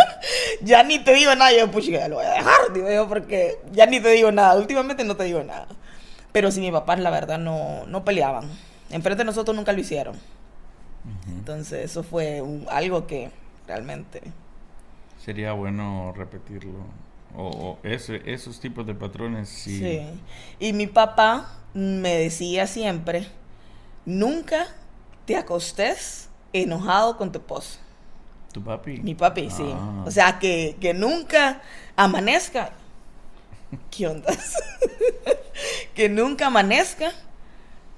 ya 0.61 0.83
ni 0.83 0.99
te 0.99 1.13
digo 1.13 1.33
nada, 1.35 1.51
yo, 1.57 1.69
puchica, 1.71 2.07
lo 2.07 2.15
voy 2.15 2.25
a 2.25 2.31
dejar, 2.31 2.73
digo 2.73 2.91
yo, 2.91 3.07
porque 3.07 3.59
ya 3.71 3.85
ni 3.85 3.99
te 3.99 4.09
digo 4.09 4.31
nada. 4.31 4.55
Últimamente 4.55 5.03
no 5.03 5.15
te 5.15 5.23
digo 5.23 5.43
nada. 5.43 5.67
Pero 6.31 6.51
sí, 6.51 6.59
mis 6.59 6.71
papás, 6.71 6.99
la 6.99 7.09
verdad, 7.09 7.39
no, 7.39 7.85
no 7.87 8.03
peleaban. 8.05 8.49
Enfrente 8.91 9.19
de 9.21 9.25
nosotros 9.25 9.55
nunca 9.55 9.71
lo 9.73 9.79
hicieron. 9.79 10.15
Entonces, 11.27 11.85
eso 11.85 12.03
fue 12.03 12.41
un- 12.41 12.65
algo 12.69 13.07
que 13.07 13.31
realmente. 13.67 14.21
Sería 15.23 15.53
bueno 15.53 16.13
repetirlo. 16.15 16.79
O, 17.35 17.47
o 17.47 17.79
ese- 17.83 18.21
esos 18.25 18.59
tipos 18.59 18.85
de 18.87 18.95
patrones 18.95 19.49
sí. 19.49 19.79
Sí. 19.79 20.01
Y 20.59 20.73
mi 20.73 20.87
papá 20.87 21.58
me 21.73 22.15
decía 22.17 22.67
siempre: 22.67 23.27
nunca 24.05 24.67
te 25.25 25.35
acostes 25.35 26.29
enojado 26.53 27.17
con 27.17 27.31
tu 27.31 27.39
esposo. 27.39 27.79
¿Tu 28.51 28.63
papi? 28.63 28.99
Mi 29.01 29.13
papi, 29.13 29.49
sí. 29.51 29.63
Ah. 29.73 30.03
O 30.05 30.11
sea, 30.11 30.39
que, 30.39 30.75
que 30.81 30.93
nunca 30.93 31.61
amanezca. 31.95 32.71
¿Qué 33.91 34.07
onda? 34.07 34.33
que 35.93 36.09
nunca 36.09 36.47
amanezca 36.47 37.11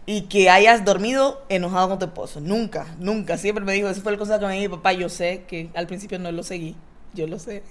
y 0.05 0.23
que 0.23 0.49
hayas 0.49 0.84
dormido 0.84 1.45
enojado 1.47 1.89
con 1.89 1.99
tu 1.99 2.05
esposo. 2.05 2.41
Nunca, 2.41 2.88
nunca. 2.99 3.38
Siempre 3.38 3.63
me 3.63 3.71
dijo, 3.73 3.88
esa 3.88 4.01
fue 4.01 4.12
la 4.12 4.17
cosa 4.17 4.39
que 4.39 4.45
me 4.45 4.53
dijo 4.60 4.71
mi 4.71 4.77
papá. 4.77 4.91
Yo 4.93 5.07
sé 5.07 5.45
que 5.47 5.69
al 5.73 5.88
principio 5.88 6.19
no 6.19 6.31
lo 6.31 6.43
seguí. 6.43 6.75
Yo 7.13 7.27
lo 7.27 7.39
sé. 7.39 7.63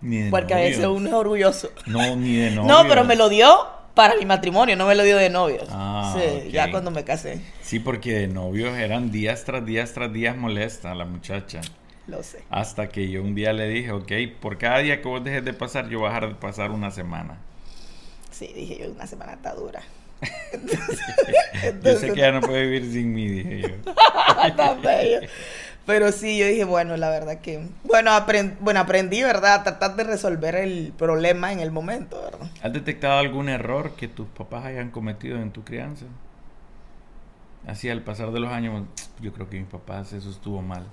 Ni 0.00 0.18
de 0.18 0.30
Porque 0.30 0.54
a 0.54 0.58
veces 0.58 0.86
uno 0.86 1.08
es 1.08 1.14
orgulloso. 1.14 1.70
No, 1.86 2.14
ni 2.14 2.36
de 2.36 2.50
No, 2.52 2.64
novios. 2.64 2.86
pero 2.88 3.04
me 3.04 3.16
lo 3.16 3.28
dio 3.28 3.48
para 3.96 4.14
mi 4.16 4.24
matrimonio, 4.26 4.76
no 4.76 4.86
me 4.86 4.94
lo 4.94 5.02
dio 5.02 5.16
de 5.16 5.30
novios. 5.30 5.66
Ah, 5.72 6.14
sí, 6.16 6.50
ya 6.52 6.70
cuando 6.70 6.92
me 6.92 7.02
casé. 7.02 7.40
Sí, 7.62 7.80
porque 7.80 8.12
de 8.12 8.28
novios 8.28 8.76
eran 8.78 9.10
días 9.10 9.42
tras 9.44 9.64
días 9.66 9.92
tras 9.94 10.12
días 10.12 10.36
molesta 10.36 10.94
la 10.94 11.06
muchacha. 11.06 11.62
Lo 12.06 12.22
sé. 12.22 12.44
Hasta 12.50 12.88
que 12.90 13.08
yo 13.10 13.22
un 13.22 13.34
día 13.34 13.52
le 13.52 13.66
dije, 13.68 13.90
ok, 13.90 14.12
por 14.40 14.58
cada 14.58 14.78
día 14.78 15.02
que 15.02 15.08
vos 15.08 15.24
dejes 15.24 15.44
de 15.44 15.52
pasar, 15.54 15.88
yo 15.88 15.98
voy 16.00 16.06
a 16.10 16.12
dejar 16.14 16.28
de 16.28 16.34
pasar 16.36 16.70
una 16.70 16.92
semana. 16.92 17.38
Sí, 18.30 18.52
dije 18.54 18.78
yo, 18.82 18.90
una 18.92 19.06
semana 19.08 19.32
está 19.32 19.54
dura. 19.54 19.80
Yo 21.82 21.96
sé 21.96 22.12
que 22.12 22.20
ya 22.20 22.32
no 22.32 22.40
puede 22.40 22.62
vivir 22.66 22.90
sin 22.90 23.12
mí, 23.12 23.28
dije 23.28 23.60
yo. 23.62 23.92
Tan 24.56 24.80
bello. 24.82 25.20
Pero 25.84 26.10
sí, 26.10 26.38
yo 26.38 26.46
dije, 26.46 26.64
bueno, 26.64 26.96
la 26.96 27.10
verdad 27.10 27.40
que. 27.40 27.60
Bueno, 27.84 28.10
aprend- 28.10 28.56
bueno, 28.60 28.80
aprendí, 28.80 29.22
¿verdad? 29.22 29.54
A 29.54 29.62
tratar 29.62 29.94
de 29.96 30.04
resolver 30.04 30.56
el 30.56 30.92
problema 30.96 31.52
en 31.52 31.60
el 31.60 31.70
momento, 31.70 32.25
¿Has 32.62 32.72
detectado 32.72 33.18
algún 33.18 33.48
error 33.48 33.92
que 33.96 34.08
tus 34.08 34.26
papás 34.28 34.64
hayan 34.64 34.90
cometido 34.90 35.38
en 35.38 35.50
tu 35.50 35.64
crianza? 35.64 36.06
Así 37.66 37.90
al 37.90 38.02
pasar 38.02 38.32
de 38.32 38.40
los 38.40 38.52
años, 38.52 38.84
yo 39.20 39.32
creo 39.32 39.48
que 39.48 39.58
mis 39.58 39.68
papás 39.68 40.12
eso 40.12 40.30
estuvo 40.30 40.62
mal. 40.62 40.86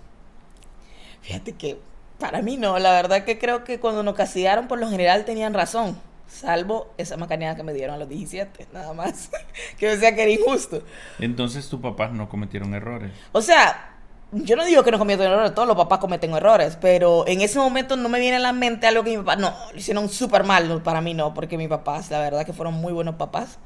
Fíjate 1.21 1.53
que 1.53 1.79
para 2.19 2.41
mí 2.41 2.57
no, 2.57 2.77
la 2.79 2.91
verdad 2.91 3.23
que 3.23 3.37
creo 3.37 3.63
que 3.63 3.79
cuando 3.79 4.03
nos 4.03 4.15
castigaron, 4.15 4.67
por 4.67 4.79
lo 4.79 4.89
general 4.89 5.25
tenían 5.25 5.53
razón. 5.53 5.97
Salvo 6.27 6.91
esa 6.97 7.15
macaneada 7.17 7.55
que 7.55 7.63
me 7.63 7.73
dieron 7.73 7.95
a 7.95 7.97
los 7.97 8.09
17, 8.09 8.67
nada 8.73 8.93
más. 8.93 9.29
que 9.77 9.85
yo 9.85 9.91
decía 9.91 10.15
que 10.15 10.23
era 10.23 10.31
injusto. 10.31 10.81
Entonces 11.19 11.69
tus 11.69 11.79
papás 11.79 12.11
no 12.11 12.27
cometieron 12.27 12.73
errores. 12.73 13.11
O 13.33 13.41
sea, 13.41 13.92
yo 14.33 14.55
no 14.55 14.65
digo 14.65 14.83
que 14.83 14.91
no 14.91 14.99
cometan 14.99 15.27
errores, 15.27 15.53
todos 15.53 15.67
los 15.67 15.77
papás 15.77 15.99
cometen 15.99 16.33
errores, 16.33 16.77
pero 16.81 17.27
en 17.27 17.41
ese 17.41 17.59
momento 17.59 17.95
no 17.95 18.09
me 18.09 18.19
viene 18.19 18.37
a 18.37 18.39
la 18.39 18.53
mente 18.53 18.87
algo 18.87 19.03
que 19.03 19.11
mi 19.11 19.17
papá, 19.17 19.35
no, 19.35 19.53
lo 19.71 19.77
hicieron 19.77 20.09
súper 20.09 20.43
mal, 20.43 20.67
no, 20.67 20.81
para 20.81 21.01
mí 21.01 21.13
no, 21.13 21.33
porque 21.33 21.57
mis 21.57 21.67
papás, 21.67 22.09
la 22.09 22.19
verdad 22.19 22.45
que 22.45 22.53
fueron 22.53 22.73
muy 22.73 22.93
buenos 22.93 23.15
papás. 23.15 23.59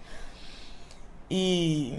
Y 1.29 1.93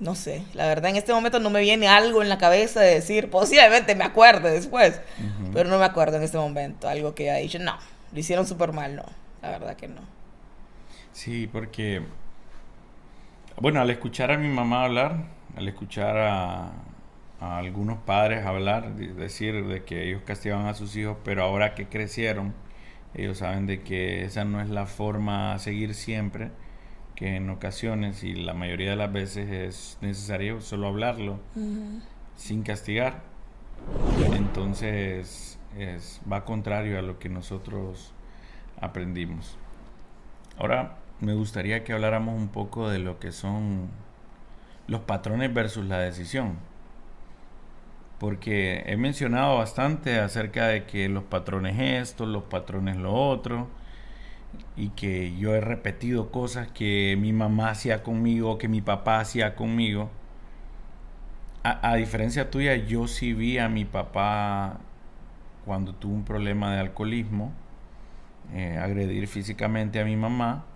no 0.00 0.14
sé, 0.14 0.44
la 0.54 0.66
verdad 0.66 0.90
en 0.90 0.96
este 0.96 1.12
momento 1.12 1.38
no 1.40 1.50
me 1.50 1.60
viene 1.60 1.88
algo 1.88 2.22
en 2.22 2.28
la 2.28 2.38
cabeza 2.38 2.80
de 2.80 2.94
decir, 2.94 3.30
posiblemente 3.30 3.94
me 3.94 4.04
acuerde 4.04 4.50
después, 4.50 5.00
pero 5.52 5.68
no 5.68 5.78
me 5.78 5.84
acuerdo 5.84 6.16
en 6.16 6.22
este 6.22 6.38
momento, 6.38 6.88
algo 6.88 7.14
que 7.14 7.30
haya 7.30 7.40
dicho, 7.40 7.58
no, 7.58 7.76
lo 8.12 8.18
hicieron 8.18 8.46
súper 8.46 8.72
mal, 8.72 8.96
no, 8.96 9.04
la 9.42 9.50
verdad 9.50 9.76
que 9.76 9.88
no. 9.88 10.00
Sí, 11.12 11.46
porque 11.46 12.02
Bueno, 13.60 13.80
al 13.80 13.88
escuchar 13.90 14.32
a 14.32 14.36
mi 14.36 14.48
mamá 14.48 14.84
hablar, 14.84 15.16
al 15.56 15.68
escuchar 15.68 16.16
a, 16.18 16.72
a 17.44 17.58
algunos 17.58 17.98
padres 17.98 18.46
hablar, 18.46 18.94
decir 18.94 19.66
de 19.66 19.84
que 19.84 20.08
ellos 20.08 20.22
castigaban 20.24 20.66
a 20.66 20.72
sus 20.72 20.96
hijos, 20.96 21.18
pero 21.24 21.42
ahora 21.42 21.74
que 21.74 21.86
crecieron, 21.86 22.54
ellos 23.12 23.38
saben 23.38 23.66
de 23.66 23.82
que 23.82 24.24
esa 24.24 24.46
no 24.46 24.62
es 24.62 24.70
la 24.70 24.86
forma 24.86 25.52
a 25.52 25.58
seguir 25.58 25.94
siempre, 25.94 26.50
que 27.14 27.36
en 27.36 27.50
ocasiones 27.50 28.24
y 28.24 28.34
la 28.34 28.54
mayoría 28.54 28.90
de 28.90 28.96
las 28.96 29.12
veces 29.12 29.50
es 29.50 29.98
necesario 30.00 30.62
solo 30.62 30.88
hablarlo 30.88 31.38
sin 32.34 32.62
castigar. 32.62 33.22
Entonces 34.34 35.58
es, 35.78 36.22
va 36.30 36.46
contrario 36.46 36.98
a 36.98 37.02
lo 37.02 37.18
que 37.18 37.28
nosotros 37.28 38.14
aprendimos. 38.80 39.58
Ahora 40.56 40.96
me 41.20 41.34
gustaría 41.34 41.84
que 41.84 41.92
habláramos 41.92 42.40
un 42.40 42.48
poco 42.48 42.88
de 42.88 43.00
lo 43.00 43.20
que 43.20 43.32
son 43.32 43.90
los 44.86 45.02
patrones 45.02 45.52
versus 45.52 45.84
la 45.84 45.98
decisión 45.98 46.56
porque 48.18 48.84
he 48.86 48.96
mencionado 48.96 49.58
bastante 49.58 50.18
acerca 50.20 50.68
de 50.68 50.84
que 50.84 51.08
los 51.08 51.24
patrones 51.24 51.78
esto, 51.78 52.26
los 52.26 52.44
patrones 52.44 52.96
lo 52.96 53.12
otro, 53.14 53.68
y 54.76 54.90
que 54.90 55.36
yo 55.36 55.54
he 55.54 55.60
repetido 55.60 56.30
cosas 56.30 56.68
que 56.68 57.16
mi 57.20 57.32
mamá 57.32 57.70
hacía 57.70 58.02
conmigo, 58.02 58.58
que 58.58 58.68
mi 58.68 58.80
papá 58.80 59.20
hacía 59.20 59.54
conmigo. 59.54 60.10
A, 61.62 61.94
diferencia 61.96 62.50
tuya, 62.50 62.76
yo 62.76 63.08
sí 63.08 63.32
vi 63.32 63.58
a 63.58 63.70
mi 63.70 63.86
papá 63.86 64.80
cuando 65.64 65.94
tuvo 65.94 66.12
un 66.14 66.24
problema 66.24 66.74
de 66.74 66.80
alcoholismo, 66.80 67.52
eh, 68.52 68.78
agredir 68.78 69.26
físicamente 69.28 69.98
a 69.98 70.04
mi 70.04 70.14
mamá, 70.14 70.66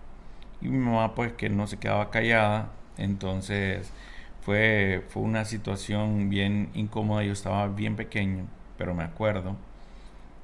y 0.62 0.68
mi 0.68 0.78
mamá 0.78 1.14
pues 1.14 1.32
que 1.34 1.50
no 1.50 1.66
se 1.66 1.76
quedaba 1.76 2.10
callada, 2.10 2.70
entonces 2.96 3.92
fue, 4.40 5.04
fue 5.08 5.22
una 5.22 5.44
situación 5.44 6.30
bien 6.30 6.70
incómoda, 6.74 7.22
yo 7.24 7.32
estaba 7.32 7.68
bien 7.68 7.96
pequeño, 7.96 8.46
pero 8.76 8.94
me 8.94 9.04
acuerdo, 9.04 9.56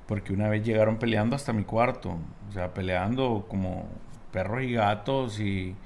porque 0.07 0.33
una 0.33 0.49
vez 0.49 0.65
llegaron 0.65 0.99
peleando 0.99 1.37
hasta 1.37 1.53
mi 1.53 1.65
cuarto, 1.65 2.19
o 2.49 2.53
sea, 2.53 2.75
peleando 2.75 3.47
como 3.49 3.89
perros 4.33 4.63
y 4.63 4.73
gatos 4.75 5.41
y, 5.41 5.77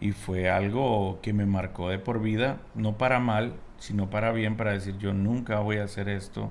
y 0.00 0.12
fue 0.12 0.50
algo 0.50 1.20
que 1.22 1.32
me 1.32 1.46
marcó 1.46 1.88
de 1.90 1.98
por 1.98 2.20
vida, 2.20 2.58
no 2.74 2.98
para 2.98 3.20
mal, 3.20 3.54
sino 3.78 4.10
para 4.10 4.32
bien, 4.32 4.56
para 4.56 4.72
decir 4.72 4.98
yo 4.98 5.12
nunca 5.14 5.60
voy 5.60 5.78
a 5.78 5.84
hacer 5.84 6.08
esto 6.08 6.50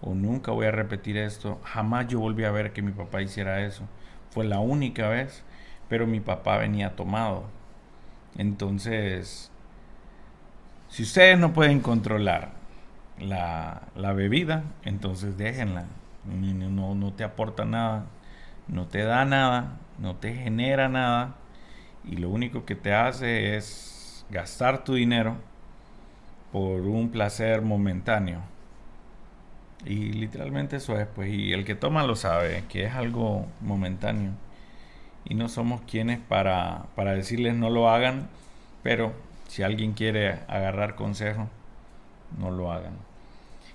o 0.00 0.14
nunca 0.14 0.52
voy 0.52 0.66
a 0.66 0.70
repetir 0.70 1.16
esto. 1.16 1.60
Jamás 1.64 2.08
yo 2.08 2.20
volví 2.20 2.44
a 2.44 2.50
ver 2.50 2.72
que 2.72 2.82
mi 2.82 2.92
papá 2.92 3.22
hiciera 3.22 3.62
eso. 3.64 3.84
Fue 4.30 4.44
la 4.44 4.60
única 4.60 5.08
vez, 5.08 5.44
pero 5.88 6.06
mi 6.06 6.20
papá 6.20 6.58
venía 6.58 6.96
tomado. 6.96 7.44
Entonces, 8.36 9.50
si 10.88 11.02
ustedes 11.02 11.38
no 11.38 11.52
pueden 11.52 11.80
controlar 11.80 12.50
la, 13.18 14.12
bebida, 14.14 14.64
entonces 14.84 15.36
déjenla. 15.36 15.86
No, 16.24 16.94
no 16.94 17.12
te 17.12 17.24
aporta 17.24 17.64
nada, 17.64 18.06
no 18.68 18.86
te 18.86 19.02
da 19.04 19.24
nada, 19.24 19.78
no 19.98 20.16
te 20.16 20.34
genera 20.34 20.88
nada 20.88 21.36
y 22.04 22.16
lo 22.16 22.30
único 22.30 22.64
que 22.64 22.74
te 22.74 22.94
hace 22.94 23.56
es 23.56 24.24
gastar 24.30 24.84
tu 24.84 24.94
dinero 24.94 25.36
por 26.52 26.80
un 26.82 27.10
placer 27.10 27.62
momentáneo. 27.62 28.40
Y 29.84 30.12
literalmente 30.12 30.76
eso 30.76 30.98
es, 30.98 31.06
pues, 31.06 31.32
y 31.32 31.52
el 31.52 31.64
que 31.64 31.74
toma 31.74 32.04
lo 32.04 32.16
sabe, 32.16 32.64
que 32.68 32.84
es 32.84 32.94
algo 32.94 33.46
momentáneo. 33.60 34.32
Y 35.24 35.34
no 35.34 35.48
somos 35.48 35.82
quienes 35.82 36.18
para, 36.18 36.86
para 36.94 37.12
decirles 37.12 37.54
no 37.54 37.70
lo 37.70 37.90
hagan, 37.90 38.28
pero 38.82 39.12
si 39.56 39.62
alguien 39.62 39.94
quiere 39.94 40.40
agarrar 40.48 40.96
consejo, 40.96 41.48
no 42.38 42.50
lo 42.50 42.70
hagan. 42.70 42.92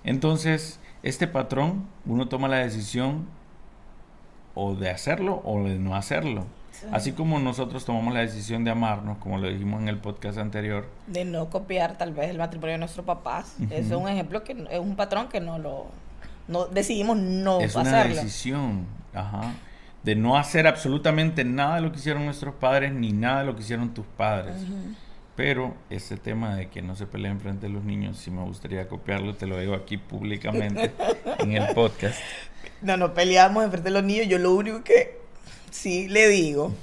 Entonces, 0.03 0.79
este 1.01 1.27
patrón, 1.27 1.87
uno 2.05 2.27
toma 2.27 2.47
la 2.47 2.57
decisión 2.57 3.25
o 4.53 4.75
de 4.75 4.91
hacerlo 4.91 5.41
o 5.43 5.63
de 5.63 5.79
no 5.79 5.95
hacerlo. 5.95 6.45
Así 6.91 7.13
como 7.13 7.39
nosotros 7.39 7.83
tomamos 7.83 8.13
la 8.13 8.19
decisión 8.19 8.63
de 8.63 8.69
amarnos, 8.69 9.17
como 9.17 9.39
lo 9.39 9.47
dijimos 9.47 9.81
en 9.81 9.87
el 9.87 9.97
podcast 9.97 10.37
anterior. 10.37 10.87
De 11.07 11.25
no 11.25 11.49
copiar 11.49 11.97
tal 11.97 12.13
vez 12.13 12.29
el 12.29 12.37
matrimonio 12.37 12.73
de 12.73 12.77
nuestros 12.77 13.03
papás. 13.03 13.55
Es 13.71 13.89
un 13.89 14.07
ejemplo 14.07 14.43
que 14.43 14.51
es 14.69 14.79
un 14.79 14.95
patrón 14.95 15.29
que 15.29 15.39
no 15.39 15.57
lo 15.57 15.87
no 16.47 16.65
decidimos 16.65 17.17
no 17.17 17.59
es 17.59 17.75
una 17.75 18.03
decisión, 18.03 18.85
ajá, 19.15 19.53
de 20.03 20.15
no 20.15 20.37
hacer 20.37 20.67
absolutamente 20.67 21.43
nada 21.43 21.77
de 21.77 21.81
lo 21.81 21.91
que 21.91 21.97
hicieron 21.97 22.25
nuestros 22.25 22.53
padres 22.53 22.93
ni 22.93 23.13
nada 23.13 23.39
de 23.39 23.45
lo 23.45 23.55
que 23.55 23.61
hicieron 23.61 23.95
tus 23.95 24.05
padres. 24.05 24.57
Pero 25.35 25.73
ese 25.89 26.17
tema 26.17 26.55
de 26.55 26.69
que 26.69 26.81
no 26.81 26.95
se 26.95 27.05
peleen 27.05 27.39
frente 27.39 27.67
a 27.67 27.69
los 27.69 27.83
niños, 27.83 28.17
si 28.17 28.31
me 28.31 28.43
gustaría 28.43 28.87
copiarlo, 28.87 29.35
te 29.35 29.47
lo 29.47 29.57
digo 29.57 29.73
aquí 29.73 29.97
públicamente 29.97 30.91
en 31.39 31.53
el 31.53 31.73
podcast. 31.73 32.19
No, 32.81 32.97
no 32.97 33.13
peleamos 33.13 33.65
frente 33.69 33.89
de 33.89 33.91
los 33.91 34.03
niños. 34.03 34.27
Yo 34.27 34.37
lo 34.39 34.53
único 34.53 34.83
que 34.83 35.19
sí 35.71 36.09
le 36.09 36.27
digo, 36.27 36.73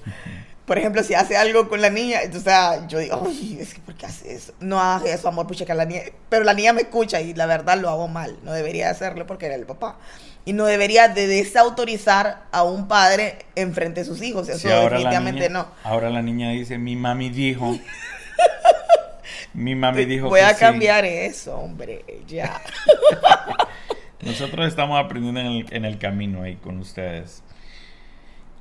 por 0.65 0.79
ejemplo, 0.79 1.03
si 1.03 1.15
hace 1.15 1.37
algo 1.37 1.69
con 1.69 1.81
la 1.81 1.91
niña, 1.91 2.21
entonces 2.23 2.53
yo 2.89 2.99
digo, 2.99 3.23
uy, 3.23 3.59
es 3.61 3.75
que 3.75 3.81
¿por 3.81 3.95
qué 3.95 4.07
hace 4.07 4.35
eso? 4.35 4.53
No 4.61 4.81
hace 4.81 5.13
eso, 5.13 5.29
amor, 5.29 5.47
pucha, 5.47 5.65
que 5.65 5.75
la 5.75 5.85
niña. 5.85 6.03
Pero 6.29 6.45
la 6.45 6.55
niña 6.55 6.73
me 6.73 6.83
escucha 6.83 7.21
y 7.21 7.35
la 7.35 7.47
verdad 7.47 7.79
lo 7.79 7.89
hago 7.89 8.09
mal. 8.09 8.37
No 8.45 8.53
debería 8.53 8.91
hacerlo 8.91 9.27
porque 9.27 9.47
era 9.47 9.55
el 9.55 9.67
papá. 9.67 9.99
Y 10.45 10.53
no 10.53 10.67
debería 10.67 11.09
de 11.09 11.27
desautorizar 11.27 12.45
a 12.53 12.63
un 12.63 12.89
padre 12.89 13.39
enfrente 13.55 14.01
de 14.01 14.07
sus 14.07 14.23
hijos. 14.23 14.49
Eso 14.49 14.69
definitivamente 14.69 15.49
no. 15.49 15.69
Ahora 15.85 16.11
la 16.11 16.23
niña 16.23 16.51
dice, 16.51 16.79
mi 16.79 16.97
mami 16.97 17.31
dijo. 17.31 17.79
Mi 19.59 19.75
mami 19.75 20.05
dijo 20.05 20.29
Voy 20.29 20.41
a 20.41 20.57
cambiar 20.57 21.05
eso, 21.05 21.59
hombre, 21.59 22.05
ya. 22.29 22.63
Nosotros 24.25 24.69
estamos 24.69 25.05
aprendiendo 25.05 25.41
en 25.41 25.85
el, 25.85 25.99
camino 25.99 26.45
ahí 26.45 26.55
con 26.55 26.79
ustedes. 26.79 27.43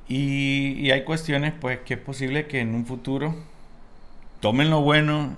Y, 0.08 0.90
hay 0.90 1.04
cuestiones, 1.04 1.52
pues, 1.60 1.78
que 1.80 1.94
es 1.94 2.00
posible 2.00 2.48
que 2.48 2.58
en 2.58 2.74
un 2.74 2.84
futuro 2.84 3.36
tomen 4.40 4.70
lo 4.70 4.80
bueno 4.80 5.36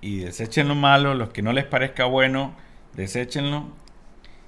y 0.00 0.20
desechen 0.20 0.68
lo 0.68 0.76
malo. 0.76 1.14
Los 1.14 1.30
que 1.30 1.42
no 1.42 1.52
les 1.52 1.64
parezca 1.64 2.04
bueno, 2.04 2.54
deséchenlo. 2.94 3.66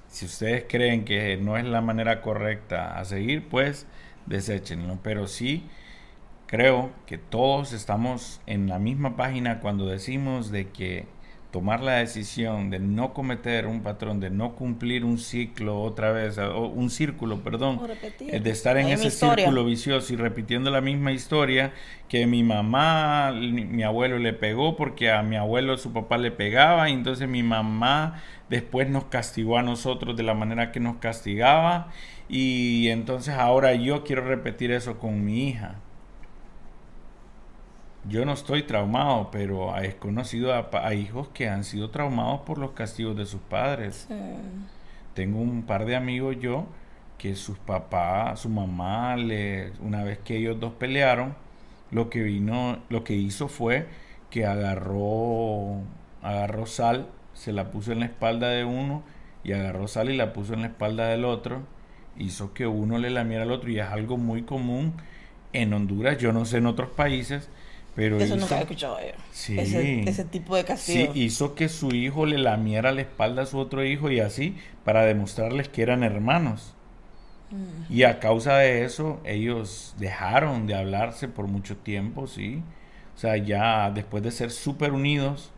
Si 0.07 0.25
ustedes 0.25 0.65
creen 0.69 1.03
que 1.03 1.35
no 1.35 1.57
es 1.57 1.65
la 1.65 1.81
manera 1.81 2.21
correcta 2.21 2.97
a 2.97 3.03
seguir, 3.03 3.49
pues 3.49 3.87
deséchenlo. 4.25 4.99
Pero 5.03 5.27
sí 5.27 5.65
Creo 6.47 6.91
que 7.07 7.17
todos 7.17 7.73
estamos 7.73 8.39
en 8.45 8.67
la 8.67 8.77
misma 8.77 9.15
página 9.15 9.59
cuando 9.59 9.87
decimos 9.87 10.51
de 10.51 10.69
que 10.69 11.05
tomar 11.55 11.81
la 11.81 11.93
decisión 11.93 12.69
de 12.69 12.79
no 12.79 13.13
cometer 13.13 13.65
un 13.65 13.81
patrón, 13.81 14.19
de 14.19 14.29
no 14.29 14.55
cumplir 14.55 15.05
un 15.05 15.17
ciclo 15.17 15.81
otra 15.81 16.11
vez, 16.11 16.37
o 16.37 16.67
un 16.67 16.89
círculo, 16.89 17.43
perdón, 17.43 17.79
eh, 18.19 18.41
de 18.41 18.49
estar 18.49 18.75
en 18.75 18.89
ese 18.89 19.09
círculo 19.09 19.63
vicioso 19.63 20.11
y 20.13 20.17
repitiendo 20.17 20.69
la 20.69 20.81
misma 20.81 21.13
historia 21.13 21.71
que 22.09 22.27
mi 22.27 22.43
mamá, 22.43 23.31
mi 23.31 23.83
abuelo 23.83 24.19
le 24.19 24.33
pegó 24.33 24.75
porque 24.75 25.09
a 25.09 25.23
mi 25.23 25.37
abuelo 25.37 25.77
su 25.77 25.93
papá 25.93 26.17
le 26.17 26.29
pegaba 26.29 26.89
y 26.89 26.93
entonces 26.93 27.29
mi 27.29 27.41
mamá 27.41 28.21
después 28.49 28.89
nos 28.89 29.05
castigó 29.05 29.57
a 29.57 29.63
nosotros 29.63 30.17
de 30.17 30.23
la 30.23 30.33
manera 30.33 30.73
que 30.73 30.81
nos 30.81 30.97
castigaba 30.97 31.87
y 32.27 32.89
entonces 32.89 33.33
ahora 33.33 33.73
yo 33.75 34.03
quiero 34.03 34.27
repetir 34.27 34.71
eso 34.71 34.99
con 34.99 35.23
mi 35.23 35.47
hija 35.47 35.79
yo 38.07 38.25
no 38.25 38.33
estoy 38.33 38.63
traumado, 38.63 39.29
pero 39.31 39.77
he 39.77 39.95
conocido 39.95 40.53
a, 40.53 40.93
hijos 40.93 41.29
que 41.29 41.49
han 41.49 41.63
sido 41.63 41.89
traumados 41.89 42.41
por 42.41 42.57
los 42.57 42.71
castigos 42.71 43.15
de 43.15 43.25
sus 43.25 43.41
padres. 43.41 44.07
Tengo 45.13 45.39
un 45.39 45.63
par 45.63 45.85
de 45.85 45.95
amigos 45.95 46.37
yo 46.39 46.67
que 47.17 47.35
sus 47.35 47.57
papás, 47.57 48.41
su 48.41 48.49
mamá, 48.49 49.15
le, 49.15 49.71
una 49.79 50.03
vez 50.03 50.19
que 50.19 50.37
ellos 50.37 50.59
dos 50.59 50.73
pelearon, 50.73 51.35
lo 51.91 52.09
que 52.09 52.21
vino, 52.21 52.79
lo 52.89 53.03
que 53.03 53.13
hizo 53.13 53.47
fue 53.47 53.87
que 54.29 54.45
agarró, 54.45 55.81
agarró 56.21 56.65
sal, 56.65 57.07
se 57.33 57.53
la 57.53 57.71
puso 57.71 57.91
en 57.91 58.01
la 58.01 58.05
espalda 58.05 58.49
de 58.49 58.65
uno 58.65 59.03
y 59.43 59.53
agarró 59.53 59.87
sal 59.87 60.09
y 60.09 60.17
la 60.17 60.33
puso 60.33 60.53
en 60.53 60.61
la 60.61 60.67
espalda 60.67 61.07
del 61.07 61.23
otro, 61.25 61.61
hizo 62.17 62.53
que 62.53 62.67
uno 62.67 62.97
le 62.97 63.09
lamiera 63.09 63.43
al 63.43 63.51
otro 63.51 63.69
y 63.69 63.79
es 63.79 63.87
algo 63.87 64.17
muy 64.17 64.43
común 64.43 64.93
en 65.53 65.73
Honduras, 65.73 66.17
yo 66.17 66.33
no 66.33 66.45
sé 66.45 66.57
en 66.57 66.65
otros 66.65 66.89
países, 66.89 67.49
pero 67.95 68.19
Eso 68.19 68.35
nunca 68.35 68.57
he 68.57 68.61
escuchado 68.61 68.99
yo. 68.99 69.13
Sí, 69.31 69.57
ese, 69.57 70.25
tipo 70.25 70.55
de 70.57 70.65
castigo. 70.65 71.13
Sí, 71.13 71.23
hizo 71.23 71.55
que 71.55 71.69
su 71.69 71.95
hijo 71.95 72.25
le 72.25 72.37
lamiera 72.37 72.91
la 72.91 73.01
espalda 73.01 73.43
a 73.43 73.45
su 73.45 73.57
otro 73.57 73.85
hijo 73.85 74.11
y 74.11 74.19
así, 74.19 74.57
para 74.83 75.05
demostrarles 75.05 75.69
que 75.69 75.81
eran 75.81 76.03
hermanos. 76.03 76.73
Mm. 77.51 77.93
Y 77.93 78.03
a 78.03 78.19
causa 78.19 78.57
de 78.57 78.83
eso, 78.83 79.21
ellos 79.23 79.95
dejaron 79.97 80.67
de 80.67 80.75
hablarse 80.75 81.29
por 81.29 81.47
mucho 81.47 81.77
tiempo, 81.77 82.27
sí. 82.27 82.61
O 83.15 83.17
sea, 83.17 83.37
ya 83.37 83.89
después 83.91 84.21
de 84.23 84.31
ser 84.31 84.51
súper 84.51 84.91
unidos, 84.91 85.51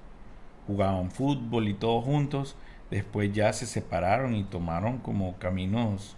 jugaban 0.67 1.09
fútbol 1.09 1.67
y 1.67 1.73
todos 1.73 2.05
juntos, 2.05 2.55
después 2.91 3.33
ya 3.33 3.51
se 3.51 3.65
separaron 3.65 4.35
y 4.35 4.43
tomaron 4.43 4.99
como 4.99 5.39
caminos 5.39 6.15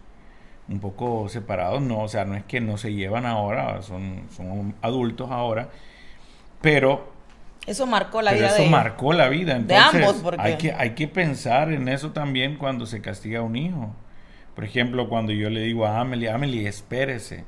un 0.67 0.82
poco 0.82 1.30
separados. 1.30 1.82
No, 1.82 2.01
o 2.01 2.09
sea, 2.09 2.26
no 2.26 2.36
es 2.36 2.43
que 2.43 2.59
no 2.59 2.78
se 2.78 2.93
llevan 2.93 3.26
ahora, 3.26 3.82
son, 3.84 4.24
son 4.36 4.76
adultos 4.82 5.32
ahora 5.32 5.70
pero 6.62 7.12
Eso 7.66 7.86
marcó 7.86 8.22
la 8.22 8.32
Pero 8.32 8.41
vida 8.43 8.53
eso 8.53 8.64
de, 8.64 8.70
marcó 8.70 9.14
la 9.14 9.30
vida. 9.30 9.53
de 9.53 9.60
Entonces, 9.62 10.01
ambos, 10.01 10.16
porque- 10.24 10.41
hay, 10.41 10.57
que, 10.57 10.74
hay 10.74 10.91
que 10.95 11.07
pensar 11.07 11.72
en 11.72 11.88
eso 11.88 12.12
también 12.12 12.57
cuando 12.57 12.86
se 12.86 13.01
castiga 13.01 13.39
a 13.39 13.43
un 13.43 13.55
hijo. 13.55 13.93
Por 14.55 14.64
ejemplo, 14.66 15.07
cuando 15.10 15.32
yo 15.34 15.49
le 15.49 15.62
digo 15.62 15.86
a 15.86 15.99
Amelie, 15.99 16.30
Amelie, 16.32 16.68
espérese. 16.68 17.45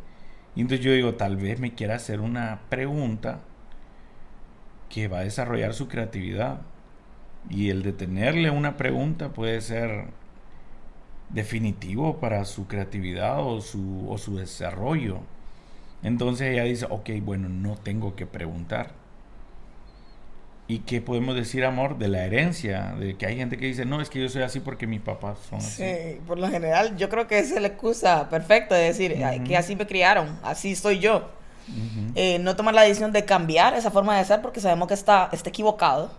Y 0.56 0.62
entonces 0.62 0.86
yo 0.86 0.92
digo, 0.94 1.16
tal 1.16 1.38
vez 1.38 1.60
me 1.60 1.74
quiera 1.74 1.96
hacer 1.96 2.20
una 2.22 2.62
pregunta 2.70 3.40
que 4.90 5.08
va 5.08 5.20
a 5.20 5.24
desarrollar 5.24 5.74
su 5.74 5.88
creatividad. 5.88 6.62
Y 7.50 7.70
el 7.70 7.82
de 7.84 7.94
tenerle 7.94 8.50
una 8.52 8.78
pregunta 8.78 9.30
puede 9.30 9.62
ser 9.62 10.06
definitivo 11.30 12.18
para 12.20 12.46
su 12.46 12.68
creatividad 12.68 13.40
o 13.40 13.62
su, 13.62 14.08
o 14.10 14.18
su 14.18 14.38
desarrollo. 14.38 15.20
Entonces 16.04 16.52
ella 16.52 16.64
dice, 16.64 16.88
ok, 16.90 17.10
bueno, 17.22 17.48
no 17.50 17.76
tengo 17.76 18.16
que 18.16 18.26
preguntar. 18.26 18.92
¿Y 20.72 20.80
qué 20.80 21.02
podemos 21.02 21.36
decir, 21.36 21.66
amor, 21.66 21.98
de 21.98 22.08
la 22.08 22.24
herencia? 22.24 22.96
De 22.98 23.18
que 23.18 23.26
hay 23.26 23.36
gente 23.36 23.58
que 23.58 23.66
dice, 23.66 23.84
no, 23.84 24.00
es 24.00 24.10
que 24.10 24.22
yo 24.22 24.30
soy 24.30 24.42
así 24.44 24.62
porque 24.62 24.88
mis 24.88 25.02
papás 25.02 25.38
son 25.50 25.60
así. 25.60 25.84
Sí, 25.84 26.20
por 26.26 26.40
lo 26.40 26.48
general 26.48 26.96
yo 26.96 27.10
creo 27.10 27.28
que 27.28 27.40
esa 27.40 27.56
es 27.56 27.62
la 27.62 27.68
excusa 27.68 28.30
perfecta 28.30 28.76
de 28.76 28.86
decir 28.86 29.22
"Ay, 29.26 29.40
Ujú. 29.40 29.48
que 29.48 29.58
así 29.58 29.76
me 29.76 29.86
criaron, 29.86 30.40
así 30.44 30.74
soy 30.78 31.00
yo. 31.00 31.30
Ujú. 31.68 32.12
Eh, 32.16 32.40
no 32.40 32.56
tomar 32.56 32.74
la 32.74 32.84
decisión 32.84 33.12
de 33.12 33.26
cambiar 33.26 33.74
esa 33.74 33.92
forma 33.92 34.18
de 34.18 34.24
ser 34.24 34.42
porque 34.42 34.62
sabemos 34.62 34.88
que 34.88 34.94
está, 34.94 35.28
está 35.34 35.50
equivocado, 35.50 36.10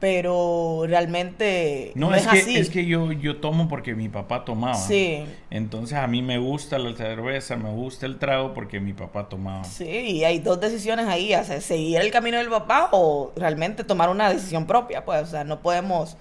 pero 0.00 0.84
realmente 0.86 1.92
No, 1.96 2.10
no, 2.10 2.14
es, 2.16 2.22
es, 2.24 2.28
que, 2.30 2.38
así. 2.38 2.56
es 2.56 2.70
que 2.70 2.86
yo, 2.86 3.10
yo 3.12 3.38
tomo 3.38 3.68
porque 3.68 3.94
mi 3.94 4.08
papá 4.08 4.44
tomaba. 4.44 4.74
Sí, 4.74 5.24
Entonces 5.50 5.98
a 5.98 6.06
mí 6.06 6.22
me 6.22 6.38
gusta 6.38 6.78
la 6.78 6.94
cerveza, 6.94 7.56
me 7.56 7.70
gusta 7.70 8.06
el 8.06 8.18
trago 8.18 8.54
porque 8.54 8.78
mi 8.80 8.92
papá 8.92 9.28
tomaba. 9.28 9.64
sí, 9.64 9.84
y 9.88 10.24
hay 10.24 10.38
dos 10.38 10.60
decisiones 10.60 11.06
ahí, 11.08 11.34
o 11.34 11.42
sea, 11.44 11.60
seguir 11.60 12.00
el 12.00 12.10
camino 12.12 12.38
del 12.38 12.48
papá 12.48 12.90
o 12.92 13.32
realmente 13.36 13.82
tomar 13.84 14.08
una 14.08 14.30
decisión 14.30 14.66
propia, 14.66 15.04
pues, 15.04 15.22
o 15.22 15.26
sea, 15.26 15.42
no 15.44 15.60
podemos 15.60 16.16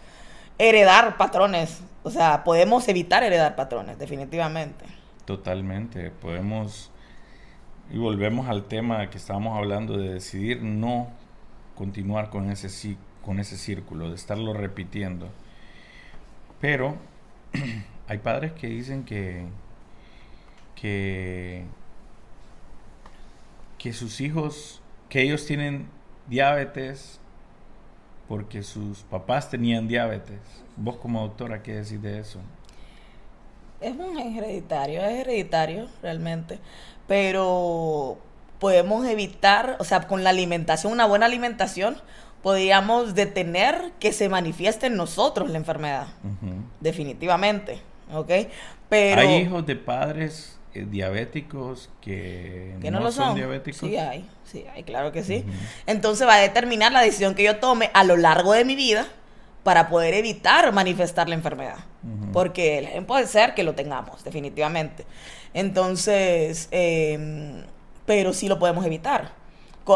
heredar 0.57 1.17
patrones, 1.17 1.81
o 2.01 2.09
sea, 2.09 2.43
podemos 2.43 2.87
evitar 2.87 3.21
heredar 3.23 3.55
patrones, 3.55 3.99
definitivamente. 3.99 4.85
Totalmente. 5.25 6.09
Podemos. 6.09 6.89
Y 7.93 7.97
volvemos 7.97 8.47
al 8.47 8.63
tema 8.63 9.09
que 9.09 9.17
estábamos 9.17 9.57
hablando 9.57 9.97
de 9.97 10.13
decidir 10.15 10.61
no 10.63 11.09
continuar 11.75 12.29
con 12.29 12.49
ese, 12.49 12.67
ci- 12.69 12.97
con 13.27 13.41
ese 13.41 13.57
círculo, 13.57 14.09
de 14.09 14.15
estarlo 14.15 14.53
repitiendo. 14.53 15.27
Pero 16.61 16.95
hay 18.07 18.17
padres 18.19 18.53
que 18.53 18.67
dicen 18.67 19.03
que. 19.03 19.45
que. 20.75 21.65
que 23.77 23.91
sus 23.91 24.21
hijos. 24.21 24.81
que 25.09 25.23
ellos 25.23 25.45
tienen 25.45 25.89
diabetes 26.27 27.19
porque 28.29 28.63
sus 28.63 28.99
papás 28.99 29.49
tenían 29.49 29.89
diabetes. 29.89 30.39
Vos 30.77 30.95
como 30.95 31.21
doctora, 31.21 31.61
¿qué 31.63 31.75
decís 31.75 32.01
de 32.01 32.19
eso? 32.19 32.39
Es 33.81 33.93
un 33.93 34.17
hereditario, 34.17 35.01
es 35.01 35.19
hereditario 35.19 35.87
realmente, 36.01 36.59
pero 37.07 38.17
podemos 38.59 39.05
evitar, 39.05 39.75
o 39.79 39.83
sea, 39.83 40.07
con 40.07 40.23
la 40.23 40.31
alimentación, 40.31 40.93
una 40.93 41.05
buena 41.05 41.25
alimentación, 41.25 41.97
podríamos 42.47 43.13
detener 43.13 43.91
que 43.99 44.13
se 44.13 44.29
manifieste 44.29 44.87
en 44.87 44.95
nosotros 44.95 45.49
la 45.49 45.57
enfermedad, 45.57 46.07
definitivamente, 46.79 47.81
¿ok? 48.13 48.31
Pero 48.87 49.19
Hay 49.19 49.35
hijos 49.35 49.65
de 49.65 49.75
padres 49.75 50.57
eh, 50.73 50.85
diabéticos 50.89 51.89
que, 51.99 52.77
que 52.81 52.89
no, 52.89 53.01
lo 53.01 53.11
son. 53.11 53.35
diabéticos. 53.35 53.81
Sí 53.81 53.97
hay, 53.97 54.25
sí 54.45 54.63
hay, 54.73 54.83
claro 54.83 55.11
que 55.11 55.25
sí. 55.25 55.43
Entonces 55.87 56.25
va 56.25 56.35
a 56.35 56.39
determinar 56.39 56.93
la 56.93 57.01
decisión 57.01 57.35
que 57.35 57.43
yo 57.43 57.57
tome 57.57 57.91
a 57.93 58.05
lo 58.05 58.15
largo 58.15 58.53
de 58.53 58.63
mi 58.63 58.77
vida 58.77 59.05
para 59.63 59.89
poder 59.89 60.13
evitar 60.13 60.71
manifestar 60.71 61.27
la 61.27 61.35
enfermedad. 61.35 61.79
Ujú. 62.01 62.31
Porque 62.31 62.77
el 62.77 62.87
gen 62.87 63.05
puede 63.05 63.27
ser 63.27 63.55
que 63.55 63.63
lo 63.63 63.75
tengamos, 63.75 64.23
definitivamente. 64.23 65.05
Entonces, 65.53 66.69
eh, 66.71 67.65
pero 68.05 68.31
sí 68.31 68.47
lo 68.47 68.57
podemos 68.57 68.85
evitar. 68.85 69.33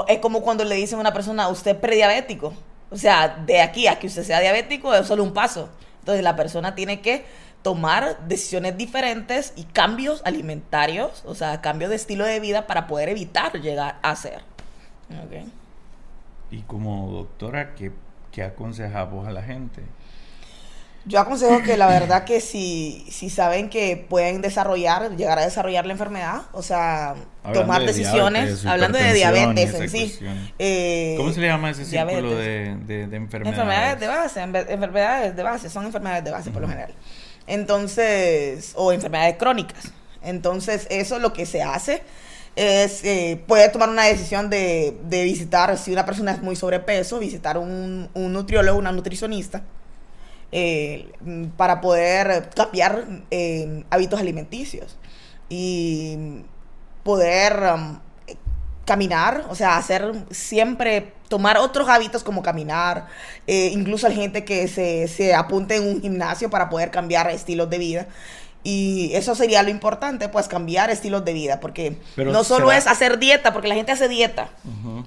Es 0.07 0.19
como 0.19 0.41
cuando 0.41 0.63
le 0.63 0.75
dicen 0.75 0.97
a 0.97 1.01
una 1.01 1.13
persona, 1.13 1.47
usted 1.49 1.71
es 1.71 1.77
prediabético. 1.77 2.53
O 2.89 2.97
sea, 2.97 3.29
de 3.45 3.61
aquí 3.61 3.87
a 3.87 3.99
que 3.99 4.07
usted 4.07 4.23
sea 4.23 4.39
diabético 4.39 4.93
es 4.93 5.07
solo 5.07 5.23
un 5.23 5.33
paso. 5.33 5.69
Entonces 5.99 6.23
la 6.23 6.35
persona 6.35 6.75
tiene 6.75 7.01
que 7.01 7.25
tomar 7.61 8.27
decisiones 8.27 8.77
diferentes 8.77 9.53
y 9.55 9.63
cambios 9.63 10.21
alimentarios, 10.25 11.23
o 11.25 11.35
sea, 11.35 11.61
cambios 11.61 11.89
de 11.89 11.95
estilo 11.95 12.25
de 12.25 12.39
vida 12.39 12.67
para 12.67 12.87
poder 12.87 13.09
evitar 13.09 13.59
llegar 13.61 13.99
a 14.01 14.15
ser. 14.15 14.41
Ok. 15.23 15.47
Y 16.49 16.61
como 16.63 17.11
doctora, 17.11 17.75
¿qué, 17.75 17.91
qué 18.31 18.43
aconsejas 18.43 19.09
vos 19.09 19.27
a 19.27 19.31
la 19.31 19.43
gente? 19.43 19.83
Yo 21.05 21.19
aconsejo 21.19 21.63
que 21.63 21.77
la 21.77 21.87
verdad 21.87 22.25
que 22.25 22.41
si, 22.41 23.07
si 23.09 23.31
saben 23.31 23.69
que 23.69 23.97
pueden 23.97 24.41
desarrollar, 24.41 25.15
llegar 25.15 25.39
a 25.39 25.43
desarrollar 25.43 25.85
la 25.87 25.93
enfermedad, 25.93 26.43
o 26.51 26.61
sea, 26.61 27.15
Hablando 27.43 27.61
tomar 27.61 27.81
de 27.81 27.87
decisiones, 27.87 28.43
diabetes, 28.43 28.65
hablando 28.67 28.97
de 28.99 29.13
diabetes 29.13 29.73
en 29.73 29.89
sí. 29.89 30.19
eh, 30.59 31.15
¿Cómo 31.17 31.31
se 31.33 31.39
le 31.39 31.47
llama 31.47 31.71
ese 31.71 31.85
círculo 31.85 32.35
de, 32.35 32.75
de, 32.85 33.07
de 33.07 33.17
enfermedades? 33.17 33.59
Enfermedades 33.59 33.99
de 33.99 34.07
base, 34.07 34.41
enfermedades 34.41 35.35
de 35.35 35.43
base, 35.43 35.69
son 35.71 35.85
enfermedades 35.85 36.23
de 36.23 36.31
base 36.31 36.51
por 36.51 36.61
lo 36.61 36.67
general. 36.67 36.93
Entonces, 37.47 38.73
o 38.75 38.91
enfermedades 38.91 39.37
crónicas. 39.37 39.91
Entonces, 40.21 40.85
eso 40.91 41.17
lo 41.17 41.33
que 41.33 41.45
se 41.47 41.63
hace 41.63 42.03
es, 42.55 43.03
eh, 43.03 43.41
puede 43.47 43.69
tomar 43.69 43.89
una 43.89 44.03
decisión 44.03 44.49
de, 44.51 44.97
de 45.05 45.23
visitar, 45.23 45.75
si 45.77 45.91
una 45.91 46.05
persona 46.05 46.31
es 46.33 46.41
muy 46.41 46.55
sobrepeso, 46.55 47.17
visitar 47.17 47.57
un, 47.57 48.09
un 48.13 48.33
nutriólogo, 48.33 48.77
una 48.77 48.91
nutricionista, 48.91 49.63
eh, 50.51 51.11
para 51.57 51.81
poder 51.81 52.49
cambiar 52.55 53.05
eh, 53.31 53.83
hábitos 53.89 54.19
alimenticios 54.19 54.97
y 55.49 56.17
poder 57.03 57.61
um, 57.75 57.99
caminar, 58.85 59.45
o 59.49 59.55
sea, 59.55 59.77
hacer 59.77 60.11
siempre, 60.31 61.13
tomar 61.29 61.57
otros 61.57 61.87
hábitos 61.89 62.23
como 62.23 62.41
caminar, 62.43 63.07
eh, 63.47 63.69
incluso 63.73 64.07
hay 64.07 64.15
gente 64.15 64.43
que 64.43 64.67
se, 64.67 65.07
se 65.07 65.33
apunte 65.33 65.75
en 65.77 65.87
un 65.87 66.01
gimnasio 66.01 66.49
para 66.49 66.69
poder 66.69 66.91
cambiar 66.91 67.29
estilos 67.29 67.69
de 67.69 67.77
vida. 67.77 68.07
Y 68.63 69.11
eso 69.15 69.33
sería 69.33 69.63
lo 69.63 69.69
importante, 69.71 70.29
pues 70.29 70.47
cambiar 70.47 70.91
estilos 70.91 71.25
de 71.25 71.33
vida, 71.33 71.59
porque 71.59 71.97
Pero 72.15 72.31
no 72.31 72.43
solo 72.43 72.67
será- 72.67 72.77
es 72.77 72.87
hacer 72.87 73.17
dieta, 73.17 73.53
porque 73.53 73.67
la 73.67 73.73
gente 73.73 73.91
hace 73.91 74.07
dieta. 74.07 74.49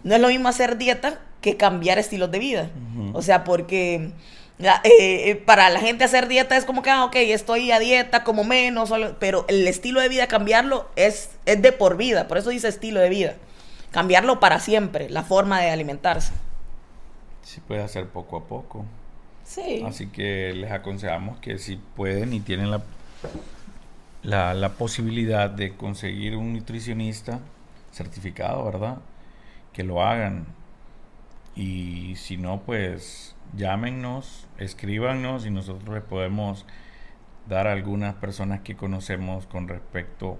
No 0.03 0.15
es 0.15 0.21
lo 0.21 0.27
mismo 0.27 0.49
hacer 0.49 0.77
dieta 0.77 1.21
que 1.41 1.57
cambiar 1.57 1.99
estilos 2.01 2.33
de 2.33 2.39
vida. 2.41 2.71
O 3.13 3.23
sea, 3.23 3.45
porque 3.45 4.11
eh, 4.59 4.81
eh, 4.85 5.37
para 5.45 5.69
la 5.71 5.81
gente 5.81 6.05
hacer 6.05 6.29
dieta 6.29 6.57
es 6.57 6.65
como 6.65 6.83
que, 6.83 6.91
ah, 6.91 7.05
ok, 7.05 7.17
estoy 7.17 7.71
a 7.73 7.79
dieta, 7.79 8.25
como 8.25 8.45
menos, 8.45 8.89
solo- 8.91 9.17
pero 9.19 9.45
el 9.49 9.67
estilo 9.67 10.01
de 10.01 10.09
vida 10.09 10.27
cambiarlo 10.29 10.89
es, 10.97 11.31
es 11.47 11.61
de 11.63 11.73
por 11.73 11.97
vida, 11.97 12.29
por 12.29 12.39
eso 12.39 12.51
dice 12.51 12.69
estilo 12.69 13.01
de 13.01 13.09
vida. 13.09 13.35
Cambiarlo 13.91 14.41
para 14.41 14.61
siempre, 14.61 15.09
la 15.11 15.23
forma 15.23 15.61
de 15.61 15.71
alimentarse. 15.71 16.33
Se 17.43 17.61
puede 17.61 17.83
hacer 17.83 18.09
poco 18.09 18.37
a 18.39 18.45
poco. 18.45 18.85
Sí. 19.45 19.85
Así 19.87 20.07
que 20.09 20.53
les 20.55 20.73
aconsejamos 20.73 21.39
que 21.39 21.59
si 21.59 21.77
pueden 21.77 22.33
y 22.33 22.41
tienen 22.41 22.71
la, 22.71 22.83
la, 24.23 24.55
la 24.55 24.71
posibilidad 24.71 25.51
de 25.51 25.77
conseguir 25.77 26.37
un 26.37 26.55
nutricionista 26.55 27.41
certificado, 27.93 28.65
¿verdad? 28.65 28.99
Que 29.73 29.85
lo 29.85 30.03
hagan. 30.03 30.47
Y 31.55 32.17
si 32.17 32.37
no, 32.37 32.61
pues 32.63 33.34
llámenos, 33.57 34.49
escríbanos 34.59 35.47
y 35.47 35.51
nosotros 35.51 35.95
les 35.95 36.05
podemos 36.05 36.67
dar 37.49 37.67
a 37.67 37.73
algunas 37.73 38.15
personas 38.15 38.61
que 38.61 38.77
conocemos 38.77 39.47
con 39.47 39.69
respecto 39.69 40.39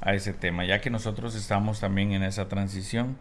a 0.00 0.14
ese 0.14 0.32
tema, 0.32 0.64
ya 0.64 0.80
que 0.80 0.90
nosotros 0.90 1.34
estamos 1.34 1.80
también 1.80 2.12
en 2.12 2.22
esa 2.22 2.48
transición 2.48 3.16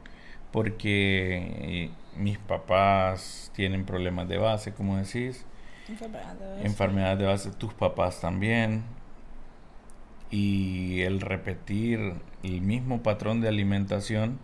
porque 0.52 1.54
eh, 1.58 1.92
mis 2.16 2.38
papás 2.38 3.52
tienen 3.54 3.86
problemas 3.86 4.28
de 4.30 4.38
base, 4.38 4.74
como 4.74 4.98
decís, 4.98 5.46
enfermedades 6.64 7.20
de 7.20 7.26
base, 7.26 7.52
tus 7.52 7.74
papás 7.74 8.22
también, 8.22 8.84
y 10.32 11.02
el 11.02 11.22
repetir 11.22 12.14
el 12.44 12.62
mismo 12.62 13.04
patrón 13.04 13.42
de 13.42 13.50
alimentación 13.50 14.40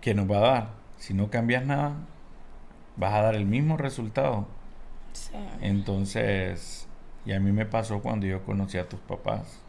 que 0.00 0.14
nos 0.14 0.30
va 0.30 0.36
a 0.36 0.40
dar, 0.40 0.70
si 0.98 1.14
no 1.14 1.30
cambias 1.30 1.64
nada, 1.64 1.96
vas 2.98 3.14
a 3.14 3.22
dar 3.22 3.34
el 3.34 3.46
mismo 3.46 3.76
resultado. 3.76 4.46
Sí. 5.12 5.32
Entonces, 5.60 6.86
y 7.26 7.32
a 7.32 7.40
mí 7.40 7.52
me 7.52 7.66
pasó 7.66 8.00
cuando 8.00 8.26
yo 8.26 8.44
conocí 8.44 8.78
a 8.78 8.88
tus 8.88 9.00
papás. 9.00 9.60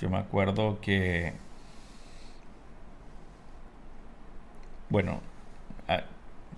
Yo 0.00 0.10
me 0.10 0.18
acuerdo 0.18 0.80
que, 0.80 1.34
bueno, 4.90 5.20
a- 5.88 6.04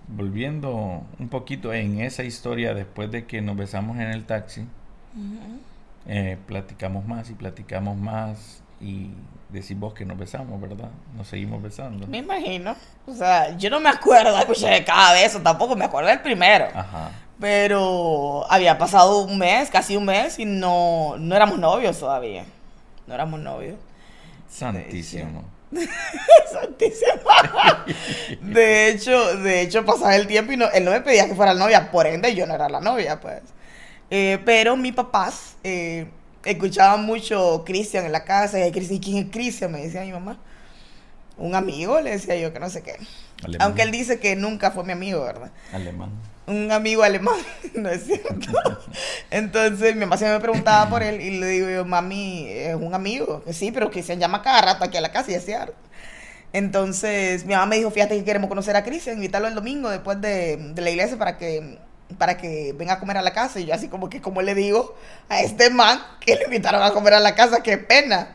volviendo 0.07 1.03
un 1.19 1.29
poquito 1.29 1.73
en 1.73 2.01
esa 2.01 2.23
historia, 2.23 2.73
después 2.73 3.11
de 3.11 3.25
que 3.25 3.41
nos 3.41 3.57
besamos 3.57 3.97
en 3.97 4.09
el 4.09 4.25
taxi, 4.25 4.67
eh, 6.07 6.37
platicamos 6.47 7.05
más 7.05 7.29
y 7.29 7.33
platicamos 7.33 7.97
más 7.97 8.63
y 8.81 9.11
decís 9.49 9.77
vos 9.77 9.93
que 9.93 10.05
nos 10.05 10.17
besamos, 10.17 10.59
¿verdad? 10.59 10.89
Nos 11.15 11.27
seguimos 11.27 11.61
besando. 11.61 12.07
Me 12.07 12.19
imagino. 12.19 12.75
O 13.05 13.13
sea, 13.13 13.55
yo 13.57 13.69
no 13.69 13.79
me 13.79 13.89
acuerdo 13.89 14.37
de 14.37 14.83
cada 14.83 15.13
beso, 15.13 15.41
tampoco 15.41 15.75
me 15.75 15.85
acuerdo 15.85 16.09
del 16.09 16.21
primero. 16.21 16.67
Ajá. 16.73 17.11
Pero 17.39 18.45
había 18.49 18.77
pasado 18.77 19.23
un 19.23 19.37
mes, 19.37 19.69
casi 19.69 19.95
un 19.95 20.05
mes, 20.05 20.37
y 20.39 20.45
no, 20.45 21.15
no 21.17 21.35
éramos 21.35 21.59
novios 21.59 21.99
todavía. 21.99 22.45
No 23.07 23.13
éramos 23.13 23.39
novios. 23.39 23.75
Santísimo. 24.47 25.43
Santísimo. 26.51 27.11
De 28.41 28.89
hecho, 28.89 29.37
de 29.37 29.61
hecho, 29.61 29.85
pasaba 29.85 30.15
el 30.15 30.27
tiempo 30.27 30.51
y 30.51 30.57
no, 30.57 30.69
él 30.71 30.85
no 30.85 30.91
me 30.91 31.01
pedía 31.01 31.27
que 31.27 31.35
fuera 31.35 31.53
la 31.53 31.59
novia, 31.59 31.91
por 31.91 32.05
ende 32.05 32.35
yo 32.35 32.45
no 32.45 32.53
era 32.53 32.69
la 32.69 32.79
novia, 32.79 33.19
pues. 33.19 33.41
Eh, 34.09 34.39
pero 34.45 34.75
mis 34.75 34.93
papás 34.93 35.55
eh, 35.63 36.07
escuchaban 36.43 37.05
mucho 37.05 37.63
Cristian 37.65 38.05
en 38.05 38.11
la 38.11 38.23
casa, 38.23 38.65
y 38.65 38.71
Cristian, 38.71 38.99
¿quién 38.99 39.17
es 39.17 39.31
Cristian? 39.31 39.71
Me 39.71 39.81
decía 39.81 40.01
mi 40.01 40.11
mamá. 40.11 40.37
Un 41.37 41.55
amigo, 41.55 41.99
le 42.01 42.11
decía 42.11 42.35
yo 42.35 42.53
que 42.53 42.59
no 42.59 42.69
sé 42.69 42.81
qué. 42.81 42.97
Alemán. 43.43 43.65
Aunque 43.65 43.81
él 43.81 43.91
dice 43.91 44.19
que 44.19 44.35
nunca 44.35 44.71
fue 44.71 44.83
mi 44.83 44.91
amigo, 44.91 45.23
¿verdad? 45.23 45.51
Alemán. 45.73 46.11
un 46.45 46.71
amigo 46.71 47.03
alemán, 47.03 47.39
no 47.73 47.89
es 47.89 48.05
cierto. 48.05 48.51
Entonces 49.31 49.95
mi 49.95 50.01
mamá 50.01 50.17
siempre 50.17 50.37
me 50.37 50.41
preguntaba 50.41 50.89
por 50.89 51.01
él 51.01 51.21
y 51.21 51.39
le 51.39 51.47
digo 51.47 51.69
yo, 51.69 51.85
mami, 51.85 52.45
es 52.47 52.75
un 52.75 52.93
amigo, 52.93 53.43
que 53.43 53.53
sí, 53.53 53.71
pero 53.71 53.89
que 53.89 54.03
se 54.03 54.17
llama 54.17 54.41
cada 54.43 54.61
rato 54.61 54.83
aquí 54.83 54.97
a 54.97 55.01
la 55.01 55.11
casa 55.11 55.31
y 55.31 55.35
es 55.35 55.45
cierto. 55.45 55.73
Entonces 56.53 57.45
mi 57.45 57.53
mamá 57.53 57.65
me 57.65 57.77
dijo, 57.77 57.89
fíjate 57.91 58.17
que 58.17 58.23
queremos 58.25 58.49
conocer 58.49 58.75
a 58.75 58.83
Cristian, 58.83 59.15
invitarlo 59.15 59.47
el 59.47 59.55
domingo 59.55 59.89
después 59.89 60.19
de, 60.21 60.57
de 60.57 60.81
la 60.81 60.89
iglesia 60.89 61.17
para 61.17 61.37
que 61.37 61.79
para 62.17 62.37
que 62.37 62.73
venga 62.77 62.93
a 62.93 62.99
comer 62.99 63.17
a 63.17 63.21
la 63.21 63.33
casa 63.33 63.59
y 63.59 63.65
yo 63.65 63.73
así 63.73 63.87
como 63.87 64.09
que 64.09 64.21
como 64.21 64.41
le 64.41 64.55
digo 64.55 64.95
a 65.29 65.41
este 65.41 65.69
man 65.69 65.99
que 66.19 66.35
le 66.35 66.45
invitaron 66.45 66.81
a 66.83 66.91
comer 66.91 67.13
a 67.13 67.19
la 67.19 67.35
casa, 67.35 67.63
qué 67.63 67.77
pena. 67.77 68.29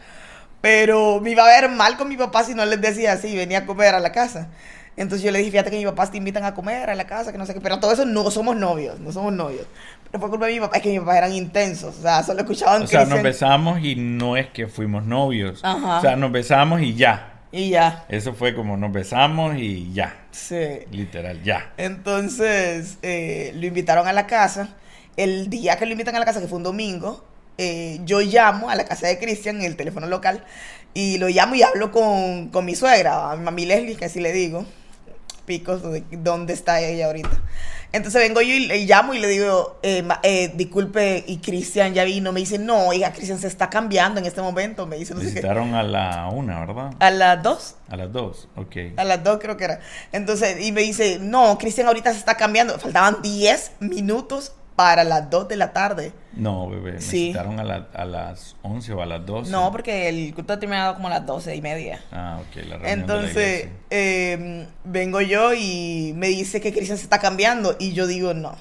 Pero 0.60 1.20
me 1.20 1.30
iba 1.30 1.44
a 1.44 1.60
ver 1.60 1.70
mal 1.70 1.96
con 1.96 2.08
mi 2.08 2.16
papá 2.16 2.42
si 2.42 2.54
no 2.54 2.64
les 2.64 2.80
decía 2.80 3.12
así, 3.12 3.36
venía 3.36 3.58
a 3.58 3.66
comer 3.66 3.94
a 3.94 4.00
la 4.00 4.12
casa. 4.12 4.48
Entonces 4.96 5.24
yo 5.24 5.30
le 5.30 5.38
dije, 5.38 5.50
fíjate 5.50 5.70
que 5.70 5.76
mis 5.76 5.86
papás 5.86 6.10
te 6.10 6.16
invitan 6.16 6.44
a 6.44 6.54
comer 6.54 6.88
a 6.88 6.94
la 6.94 7.06
casa, 7.06 7.30
que 7.30 7.38
no 7.38 7.44
sé 7.44 7.52
qué, 7.52 7.60
pero 7.60 7.78
todo 7.78 7.92
eso 7.92 8.06
no 8.06 8.30
somos 8.30 8.56
novios, 8.56 8.98
no 8.98 9.12
somos 9.12 9.32
novios. 9.32 9.66
Pero 10.10 10.20
fue 10.20 10.30
culpa 10.30 10.46
de 10.46 10.54
mi 10.54 10.60
papá, 10.60 10.78
es 10.78 10.82
que 10.82 10.88
mis 10.90 11.00
papás 11.00 11.16
eran 11.16 11.34
intensos, 11.34 11.98
o 11.98 12.02
sea, 12.02 12.22
solo 12.22 12.40
escuchaban 12.40 12.82
O 12.82 12.86
sea, 12.86 13.04
nos 13.04 13.22
besamos 13.22 13.80
y 13.80 13.94
no 13.96 14.36
es 14.38 14.46
que 14.48 14.66
fuimos 14.68 15.04
novios. 15.04 15.60
Ajá. 15.62 15.98
O 15.98 16.00
sea, 16.00 16.16
nos 16.16 16.32
besamos 16.32 16.80
y 16.80 16.94
ya. 16.94 17.40
y 17.52 17.70
ya. 17.70 18.06
Eso 18.08 18.32
fue 18.32 18.54
como 18.54 18.78
nos 18.78 18.90
besamos 18.90 19.56
y 19.56 19.92
ya. 19.92 20.14
Sí. 20.36 20.80
Literal, 20.90 21.42
ya. 21.42 21.72
Entonces 21.78 22.98
eh, 23.02 23.52
lo 23.54 23.66
invitaron 23.66 24.06
a 24.06 24.12
la 24.12 24.26
casa. 24.26 24.76
El 25.16 25.48
día 25.48 25.76
que 25.76 25.86
lo 25.86 25.92
invitan 25.92 26.14
a 26.14 26.18
la 26.18 26.26
casa, 26.26 26.40
que 26.40 26.46
fue 26.46 26.58
un 26.58 26.62
domingo, 26.62 27.24
eh, 27.56 28.00
yo 28.04 28.20
llamo 28.20 28.68
a 28.68 28.74
la 28.74 28.84
casa 28.84 29.06
de 29.06 29.18
Cristian 29.18 29.56
en 29.56 29.64
el 29.64 29.76
teléfono 29.76 30.06
local 30.06 30.44
y 30.92 31.16
lo 31.16 31.28
llamo 31.28 31.54
y 31.54 31.62
hablo 31.62 31.90
con, 31.90 32.50
con 32.50 32.66
mi 32.66 32.74
suegra, 32.74 33.32
a 33.32 33.36
mi 33.36 33.44
mami 33.44 33.64
Leslie, 33.64 33.96
que 33.96 34.04
así 34.04 34.20
le 34.20 34.32
digo. 34.32 34.66
Picos, 35.46 35.82
¿dónde, 35.82 36.04
dónde 36.10 36.52
está 36.52 36.80
ella 36.80 37.06
ahorita? 37.06 37.40
Entonces 37.92 38.20
vengo 38.20 38.42
yo 38.42 38.52
y 38.52 38.66
le 38.66 38.84
llamo 38.84 39.14
y 39.14 39.18
le 39.18 39.28
digo, 39.28 39.78
eh, 39.82 40.06
eh, 40.22 40.52
disculpe, 40.54 41.24
y 41.26 41.38
Cristian 41.38 41.94
ya 41.94 42.04
vino. 42.04 42.32
Me 42.32 42.40
dice, 42.40 42.58
no, 42.58 42.88
oiga, 42.88 43.12
Cristian 43.12 43.38
se 43.38 43.46
está 43.46 43.70
cambiando 43.70 44.20
en 44.20 44.26
este 44.26 44.42
momento. 44.42 44.86
Me 44.86 44.96
dice, 44.96 45.14
no 45.14 45.20
sé 45.20 45.28
qué. 45.28 45.32
Visitaron 45.34 45.74
a 45.74 45.82
la 45.82 46.28
una, 46.28 46.60
¿verdad? 46.60 46.90
A 46.98 47.10
las 47.10 47.42
dos. 47.42 47.76
A 47.88 47.96
las 47.96 48.12
dos, 48.12 48.48
ok. 48.56 48.76
A 48.98 49.04
las 49.04 49.24
dos 49.24 49.38
creo 49.40 49.56
que 49.56 49.64
era. 49.64 49.80
Entonces, 50.12 50.62
y 50.64 50.72
me 50.72 50.82
dice, 50.82 51.18
no, 51.20 51.56
Cristian 51.58 51.86
ahorita 51.86 52.12
se 52.12 52.18
está 52.18 52.36
cambiando. 52.36 52.78
Faltaban 52.78 53.22
10 53.22 53.72
minutos 53.80 54.52
para 54.76 55.02
las 55.04 55.28
2 55.30 55.48
de 55.48 55.56
la 55.56 55.72
tarde. 55.72 56.12
No, 56.34 56.68
bebé, 56.68 56.92
me 56.92 57.00
Sí. 57.00 57.28
citaron 57.28 57.58
a, 57.58 57.64
la- 57.64 57.88
a 57.94 58.04
las 58.04 58.56
11 58.62 58.92
o 58.92 59.00
a 59.02 59.06
las 59.06 59.24
12. 59.24 59.50
No, 59.50 59.72
porque 59.72 60.08
el 60.10 60.34
culto 60.34 60.52
ha 60.52 60.58
terminado 60.60 60.94
como 60.94 61.08
a 61.08 61.10
las 61.10 61.24
12 61.26 61.56
y 61.56 61.62
media. 61.62 62.00
Ah, 62.12 62.38
ok, 62.42 62.56
la 62.56 62.62
reunión 62.62 62.78
de 62.80 62.84
la 62.84 62.92
Entonces, 62.92 63.68
eh, 63.90 64.66
vengo 64.84 65.20
yo 65.22 65.54
y 65.54 66.12
me 66.16 66.28
dice 66.28 66.60
que 66.60 66.72
Cristian 66.72 66.98
se 66.98 67.04
está 67.04 67.18
cambiando. 67.18 67.74
Y 67.78 67.92
yo 67.94 68.06
digo, 68.06 68.34
no. 68.34 68.54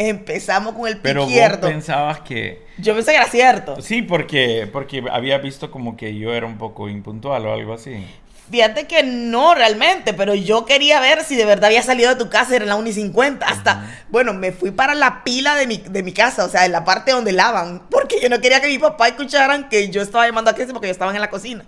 Empezamos 0.00 0.74
con 0.74 0.86
el 0.86 0.94
pie 0.94 1.02
Pero 1.02 1.22
vos 1.22 1.30
izquierdo. 1.30 1.68
pensabas 1.68 2.20
que... 2.20 2.62
Yo 2.78 2.94
pensé 2.94 3.10
que 3.10 3.16
era 3.16 3.26
cierto. 3.26 3.82
Sí, 3.82 4.02
porque, 4.02 4.68
porque 4.72 5.02
había 5.10 5.38
visto 5.38 5.72
como 5.72 5.96
que 5.96 6.16
yo 6.16 6.32
era 6.32 6.46
un 6.46 6.56
poco 6.56 6.88
impuntual 6.88 7.44
o 7.46 7.52
algo 7.52 7.74
así. 7.74 8.06
Fíjate 8.50 8.86
que 8.86 9.02
no 9.02 9.54
realmente, 9.54 10.14
pero 10.14 10.34
yo 10.34 10.64
quería 10.64 11.00
ver 11.00 11.22
si 11.22 11.36
de 11.36 11.44
verdad 11.44 11.66
había 11.66 11.82
salido 11.82 12.08
de 12.08 12.16
tu 12.16 12.30
casa, 12.30 12.56
era 12.56 12.64
en 12.64 12.70
la 12.70 12.76
1 12.76 12.88
y 12.88 12.92
50. 12.94 13.44
Hasta, 13.46 13.84
bueno, 14.08 14.32
me 14.32 14.52
fui 14.52 14.70
para 14.70 14.94
la 14.94 15.22
pila 15.22 15.54
de 15.54 15.66
mi, 15.66 15.76
de 15.76 16.02
mi 16.02 16.12
casa, 16.14 16.44
o 16.46 16.48
sea, 16.48 16.64
en 16.64 16.72
la 16.72 16.82
parte 16.84 17.12
donde 17.12 17.32
lavan, 17.32 17.82
porque 17.90 18.20
yo 18.22 18.30
no 18.30 18.40
quería 18.40 18.62
que 18.62 18.68
mi 18.68 18.78
papá 18.78 19.08
escucharan 19.08 19.68
que 19.68 19.90
yo 19.90 20.00
estaba 20.00 20.26
llamando 20.26 20.50
a 20.50 20.54
Cristian 20.54 20.72
porque 20.72 20.88
yo 20.88 20.92
estaba 20.92 21.14
en 21.14 21.20
la 21.20 21.28
cocina. 21.28 21.64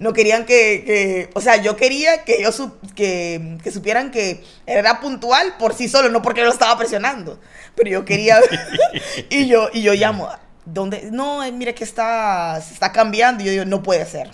No 0.00 0.12
querían 0.12 0.44
que, 0.46 0.84
que- 0.86 1.30
o 1.34 1.40
sea, 1.40 1.56
yo 1.56 1.76
quería 1.76 2.24
que 2.24 2.36
ellos 2.40 2.58
sup- 2.60 2.94
que, 2.94 3.58
que 3.62 3.70
supieran 3.72 4.10
que 4.10 4.44
era 4.66 5.00
puntual 5.00 5.56
por 5.58 5.74
sí 5.74 5.88
solo, 5.88 6.08
no 6.08 6.22
porque 6.22 6.40
yo 6.40 6.46
lo 6.46 6.52
estaba 6.52 6.76
presionando. 6.78 7.40
Pero 7.76 7.90
yo 7.90 8.04
quería 8.04 8.40
y 9.30 9.46
yo 9.48 9.70
y 9.72 9.82
yo 9.82 9.94
llamo, 9.94 10.28
¿dónde? 10.64 11.08
No, 11.12 11.42
eh, 11.44 11.52
mire 11.52 11.74
que 11.74 11.84
está 11.84 12.60
se 12.60 12.74
está 12.74 12.92
cambiando 12.92 13.42
y 13.42 13.46
yo 13.46 13.52
digo, 13.52 13.64
no 13.64 13.82
puede 13.82 14.04
ser. 14.06 14.30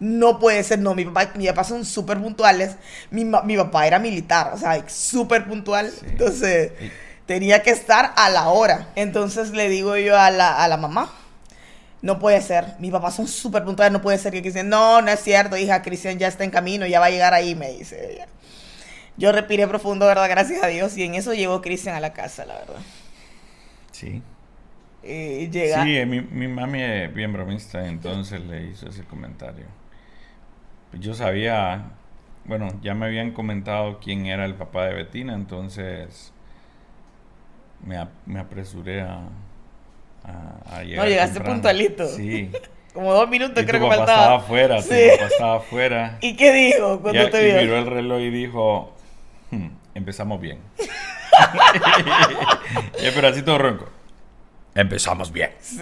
No 0.00 0.38
puede 0.38 0.62
ser, 0.62 0.78
no, 0.78 0.94
mi 0.94 1.04
papá, 1.04 1.32
mi 1.34 1.46
papá 1.46 1.64
son 1.64 1.84
súper 1.84 2.18
puntuales. 2.18 2.76
Mi, 3.10 3.24
mi 3.24 3.56
papá 3.56 3.86
era 3.86 3.98
militar, 3.98 4.52
o 4.54 4.58
sea, 4.58 4.88
súper 4.88 5.46
puntual. 5.46 5.90
Sí. 5.90 6.06
Entonces, 6.06 6.72
tenía 7.26 7.62
que 7.62 7.70
estar 7.70 8.12
a 8.16 8.30
la 8.30 8.48
hora. 8.48 8.88
Entonces 8.94 9.50
le 9.50 9.68
digo 9.68 9.96
yo 9.96 10.18
a 10.18 10.30
la, 10.30 10.62
a 10.62 10.68
la 10.68 10.76
mamá, 10.76 11.12
no 12.00 12.18
puede 12.18 12.40
ser. 12.40 12.76
Mi 12.78 12.90
papá 12.90 13.10
son 13.10 13.26
súper 13.26 13.64
puntuales, 13.64 13.92
no 13.92 14.00
puede 14.00 14.18
ser 14.18 14.32
que 14.32 14.40
Cristian, 14.40 14.68
no, 14.68 15.02
no 15.02 15.10
es 15.10 15.20
cierto, 15.20 15.56
hija, 15.56 15.82
Cristian 15.82 16.18
ya 16.18 16.28
está 16.28 16.44
en 16.44 16.50
camino, 16.50 16.86
ya 16.86 17.00
va 17.00 17.06
a 17.06 17.10
llegar 17.10 17.34
ahí, 17.34 17.54
me 17.54 17.72
dice 17.72 18.12
ella. 18.12 18.28
Yo 19.16 19.32
respiré 19.32 19.66
profundo, 19.66 20.06
¿verdad? 20.06 20.28
Gracias 20.28 20.62
a 20.62 20.68
Dios. 20.68 20.96
Y 20.96 21.02
en 21.02 21.16
eso 21.16 21.34
llegó 21.34 21.60
Cristian 21.60 21.96
a 21.96 22.00
la 22.00 22.12
casa, 22.12 22.46
la 22.46 22.54
verdad. 22.54 22.80
Sí. 23.90 24.22
Y 25.02 25.48
llega. 25.48 25.82
Sí, 25.82 25.96
eh, 25.96 26.06
mi, 26.06 26.20
mi 26.20 26.46
mami 26.46 26.82
es 26.82 27.12
bien 27.12 27.32
bromista, 27.32 27.84
entonces 27.86 28.40
le 28.42 28.64
hizo 28.64 28.88
ese 28.88 29.02
comentario. 29.02 29.66
Pues 30.90 31.02
Yo 31.02 31.14
sabía, 31.14 31.82
bueno, 32.44 32.68
ya 32.82 32.94
me 32.94 33.06
habían 33.06 33.32
comentado 33.32 33.98
quién 34.00 34.26
era 34.26 34.44
el 34.44 34.54
papá 34.54 34.86
de 34.86 34.94
Betina, 34.94 35.34
entonces 35.34 36.32
me, 37.84 37.96
me 38.26 38.40
apresuré 38.40 39.02
a, 39.02 39.20
a, 40.24 40.76
a 40.78 40.82
llegar. 40.82 41.06
llegaste 41.08 41.34
temprano. 41.34 41.54
puntualito. 41.56 42.06
Sí. 42.06 42.50
Como 42.94 43.12
dos 43.12 43.28
minutos 43.28 43.62
Y 43.62 43.66
creo 43.66 43.80
tu 43.80 43.84
que 43.86 43.90
papá 43.90 43.96
faltaba. 44.06 44.20
estaba 44.22 44.36
afuera, 44.38 44.76
tu 44.76 44.82
Sí. 44.82 45.08
papá 45.12 45.26
estaba 45.26 45.56
afuera. 45.58 46.18
¿Y 46.22 46.36
qué 46.36 46.52
dijo 46.52 47.00
cuando 47.00 47.30
te 47.30 47.42
y 47.42 47.52
vio? 47.52 47.60
miró 47.62 47.78
el 47.78 47.86
reloj 47.86 48.20
y 48.20 48.30
dijo, 48.30 48.96
"Hmm, 49.50 49.68
empezamos 49.94 50.40
bien. 50.40 50.58
Eh, 53.00 53.12
pero 53.14 53.28
así 53.28 53.42
todo 53.42 53.58
ronco. 53.58 53.88
Empezamos 54.74 55.32
bien. 55.32 55.50
Sí, 55.60 55.76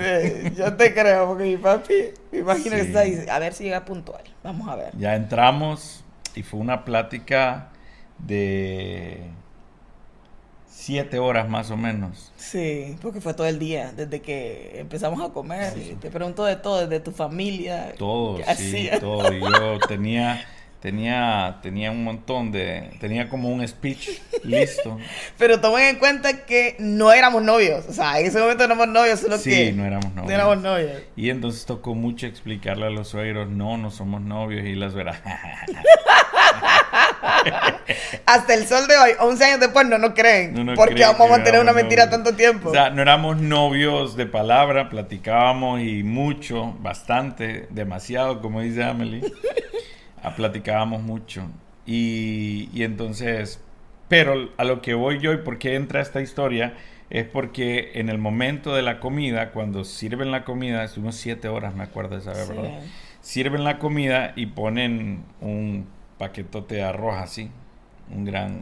yo 0.57 0.75
te 0.75 0.95
creo, 0.95 1.27
porque 1.27 1.45
mi 1.45 1.57
papi, 1.57 1.95
me 2.33 2.39
imagino 2.39 2.77
que 2.77 2.83
está 2.83 3.01
ahí. 3.01 3.27
A 3.31 3.39
ver 3.39 3.53
si 3.53 3.65
llega 3.65 3.85
puntual. 3.85 4.23
Vamos 4.43 4.69
a 4.69 4.77
ver. 4.77 4.97
Ya 4.97 5.15
entramos 5.17 6.05
y 6.35 6.43
fue 6.43 6.61
una 6.61 6.85
plática 6.85 7.69
de 8.19 9.31
siete 10.87 11.19
horas 11.19 11.49
más 11.49 11.71
o 11.71 11.77
menos. 11.77 12.33
Sí, 12.37 12.97
porque 13.03 13.21
fue 13.21 13.35
todo 13.35 13.47
el 13.47 13.59
día, 13.59 13.93
desde 13.97 14.21
que 14.21 14.79
empezamos 14.79 15.21
a 15.21 15.33
comer. 15.33 15.73
Sí. 15.73 15.97
te 16.01 16.11
pregunto 16.11 16.45
de 16.45 16.57
todo, 16.57 16.87
desde 16.87 17.01
tu 17.01 17.11
familia. 17.11 17.95
Todo, 17.99 18.39
sí, 18.57 18.89
todo. 19.01 19.33
Y 19.33 19.41
yo 19.41 19.79
tenía, 19.89 20.47
tenía, 20.81 21.59
tenía 21.63 21.91
un 21.91 22.05
montón 22.05 22.53
de, 22.53 22.91
tenía 23.01 23.29
como 23.29 23.49
un 23.49 23.67
speech 23.67 24.21
listo. 24.45 24.99
Pero 25.39 25.61
tomen 25.61 25.87
en 25.87 25.97
cuenta 25.99 26.45
que 26.47 26.77
no 26.79 27.13
éramos 27.13 27.43
novios. 27.43 27.85
O 27.89 27.93
sea, 27.93 28.19
en 28.21 28.27
ese 28.27 28.39
momento 28.39 28.67
no 28.69 28.75
éramos 28.75 28.89
novios, 28.89 29.21
solo 29.21 29.39
Sí, 29.39 29.51
que 29.51 29.73
no 29.73 29.85
éramos 29.85 30.07
no 30.15 30.23
novios. 30.23 30.33
éramos 30.33 30.59
novios. 30.63 30.93
Y 31.17 31.31
entonces 31.31 31.67
tocó 31.67 31.95
mucho 31.95 32.27
explicarle 32.27 32.87
a 32.87 32.91
los 32.91 33.09
suegros, 33.09 33.49
no, 33.49 33.77
no 33.77 33.91
somos 33.91 34.21
novios. 34.21 34.65
Y 34.67 34.75
las 34.75 34.95
verás, 34.95 35.19
Hasta 38.27 38.55
el 38.55 38.67
sol 38.67 38.87
de 38.89 38.97
hoy, 38.97 39.11
11 39.19 39.45
años 39.45 39.61
después, 39.61 39.87
no 39.87 39.99
nos 39.99 40.11
creen. 40.15 40.55
No 40.55 40.65
nos 40.65 40.77
porque 40.77 41.03
vamos 41.03 41.21
a 41.21 41.31
mantener 41.31 41.61
una 41.61 41.73
mentira 41.73 42.07
novios. 42.07 42.25
tanto 42.25 42.37
tiempo. 42.37 42.71
O 42.71 42.73
sea, 42.73 42.91
no 42.91 43.03
éramos 43.03 43.41
novios 43.41 44.17
de 44.17 44.27
palabra, 44.27 44.89
platicábamos 44.89 45.81
y 45.81 46.03
mucho, 46.03 46.75
bastante, 46.81 47.67
demasiado, 47.71 48.41
como 48.41 48.61
dice 48.61 48.83
Amelie. 48.83 49.23
Platicábamos 50.37 51.03
mucho. 51.03 51.45
Y, 51.87 52.69
y 52.73 52.83
entonces, 52.83 53.61
pero 54.09 54.51
a 54.57 54.65
lo 54.65 54.83
que 54.83 54.95
voy 54.95 55.21
yo 55.21 55.33
y 55.33 55.39
por 55.39 55.59
qué 55.59 55.75
entra 55.77 56.01
esta 56.01 56.21
historia 56.21 56.75
es 57.11 57.25
porque 57.27 57.93
en 57.95 58.09
el 58.09 58.19
momento 58.19 58.75
de 58.75 58.83
la 58.83 58.99
comida, 59.01 59.53
cuando 59.53 59.85
sirven 59.85 60.31
la 60.33 60.45
comida, 60.45 60.83
estuvimos 60.85 61.15
siete 61.17 61.49
horas, 61.49 61.75
me 61.75 61.85
acuerdo 61.85 62.17
de 62.17 62.23
esa 62.23 62.35
vez, 62.35 62.49
Sí. 62.49 62.53
¿verdad? 62.53 62.73
Sirven 63.21 63.65
la 63.65 63.79
comida 63.79 64.33
y 64.37 64.47
ponen 64.47 65.25
un 65.41 65.87
paquetote 66.19 66.77
de 66.77 66.83
arroz 66.85 67.17
así, 67.17 67.51
un 68.11 68.25
gran 68.25 68.61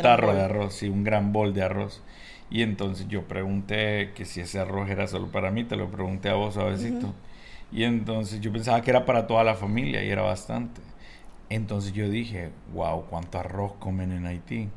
tarro 0.00 0.28
bol. 0.28 0.36
de 0.36 0.42
arroz, 0.42 0.74
sí, 0.74 0.88
un 0.88 1.04
gran 1.04 1.32
bol 1.32 1.54
de 1.54 1.62
arroz. 1.62 2.02
Y 2.50 2.62
entonces 2.62 3.08
yo 3.08 3.22
pregunté 3.28 4.12
que 4.14 4.24
si 4.24 4.40
ese 4.40 4.58
arroz 4.60 4.90
era 4.90 5.06
solo 5.06 5.28
para 5.28 5.50
mí, 5.50 5.64
te 5.64 5.76
lo 5.76 5.90
pregunté 5.90 6.28
a 6.28 6.34
vos 6.34 6.54
suavecito. 6.54 7.14
Y 7.72 7.84
entonces 7.84 8.40
yo 8.40 8.52
pensaba 8.52 8.82
que 8.82 8.90
era 8.90 9.04
para 9.06 9.26
toda 9.26 9.44
la 9.44 9.54
familia 9.54 10.04
y 10.04 10.10
era 10.10 10.22
bastante. 10.22 10.80
Entonces 11.48 11.92
yo 11.92 12.08
dije, 12.08 12.50
wow, 12.74 13.06
cuánto 13.08 13.38
arroz 13.38 13.72
comen 13.78 14.12
en 14.12 14.26
Haití. 14.26 14.68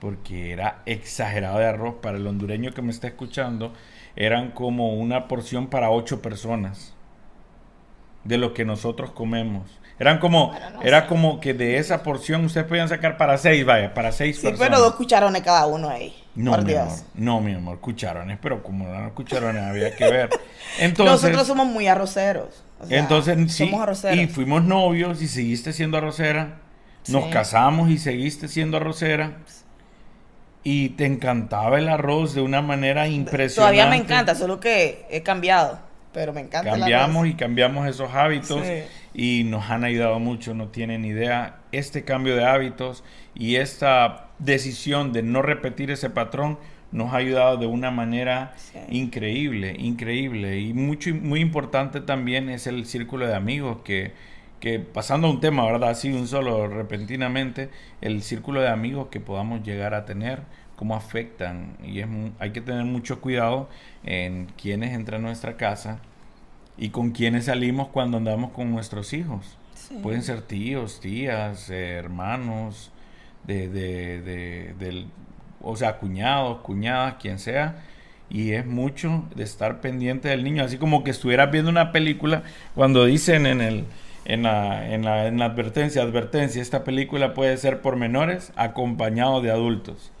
Porque 0.00 0.52
era 0.52 0.82
exagerado 0.86 1.58
de 1.58 1.66
arroz. 1.66 1.96
Para 2.00 2.16
el 2.16 2.26
hondureño 2.26 2.72
que 2.72 2.82
me 2.82 2.90
está 2.90 3.06
escuchando, 3.08 3.74
eran 4.16 4.52
como 4.52 4.94
una 4.94 5.28
porción 5.28 5.68
para 5.68 5.90
ocho 5.90 6.22
personas 6.22 6.94
de 8.24 8.38
lo 8.38 8.54
que 8.54 8.64
nosotros 8.64 9.10
comemos. 9.12 9.79
Eran 10.00 10.18
como, 10.18 10.54
era 10.82 11.06
como 11.06 11.40
que 11.40 11.52
de 11.52 11.76
esa 11.76 12.02
porción 12.02 12.42
ustedes 12.46 12.66
podían 12.66 12.88
sacar 12.88 13.18
para 13.18 13.36
seis, 13.36 13.66
vaya, 13.66 13.92
para 13.92 14.12
seis 14.12 14.40
sí, 14.40 14.48
pero 14.58 14.80
dos 14.80 14.94
cucharones 14.94 15.42
cada 15.42 15.66
uno 15.66 15.90
ahí. 15.90 16.16
No, 16.34 16.56
mi 16.56 16.72
amor, 16.72 16.98
no, 17.14 17.40
mi 17.42 17.52
amor, 17.52 17.80
cucharones, 17.80 18.38
pero 18.40 18.62
como 18.62 18.86
no 18.86 18.94
eran 18.94 19.10
cucharones 19.10 19.62
había 19.62 19.94
que 19.94 20.10
ver. 20.10 20.30
Entonces, 20.78 21.22
Nosotros 21.24 21.46
somos 21.46 21.66
muy 21.66 21.86
arroceros. 21.86 22.64
entonces, 22.88 23.52
sí, 23.52 23.70
y 24.14 24.26
fuimos 24.28 24.64
novios 24.64 25.20
y 25.20 25.28
seguiste 25.28 25.74
siendo 25.74 25.98
arrocera. 25.98 26.60
Nos 27.08 27.26
casamos 27.26 27.90
y 27.90 27.98
seguiste 27.98 28.48
siendo 28.48 28.78
arrocera. 28.78 29.32
Y 30.62 30.90
te 30.90 31.04
encantaba 31.04 31.78
el 31.78 31.90
arroz 31.90 32.34
de 32.34 32.40
una 32.40 32.62
manera 32.62 33.06
impresionante. 33.06 33.54
Todavía 33.54 33.86
me 33.86 33.96
encanta, 33.96 34.34
solo 34.34 34.60
que 34.60 35.06
he 35.10 35.22
cambiado. 35.22 35.78
Pero 36.12 36.32
me 36.32 36.40
encanta. 36.40 36.70
Cambiamos 36.70 37.26
y 37.26 37.34
cambiamos 37.34 37.86
esos 37.86 38.12
hábitos 38.14 38.62
y 39.14 39.44
nos 39.44 39.70
han 39.70 39.84
ayudado 39.84 40.18
mucho, 40.18 40.54
no 40.54 40.68
tienen 40.68 41.04
idea. 41.04 41.60
Este 41.72 42.04
cambio 42.04 42.36
de 42.36 42.44
hábitos 42.44 43.04
y 43.34 43.56
esta 43.56 44.28
decisión 44.38 45.12
de 45.12 45.22
no 45.22 45.42
repetir 45.42 45.90
ese 45.90 46.10
patrón 46.10 46.58
nos 46.92 47.12
ha 47.12 47.18
ayudado 47.18 47.56
de 47.56 47.66
una 47.66 47.90
manera 47.90 48.54
increíble, 48.88 49.76
increíble. 49.78 50.58
Y 50.60 50.74
mucho, 50.74 51.14
muy 51.14 51.40
importante 51.40 52.00
también 52.00 52.48
es 52.48 52.66
el 52.66 52.86
círculo 52.86 53.26
de 53.26 53.34
amigos 53.34 53.78
que, 53.84 54.12
que 54.58 54.80
pasando 54.80 55.28
a 55.28 55.30
un 55.30 55.40
tema, 55.40 55.64
¿verdad? 55.64 55.90
Así 55.90 56.12
un 56.12 56.26
solo 56.26 56.66
repentinamente, 56.66 57.70
el 58.00 58.22
círculo 58.22 58.60
de 58.60 58.68
amigos 58.68 59.08
que 59.10 59.20
podamos 59.20 59.62
llegar 59.62 59.94
a 59.94 60.04
tener, 60.04 60.42
cómo 60.76 60.96
afectan. 60.96 61.76
Y 61.84 62.00
es, 62.00 62.08
hay 62.38 62.50
que 62.50 62.60
tener 62.60 62.84
mucho 62.84 63.20
cuidado 63.20 63.68
en 64.04 64.46
quienes 64.60 64.92
entran 64.94 65.22
a 65.22 65.28
nuestra 65.28 65.56
casa 65.56 66.00
y 66.80 66.88
con 66.88 67.10
quienes 67.10 67.44
salimos 67.44 67.88
cuando 67.88 68.16
andamos 68.16 68.52
con 68.52 68.72
nuestros 68.72 69.12
hijos. 69.12 69.58
Pueden 70.02 70.22
ser 70.22 70.40
tíos, 70.40 71.00
tías, 71.00 71.68
hermanos, 71.68 72.90
de, 73.44 73.68
de, 73.68 74.22
de, 74.22 74.74
del, 74.78 75.06
o 75.60 75.76
sea, 75.76 75.98
cuñados, 75.98 76.60
cuñadas, 76.62 77.16
quien 77.20 77.38
sea. 77.38 77.82
Y 78.30 78.52
es 78.52 78.64
mucho 78.64 79.24
de 79.34 79.44
estar 79.44 79.80
pendiente 79.80 80.28
del 80.28 80.42
niño, 80.42 80.64
así 80.64 80.78
como 80.78 81.04
que 81.04 81.10
estuvieras 81.10 81.50
viendo 81.50 81.70
una 81.70 81.92
película 81.92 82.44
cuando 82.74 83.04
dicen 83.04 83.46
en 83.46 83.60
el, 83.60 83.84
en 84.24 84.44
la, 84.44 84.94
en 84.94 85.04
la, 85.04 85.26
en 85.26 85.38
la 85.38 85.46
advertencia, 85.46 86.02
advertencia, 86.02 86.62
esta 86.62 86.84
película 86.84 87.34
puede 87.34 87.56
ser 87.58 87.82
por 87.82 87.96
menores 87.96 88.52
acompañado 88.56 89.42
de 89.42 89.50
adultos. 89.50 90.12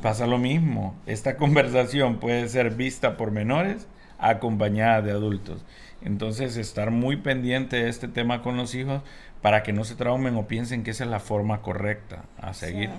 Pasa 0.00 0.28
lo 0.28 0.38
mismo. 0.38 0.94
Esta 1.06 1.36
conversación 1.38 2.18
puede 2.18 2.48
ser 2.48 2.70
vista 2.70 3.16
por 3.16 3.32
menores 3.32 3.88
acompañada 4.18 5.02
de 5.02 5.12
adultos. 5.12 5.64
Entonces, 6.02 6.56
estar 6.56 6.90
muy 6.90 7.16
pendiente 7.16 7.76
de 7.82 7.88
este 7.88 8.08
tema 8.08 8.42
con 8.42 8.56
los 8.56 8.74
hijos 8.74 9.02
para 9.42 9.62
que 9.62 9.72
no 9.72 9.84
se 9.84 9.94
traumen 9.94 10.36
o 10.36 10.46
piensen 10.46 10.84
que 10.84 10.90
esa 10.90 11.04
es 11.04 11.10
la 11.10 11.20
forma 11.20 11.62
correcta 11.62 12.24
a 12.40 12.54
seguir. 12.54 12.90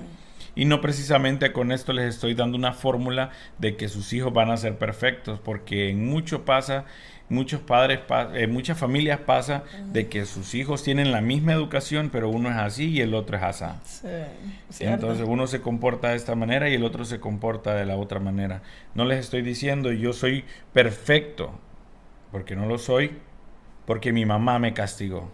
Y 0.56 0.66
no 0.66 0.82
precisamente 0.82 1.54
con 1.54 1.72
esto 1.72 1.93
les 1.93 2.16
estoy 2.16 2.34
dando 2.34 2.58
una 2.58 2.74
fórmula 2.74 3.30
de 3.60 3.76
que 3.76 3.88
sus 3.88 4.12
hijos 4.14 4.34
van 4.34 4.52
a 4.52 4.58
ser 4.58 4.78
perfectos, 4.78 5.39
porque 5.39 5.89
en 5.89 6.06
mucho 6.06 6.43
pasa 6.43 6.86
muchos 7.30 7.62
padres, 7.62 8.00
en 8.34 8.52
muchas 8.52 8.78
familias 8.78 9.20
pasa 9.20 9.64
de 9.93 10.08
que 10.08 10.26
sus 10.26 10.56
hijos 10.56 10.84
tienen 10.84 11.12
la 11.12 11.22
misma 11.22 11.54
educación, 11.54 12.10
pero 12.12 12.30
uno 12.30 12.50
es 12.50 12.58
así 12.58 12.89
y 12.89 13.02
el 13.02 13.14
otro 13.14 13.38
es 13.38 13.43
así. 13.43 13.66
Sí, 14.70 14.84
Entonces 14.84 15.26
uno 15.28 15.47
se 15.47 15.62
comporta 15.62 16.10
de 16.10 16.16
esta 16.16 16.36
manera 16.36 16.70
y 16.70 16.74
el 16.74 16.84
otro 16.84 17.06
se 17.06 17.20
comporta 17.20 17.76
de 17.76 17.86
la 17.86 17.97
otra 17.97 18.20
manera. 18.20 18.62
No 18.95 19.06
les 19.06 19.20
estoy 19.20 19.41
diciendo 19.41 19.91
yo 19.91 20.14
soy 20.14 20.43
perfecto, 20.74 21.60
porque 22.32 22.56
no 22.56 22.66
lo 22.66 22.78
soy, 22.78 23.18
porque 23.86 24.14
mi 24.14 24.26
mamá 24.26 24.60
me 24.60 24.74
castigó. 24.74 25.30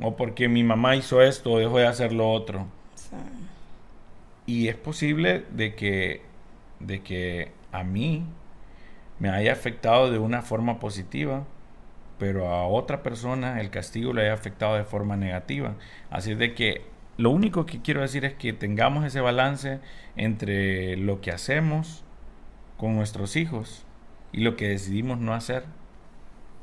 O 0.00 0.16
porque 0.16 0.48
mi 0.48 0.64
mamá 0.64 0.96
hizo 0.96 1.22
esto 1.22 1.52
o 1.52 1.58
dejó 1.58 1.78
de 1.78 1.86
hacer 1.86 2.12
lo 2.12 2.30
otro. 2.30 2.66
Y 4.46 4.68
es 4.68 4.76
posible 4.76 5.44
de 5.50 5.74
que, 5.74 6.22
de 6.80 7.02
que 7.02 7.52
a 7.72 7.84
mí 7.84 8.24
me 9.18 9.30
haya 9.30 9.52
afectado 9.52 10.10
de 10.10 10.18
una 10.18 10.42
forma 10.42 10.78
positiva, 10.80 11.44
pero 12.18 12.48
a 12.48 12.66
otra 12.66 13.02
persona 13.02 13.60
el 13.60 13.70
castigo 13.70 14.12
le 14.12 14.22
haya 14.22 14.34
afectado 14.34 14.76
de 14.76 14.84
forma 14.84 15.16
negativa. 15.16 15.74
Así 16.10 16.34
de 16.34 16.54
que 16.54 16.82
lo 17.16 17.30
único 17.30 17.66
que 17.66 17.80
quiero 17.80 18.00
decir 18.00 18.24
es 18.24 18.34
que 18.34 18.52
tengamos 18.52 19.04
ese 19.04 19.20
balance 19.20 19.80
entre 20.16 20.96
lo 20.96 21.20
que 21.20 21.30
hacemos 21.30 22.04
con 22.76 22.96
nuestros 22.96 23.36
hijos 23.36 23.86
y 24.34 24.40
lo 24.40 24.56
que 24.56 24.68
decidimos 24.68 25.20
no 25.20 25.32
hacer, 25.32 25.64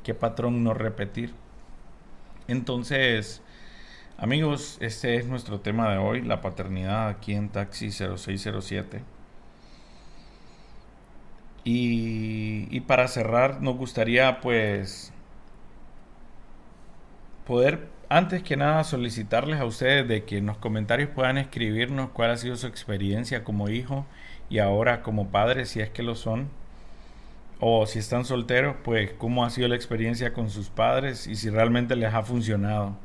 qué 0.03 0.13
patrón 0.13 0.61
no 0.61 0.73
repetir. 0.73 1.33
Entonces, 2.49 3.41
amigos, 4.17 4.77
este 4.81 5.15
es 5.15 5.25
nuestro 5.25 5.61
tema 5.61 5.89
de 5.89 5.97
hoy, 5.97 6.21
la 6.21 6.41
paternidad 6.41 7.07
aquí 7.07 7.33
en 7.33 7.47
Taxi 7.47 7.91
0607. 7.91 9.03
Y, 11.63 12.81
para 12.81 13.07
cerrar, 13.07 13.61
nos 13.61 13.77
gustaría 13.77 14.41
pues 14.41 15.13
poder 17.45 17.87
antes 18.09 18.43
que 18.43 18.57
nada 18.57 18.83
solicitarles 18.83 19.61
a 19.61 19.65
ustedes 19.65 20.07
de 20.09 20.25
que 20.25 20.39
en 20.39 20.47
los 20.47 20.57
comentarios 20.57 21.09
puedan 21.09 21.37
escribirnos 21.37 22.09
cuál 22.09 22.31
ha 22.31 22.37
sido 22.37 22.57
su 22.57 22.67
experiencia 22.67 23.45
como 23.45 23.69
hijo 23.69 24.05
y 24.49 24.59
ahora 24.59 25.03
como 25.03 25.29
padre, 25.29 25.65
si 25.65 25.79
es 25.79 25.89
que 25.89 26.03
lo 26.03 26.15
son. 26.15 26.49
O 27.61 27.85
si 27.85 27.99
están 27.99 28.25
solteros, 28.25 28.75
pues 28.83 29.13
cómo 29.13 29.45
ha 29.45 29.51
sido 29.51 29.67
la 29.67 29.75
experiencia 29.75 30.33
con 30.33 30.49
sus 30.49 30.69
padres 30.69 31.27
y 31.27 31.35
si 31.35 31.49
realmente 31.51 31.95
les 31.95 32.13
ha 32.13 32.23
funcionado. 32.23 32.97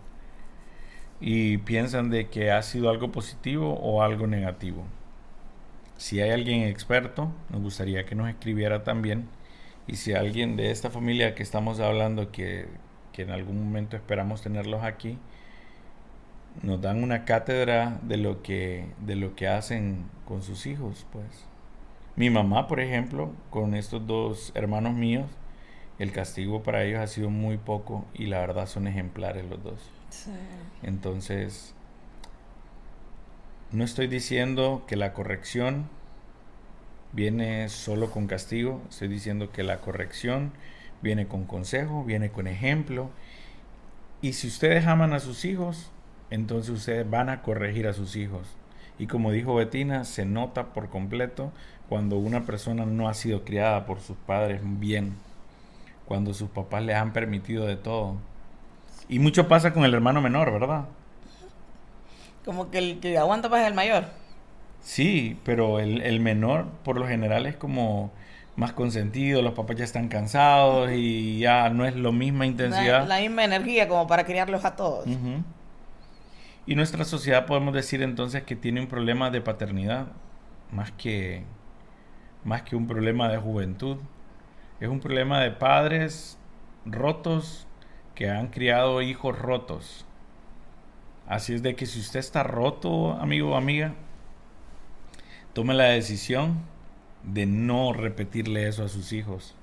Y 1.21 1.59
piensan 1.59 2.11
de 2.11 2.29
que 2.29 2.51
ha 2.51 2.63
sido 2.63 2.91
algo 2.91 3.13
positivo 3.13 3.75
o 3.75 4.03
algo 4.03 4.27
negativo. 4.27 4.85
Si 5.99 6.21
hay 6.21 6.31
alguien 6.31 6.63
experto, 6.63 7.31
nos 7.51 7.61
gustaría 7.63 8.07
que 8.07 8.15
nos 8.15 8.31
escribiera 8.31 8.83
también. 8.83 9.29
Y 9.87 9.97
si 9.97 10.15
alguien 10.15 10.57
de 10.57 10.71
esta 10.71 10.91
familia 10.91 11.35
que 11.35 11.43
estamos 11.43 11.79
hablando, 11.81 12.33
que, 12.33 12.67
que 13.13 13.23
en 13.23 13.31
algún 13.31 13.63
momento 13.63 13.97
esperamos 13.97 14.43
tenerlos 14.43 14.83
aquí, 14.85 15.19
nos 16.63 16.81
dan 16.81 17.03
una 17.03 17.27
cátedra 17.27 18.01
de 18.03 18.17
lo 18.17 18.43
que, 18.43 18.87
de 19.01 19.17
lo 19.17 19.35
que 19.37 19.49
hacen 19.49 20.07
con 20.27 20.43
sus 20.43 20.67
hijos, 20.67 21.07
pues. 21.13 21.27
Mi 22.17 22.31
mamá, 22.31 22.67
por 22.67 22.81
ejemplo, 22.81 23.31
con 23.51 23.75
estos 23.75 24.07
dos 24.07 24.51
hermanos 24.55 24.95
míos, 24.95 25.27
el 25.99 26.13
castigo 26.13 26.63
para 26.63 26.83
ellos 26.83 27.01
ha 27.01 27.07
sido 27.07 27.29
muy 27.29 27.59
poco 27.59 28.07
y 28.15 28.27
la 28.27 28.41
verdad 28.41 28.67
son 28.67 28.87
ejemplares 28.87 29.45
los 29.45 29.63
dos. 29.63 29.91
Entonces, 30.83 31.75
no 33.71 33.85
estoy 33.85 34.07
diciendo 34.07 34.85
que 34.87 34.97
la 34.97 35.13
corrección 35.13 35.89
viene 37.13 37.69
solo 37.69 38.11
con 38.11 38.27
castigo, 38.27 38.81
estoy 38.89 39.09
diciendo 39.09 39.53
que 39.53 39.63
la 39.63 39.79
corrección 39.79 40.53
viene 41.03 41.27
con 41.27 41.45
consejo, 41.45 42.03
viene 42.03 42.31
con 42.31 42.47
ejemplo. 42.47 43.11
Y 44.23 44.33
si 44.33 44.47
ustedes 44.47 44.87
aman 44.87 45.13
a 45.13 45.21
sus 45.21 45.45
hijos, 45.45 45.91
entonces 46.31 46.71
ustedes 46.71 47.09
van 47.09 47.29
a 47.29 47.43
corregir 47.43 47.87
a 47.87 47.93
sus 47.93 48.17
hijos. 48.17 48.57
Y 48.99 49.07
como 49.07 49.31
dijo 49.31 49.55
Betina, 49.55 50.05
se 50.05 50.25
nota 50.25 50.73
por 50.73 50.89
completo 50.89 51.53
cuando 51.89 52.17
una 52.17 52.45
persona 52.45 52.85
no 52.85 53.09
ha 53.09 53.15
sido 53.15 53.45
criada 53.45 53.87
por 53.87 54.01
sus 54.01 54.17
padres 54.17 54.61
bien, 54.63 55.15
cuando 56.07 56.35
sus 56.35 56.49
papás 56.51 56.83
les 56.85 56.97
han 56.97 57.13
permitido 57.13 57.67
de 57.67 57.77
todo. 57.77 58.17
Y 59.09 59.19
mucho 59.19 59.47
pasa 59.49 59.73
con 59.73 59.85
el 59.85 59.95
hermano 59.95 60.21
menor, 60.21 60.53
¿verdad? 60.53 60.87
Como 62.45 62.71
que 62.71 62.79
el 62.79 63.01
que 63.01 63.19
aguanta 63.19 63.49
más 63.49 63.61
es 63.63 63.69
el 63.69 63.75
mayor. 63.75 64.05
Sí, 64.81 65.39
pero 65.45 65.81
el, 65.81 66.21
menor 66.21 66.67
por 66.85 66.99
lo 66.99 67.07
general 67.07 67.47
es 67.47 67.57
como 67.57 68.13
más 68.55 68.73
consentido, 68.73 69.43
los 69.43 69.53
papás 69.55 69.77
ya 69.77 69.85
están 69.85 70.09
cansados 70.09 70.91
y 70.93 71.41
ya 71.41 71.69
no 71.71 71.85
es 71.85 71.97
la 71.97 72.13
misma 72.13 72.47
intensidad. 72.47 73.07
La, 73.07 73.21
misma 73.21 73.45
energía 73.45 73.89
como 73.89 74.07
para 74.07 74.25
criarlos 74.25 74.65
a 74.65 74.77
todos. 74.77 75.07
Y 76.67 76.75
nuestra 76.75 77.05
sociedad 77.05 77.47
podemos 77.47 77.75
decir 77.75 78.03
entonces 78.03 78.43
que 78.45 78.57
tiene 78.57 78.81
un 78.81 78.87
problema 78.87 79.31
de 79.31 79.41
paternidad 79.41 80.07
más 80.73 80.91
que, 80.93 81.45
más 82.47 82.63
que 82.63 82.77
un 82.77 82.87
problema 82.87 83.29
de 83.29 83.39
juventud. 83.39 83.99
Es 84.81 84.89
un 84.89 85.01
problema 85.01 85.41
de 85.43 85.51
padres 85.51 86.39
rotos 86.87 87.67
que 88.15 88.31
han 88.31 88.49
criado 88.49 89.03
hijos 89.03 89.39
rotos. 89.39 90.07
Así 91.27 91.55
es 91.55 91.63
de 91.63 91.75
que 91.75 91.87
si 91.87 91.99
usted 92.01 92.21
está 92.21 92.45
roto, 92.45 93.13
amigo 93.15 93.51
o 93.51 93.57
amiga, 93.57 93.95
tome 95.53 95.75
la 95.75 95.87
decisión 95.87 96.59
de 97.25 97.47
no 97.47 97.93
repetirle 97.93 98.69
eso 98.69 98.85
a 98.85 98.89
sus 98.89 99.13
hijos. 99.13 99.55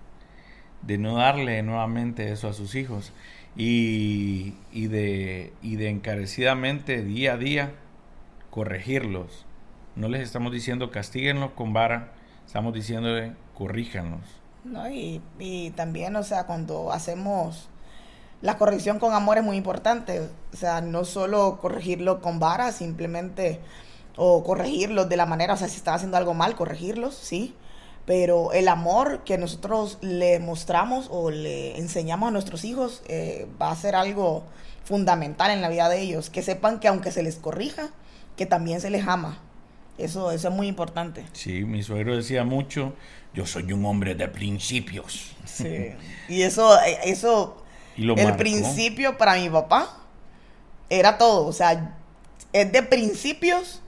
de 0.82 0.98
no 0.98 1.16
darle 1.18 1.64
nuevamente 1.64 2.32
eso 2.32 2.48
a 2.50 2.54
sus 2.54 2.76
hijos 2.76 3.14
y, 3.56 4.56
y, 4.72 4.88
de, 4.88 5.54
y 5.62 5.78
de 5.78 5.90
encarecidamente 5.90 7.04
día 7.04 7.34
a 7.34 7.38
día 7.38 7.72
corregirlos. 8.50 9.46
No 9.96 10.10
les 10.10 10.22
estamos 10.22 10.52
diciendo 10.52 10.92
castíguenlos 10.92 11.52
con 11.52 11.74
vara, 11.74 12.14
estamos 12.46 12.74
diciéndole 12.74 13.34
corríjanlos. 13.54 14.22
No, 14.64 14.90
y, 14.90 15.74
también, 15.76 16.16
o 16.16 16.24
sea, 16.24 16.46
cuando 16.46 16.92
hacemos 16.92 17.70
la 18.42 18.58
corrección 18.58 19.00
con 19.00 19.14
amor 19.14 19.38
es 19.38 19.44
muy 19.44 19.58
importante. 19.58 20.22
O 20.54 20.58
sea, 20.58 20.82
no 20.82 21.06
solo 21.06 21.60
corregirlo 21.62 22.22
con 22.22 22.40
vara, 22.40 22.72
simplemente, 22.72 23.60
o 24.16 24.44
corregirlos 24.44 25.10
de 25.10 25.18
la 25.18 25.26
manera, 25.26 25.54
o 25.54 25.58
sea, 25.58 25.68
si 25.68 25.78
están 25.78 25.96
haciendo 25.96 26.18
algo 26.18 26.34
mal, 26.34 26.56
corregirlos, 26.56 27.16
sí. 27.16 27.56
Pero 28.06 28.52
el 28.52 28.68
amor 28.68 29.24
que 29.24 29.38
nosotros 29.38 29.98
le 30.02 30.40
mostramos 30.40 31.08
o 31.10 31.32
le 31.32 31.78
enseñamos 31.78 32.28
a 32.28 32.32
nuestros 32.32 32.66
hijos 32.66 33.02
eh, 33.08 33.48
va 33.62 33.72
a 33.72 33.76
ser 33.76 33.96
algo 33.96 34.44
fundamental 34.84 35.52
en 35.52 35.62
la 35.62 35.70
vida 35.70 35.88
de 35.88 36.02
ellos. 36.02 36.30
Que 36.30 36.42
sepan 36.42 36.80
que 36.80 36.90
aunque 36.90 37.12
se 37.12 37.24
les 37.24 37.38
corrija, 37.38 37.90
que 38.36 38.46
también 38.46 38.82
se 38.82 38.90
les 38.90 39.08
ama. 39.08 39.40
Eso, 39.98 40.32
eso 40.32 40.48
es 40.48 40.54
muy 40.54 40.68
importante. 40.68 41.24
Sí, 41.34 41.66
mi 41.66 41.84
suegro 41.84 42.16
decía 42.16 42.44
mucho, 42.44 42.94
yo 43.34 43.46
soy 43.46 43.72
un 43.74 43.86
hombre 43.86 44.16
de 44.16 44.28
principios. 44.28 45.34
Sí. 45.46 45.92
Y 46.30 46.42
eso, 46.42 46.78
eso, 47.04 47.64
el 47.96 48.36
principio 48.36 49.18
para 49.18 49.36
mi 49.36 49.50
papá 49.50 49.98
era 50.90 51.18
todo. 51.18 51.46
O 51.46 51.54
sea, 51.54 51.96
es 52.52 52.72
de 52.72 52.84
principios 52.84 53.82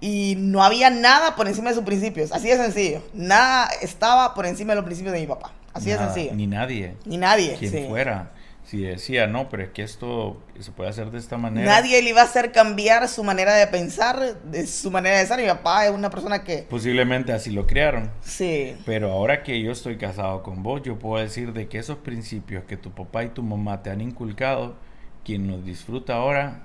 y 0.00 0.34
no 0.38 0.64
había 0.64 0.90
nada 0.90 1.36
por 1.36 1.46
encima 1.46 1.70
de 1.70 1.76
sus 1.76 1.84
principios. 1.84 2.32
Así 2.32 2.48
de 2.48 2.56
sencillo. 2.56 3.02
Nada 3.12 3.68
estaba 3.80 4.34
por 4.34 4.46
encima 4.46 4.72
de 4.72 4.76
los 4.76 4.84
principios 4.84 5.14
de 5.14 5.20
mi 5.20 5.26
papá. 5.26 5.52
Así 5.72 5.90
de 5.90 5.98
sencillo. 5.98 6.34
Ni 6.34 6.46
nadie. 6.48 6.96
Ni 7.04 7.16
nadie. 7.16 7.56
Quien 7.56 7.88
fuera. 7.88 8.32
Si 8.72 8.80
decía, 8.80 9.26
no, 9.26 9.50
pero 9.50 9.64
es 9.64 9.68
que 9.68 9.82
esto 9.82 10.42
se 10.58 10.72
puede 10.72 10.88
hacer 10.88 11.10
de 11.10 11.18
esta 11.18 11.36
manera. 11.36 11.66
Nadie 11.66 12.00
le 12.00 12.08
iba 12.08 12.22
a 12.22 12.24
hacer 12.24 12.52
cambiar 12.52 13.06
su 13.06 13.22
manera 13.22 13.52
de 13.52 13.66
pensar, 13.66 14.40
de 14.44 14.66
su 14.66 14.90
manera 14.90 15.18
de 15.18 15.26
ser. 15.26 15.40
Mi 15.40 15.46
papá 15.46 15.84
es 15.84 15.92
una 15.92 16.08
persona 16.08 16.42
que... 16.42 16.66
Posiblemente 16.70 17.34
así 17.34 17.50
lo 17.50 17.66
criaron. 17.66 18.10
Sí. 18.22 18.74
Pero 18.86 19.12
ahora 19.12 19.42
que 19.42 19.60
yo 19.60 19.72
estoy 19.72 19.98
casado 19.98 20.42
con 20.42 20.62
vos, 20.62 20.80
yo 20.82 20.98
puedo 20.98 21.22
decir 21.22 21.52
de 21.52 21.68
que 21.68 21.76
esos 21.76 21.98
principios 21.98 22.64
que 22.64 22.78
tu 22.78 22.92
papá 22.92 23.24
y 23.24 23.28
tu 23.28 23.42
mamá 23.42 23.82
te 23.82 23.90
han 23.90 24.00
inculcado, 24.00 24.74
quien 25.22 25.48
los 25.48 25.66
disfruta 25.66 26.14
ahora 26.14 26.62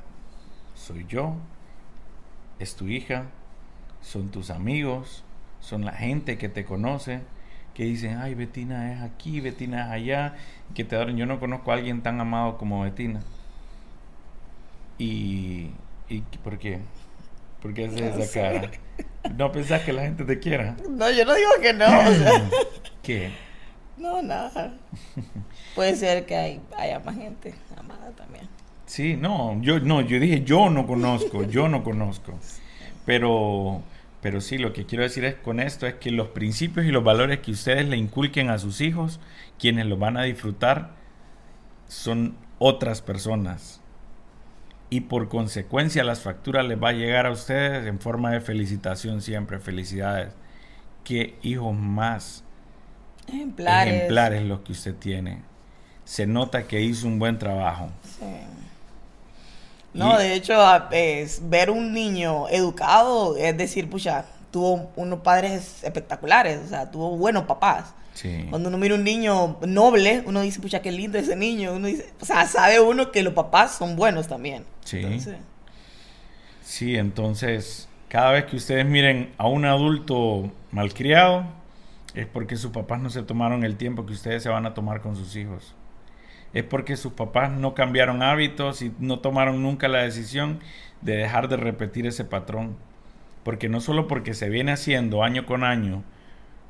soy 0.75 1.05
yo 1.09 1.35
es 2.57 2.77
tu 2.77 2.87
hija, 2.87 3.25
son 3.99 4.31
tus 4.31 4.49
amigos, 4.49 5.25
son 5.59 5.83
la 5.83 5.91
gente 5.91 6.37
que 6.37 6.47
te 6.47 6.63
conoce, 6.63 7.19
que 7.73 7.83
dicen, 7.83 8.17
ay, 8.17 8.33
Betina 8.33 8.93
es 8.93 9.01
aquí, 9.01 9.41
Betina 9.41 9.87
es 9.87 9.91
allá, 9.91 10.35
que 10.73 10.83
te 10.83 10.95
adoran. 10.95 11.17
Yo 11.17 11.25
no 11.25 11.39
conozco 11.39 11.71
a 11.71 11.75
alguien 11.75 12.01
tan 12.01 12.19
amado 12.21 12.57
como 12.57 12.81
Betina. 12.81 13.21
Y, 14.97 15.71
y 16.09 16.21
¿por 16.43 16.57
qué? 16.57 16.79
¿Por 17.61 17.73
qué 17.73 17.85
haces 17.85 18.01
esa 18.17 18.41
cara? 18.41 18.71
¿No 19.35 19.51
pensás 19.51 19.81
que 19.81 19.93
la 19.93 20.03
gente 20.03 20.23
te 20.23 20.39
quiera? 20.39 20.75
No, 20.89 21.09
yo 21.11 21.25
no 21.25 21.33
digo 21.35 21.49
que 21.61 21.73
no. 21.73 21.85
¿Qué? 23.03 23.31
No, 23.97 24.21
nada. 24.21 24.73
Puede 25.75 25.95
ser 25.95 26.25
que 26.25 26.35
hay, 26.35 26.61
haya 26.77 26.99
más 26.99 27.15
gente 27.15 27.53
amada 27.75 28.11
también. 28.11 28.47
Sí, 28.85 29.17
no, 29.17 29.61
yo 29.61 29.79
no, 29.79 30.01
yo 30.01 30.19
dije 30.19 30.43
yo 30.43 30.69
no 30.69 30.87
conozco, 30.87 31.43
yo 31.43 31.67
no 31.67 31.83
conozco. 31.83 32.33
Pero 33.05 33.81
pero 34.21 34.41
sí, 34.41 34.57
lo 34.57 34.73
que 34.73 34.85
quiero 34.85 35.03
decir 35.03 35.25
es 35.25 35.35
con 35.35 35.59
esto 35.59 35.85
es 35.85 35.95
que 35.95 36.11
los 36.11 36.29
principios 36.29 36.85
y 36.85 36.91
los 36.91 37.03
valores 37.03 37.39
que 37.39 37.51
ustedes 37.51 37.87
le 37.87 37.97
inculquen 37.97 38.49
a 38.49 38.57
sus 38.57 38.81
hijos, 38.81 39.19
quienes 39.59 39.85
los 39.85 39.99
van 39.99 40.17
a 40.17 40.23
disfrutar 40.23 40.91
son 41.87 42.35
otras 42.57 43.01
personas. 43.01 43.81
Y 44.89 45.01
por 45.01 45.29
consecuencia 45.29 46.03
las 46.03 46.21
facturas 46.21 46.65
les 46.65 46.81
va 46.81 46.89
a 46.89 46.93
llegar 46.93 47.25
a 47.25 47.31
ustedes 47.31 47.85
en 47.85 47.99
forma 47.99 48.31
de 48.31 48.41
felicitación 48.41 49.21
siempre, 49.21 49.59
felicidades. 49.59 50.33
Qué 51.03 51.37
hijos 51.41 51.75
más 51.75 52.43
ejemplares, 53.27 53.93
ejemplares 53.93 54.43
los 54.43 54.61
que 54.61 54.71
usted 54.71 54.95
tiene. 54.95 55.43
Se 56.05 56.25
nota 56.25 56.67
que 56.67 56.81
hizo 56.81 57.05
un 57.07 57.19
buen 57.19 57.37
trabajo. 57.37 57.91
Sí. 58.03 58.25
No, 59.97 60.17
de 60.17 60.33
hecho, 60.33 60.55
es, 60.91 61.41
ver 61.49 61.71
un 61.71 61.93
niño 61.93 62.47
educado 62.49 63.35
es 63.37 63.57
decir, 63.57 63.89
pucha, 63.89 64.25
tuvo 64.51 64.91
unos 64.95 65.19
padres 65.19 65.83
espectaculares, 65.83 66.59
o 66.65 66.67
sea, 66.67 66.89
tuvo 66.89 67.17
buenos 67.17 67.45
papás. 67.45 67.93
Cuando 68.49 68.69
uno 68.69 68.79
mira 68.79 68.95
un 68.95 69.03
niño 69.03 69.57
noble, 69.61 70.23
uno 70.25 70.41
dice, 70.41 70.59
pucha, 70.59 70.81
qué 70.81 70.91
lindo 70.91 71.19
ese 71.19 71.35
niño. 71.35 71.73
Uno 71.73 71.85
dice, 71.85 72.11
o 72.19 72.25
sea, 72.25 72.47
sabe 72.47 72.79
uno 72.79 73.11
que 73.11 73.21
los 73.21 73.33
papás 73.33 73.75
son 73.77 73.95
buenos 73.95 74.27
también. 74.27 74.65
Sí. 74.83 74.97
Entonces, 74.97 75.37
sí, 76.63 76.95
entonces, 76.95 77.87
cada 78.07 78.31
vez 78.31 78.45
que 78.45 78.55
ustedes 78.55 78.87
miren 78.87 79.33
a 79.37 79.47
un 79.47 79.65
adulto 79.65 80.51
malcriado, 80.71 81.45
es 82.15 82.25
porque 82.25 82.55
sus 82.55 82.71
papás 82.71 82.99
no 82.99 83.11
se 83.11 83.21
tomaron 83.21 83.63
el 83.63 83.77
tiempo 83.77 84.07
que 84.07 84.13
ustedes 84.13 84.41
se 84.41 84.49
van 84.49 84.65
a 84.65 84.73
tomar 84.73 85.01
con 85.01 85.15
sus 85.15 85.35
hijos 85.35 85.75
es 86.57 86.63
porque 86.63 86.97
sus 86.97 87.13
papás 87.13 87.51
no 87.51 87.75
cambiaron 87.75 88.23
hábitos 88.23 88.81
y 88.81 88.91
no 88.97 89.19
tomaron 89.19 89.61
nunca 89.61 89.87
la 89.87 90.01
decisión 90.01 90.59
de 91.01 91.15
dejar 91.15 91.49
de 91.49 91.57
repetir 91.57 92.07
ese 92.07 92.25
patrón. 92.25 92.75
Porque 93.43 93.69
no 93.69 93.79
solo 93.79 94.07
porque 94.07 94.33
se 94.33 94.49
viene 94.49 94.71
haciendo 94.71 95.23
año 95.23 95.45
con 95.45 95.63
año, 95.63 96.03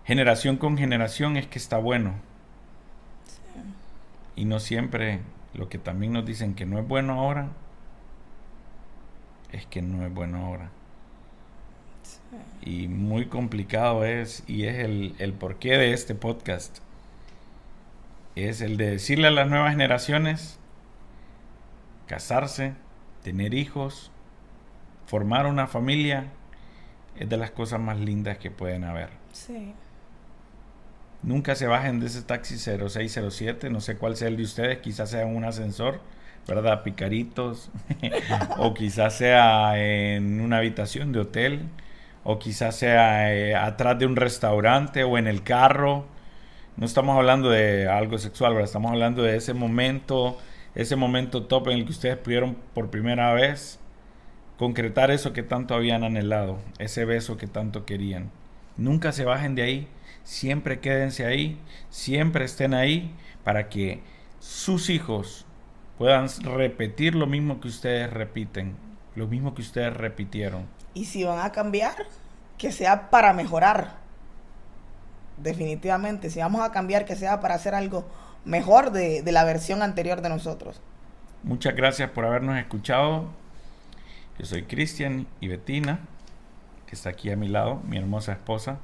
generación 0.03 0.57
con 0.57 0.77
generación, 0.77 1.37
es 1.37 1.47
que 1.47 1.57
está 1.57 1.77
bueno. 1.77 2.15
Y 4.35 4.43
no 4.43 4.59
siempre 4.59 5.21
lo 5.53 5.69
que 5.69 5.77
también 5.77 6.11
nos 6.11 6.25
dicen 6.25 6.53
que 6.53 6.65
no 6.65 6.79
es 6.79 6.85
bueno 6.85 7.13
ahora, 7.13 7.47
es 9.53 9.65
que 9.67 9.81
no 9.81 10.05
es 10.05 10.13
bueno 10.13 10.45
ahora. 10.45 10.69
Y 12.61 12.89
muy 12.89 13.27
complicado 13.27 14.03
es, 14.03 14.43
y 14.47 14.65
es 14.65 14.79
el, 14.79 15.15
el 15.19 15.31
porqué 15.31 15.77
de 15.77 15.93
este 15.93 16.13
podcast 16.13 16.79
es 18.43 18.61
el 18.61 18.77
de 18.77 18.91
decirle 18.91 19.27
a 19.27 19.31
las 19.31 19.49
nuevas 19.49 19.71
generaciones, 19.71 20.59
casarse, 22.07 22.73
tener 23.23 23.53
hijos, 23.53 24.11
formar 25.05 25.45
una 25.45 25.67
familia, 25.67 26.27
es 27.17 27.29
de 27.29 27.37
las 27.37 27.51
cosas 27.51 27.79
más 27.79 27.97
lindas 27.97 28.37
que 28.37 28.51
pueden 28.51 28.83
haber. 28.83 29.09
Sí. 29.31 29.73
Nunca 31.23 31.55
se 31.55 31.67
bajen 31.67 31.99
de 31.99 32.07
ese 32.07 32.21
taxi 32.21 32.57
0607, 32.57 33.69
no 33.69 33.81
sé 33.81 33.97
cuál 33.97 34.15
sea 34.15 34.27
el 34.27 34.37
de 34.37 34.43
ustedes, 34.43 34.77
quizás 34.79 35.09
sea 35.09 35.25
un 35.25 35.43
ascensor, 35.43 35.99
¿verdad? 36.47 36.83
Picaritos, 36.83 37.71
o 38.57 38.73
quizás 38.73 39.15
sea 39.15 39.77
en 39.77 40.41
una 40.41 40.57
habitación 40.57 41.11
de 41.11 41.19
hotel, 41.19 41.63
o 42.23 42.39
quizás 42.39 42.75
sea 42.75 43.33
eh, 43.33 43.55
atrás 43.55 43.97
de 43.97 44.05
un 44.05 44.15
restaurante 44.15 45.03
o 45.03 45.17
en 45.17 45.27
el 45.27 45.43
carro 45.43 46.05
no 46.77 46.85
estamos 46.85 47.17
hablando 47.17 47.49
de 47.49 47.89
algo 47.89 48.19
sexual, 48.19 48.53
¿verdad? 48.53 48.67
estamos 48.67 48.91
hablando 48.91 49.23
de 49.23 49.35
ese 49.35 49.55
momento, 49.55 50.37
ese 50.75 50.95
momento 50.95 51.43
top 51.47 51.69
en 51.69 51.79
el 51.79 51.85
que 51.85 51.91
ustedes 51.91 52.17
pudieron 52.17 52.55
por 52.75 52.91
primera 52.91 53.33
vez 53.33 53.79
concretar 54.59 55.09
eso 55.09 55.33
que 55.33 55.41
tanto 55.41 55.73
habían 55.73 56.03
anhelado, 56.03 56.59
ese 56.77 57.03
beso 57.03 57.35
que 57.35 57.47
tanto 57.47 57.85
querían. 57.85 58.29
Nunca 58.77 59.11
se 59.11 59.25
bajen 59.25 59.55
de 59.55 59.63
ahí, 59.63 59.87
siempre 60.23 60.79
quédense 60.79 61.25
ahí, 61.25 61.59
siempre 61.89 62.45
estén 62.45 62.75
ahí 62.75 63.11
para 63.43 63.69
que 63.69 64.03
sus 64.39 64.91
hijos 64.91 65.47
puedan 65.97 66.27
repetir 66.43 67.15
lo 67.15 67.25
mismo 67.25 67.59
que 67.59 67.69
ustedes 67.69 68.11
repiten, 68.13 68.75
lo 69.15 69.25
mismo 69.25 69.55
que 69.55 69.63
ustedes 69.63 69.97
repitieron. 69.97 70.67
Y 70.93 71.05
si 71.05 71.23
van 71.23 71.43
a 71.43 71.51
cambiar, 71.51 71.95
que 72.59 72.71
sea 72.71 73.09
para 73.09 73.33
mejorar 73.33 74.06
definitivamente. 75.37 76.29
Si 76.29 76.39
vamos 76.39 76.61
a 76.61 76.71
cambiar, 76.71 77.05
que 77.05 77.15
sea 77.15 77.39
para 77.39 77.55
hacer 77.55 77.75
algo 77.75 78.05
mejor 78.45 78.91
de, 78.91 79.23
la 79.31 79.43
versión 79.43 79.81
anterior 79.81 80.21
de 80.21 80.29
nosotros. 80.29 80.81
Muchas 81.43 81.75
gracias 81.75 82.09
por 82.09 82.25
habernos 82.25 82.57
escuchado. 82.57 83.25
Yo 84.39 84.45
soy 84.45 84.63
Cristian 84.63 85.27
y 85.39 85.47
Betina, 85.47 85.99
que 86.85 86.95
está 86.95 87.09
aquí 87.09 87.29
a 87.31 87.35
mi 87.35 87.47
lado, 87.47 87.81
mi 87.87 87.97
hermosa 87.97 88.33
esposa. 88.33 88.79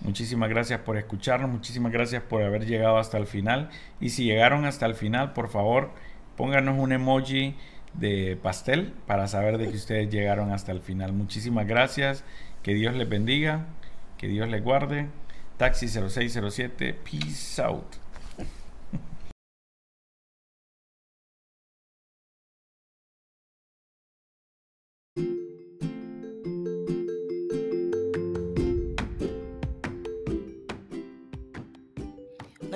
Muchísimas 0.00 0.50
gracias 0.50 0.80
por 0.80 0.96
escucharnos, 0.96 1.48
muchísimas 1.48 1.92
gracias 1.92 2.22
por 2.22 2.42
haber 2.42 2.66
llegado 2.66 2.98
hasta 2.98 3.18
el 3.18 3.26
final. 3.26 3.70
Y 4.00 4.10
si 4.10 4.24
llegaron 4.24 4.64
hasta 4.64 4.86
el 4.86 4.94
final, 4.94 5.32
por 5.32 5.48
favor, 5.48 5.90
pónganos 6.36 6.78
un 6.78 6.92
emoji 6.92 7.54
de 7.94 8.38
pastel 8.42 8.92
para 9.06 9.28
saber 9.28 9.58
de 9.58 9.68
que 9.68 9.76
ustedes 9.76 10.10
llegaron 10.10 10.50
hasta 10.50 10.72
el 10.72 10.80
final. 10.80 11.12
Muchísimas 11.12 11.66
gracias, 11.66 12.24
que 12.62 12.74
Dios 12.74 12.94
les 12.94 13.08
bendiga, 13.08 13.66
que 14.18 14.26
Dios 14.28 14.48
les 14.48 14.62
guarde. 14.62 15.08
Taxi 15.62 15.86
0607, 15.86 16.92
peace 17.04 17.60
out. 17.60 18.01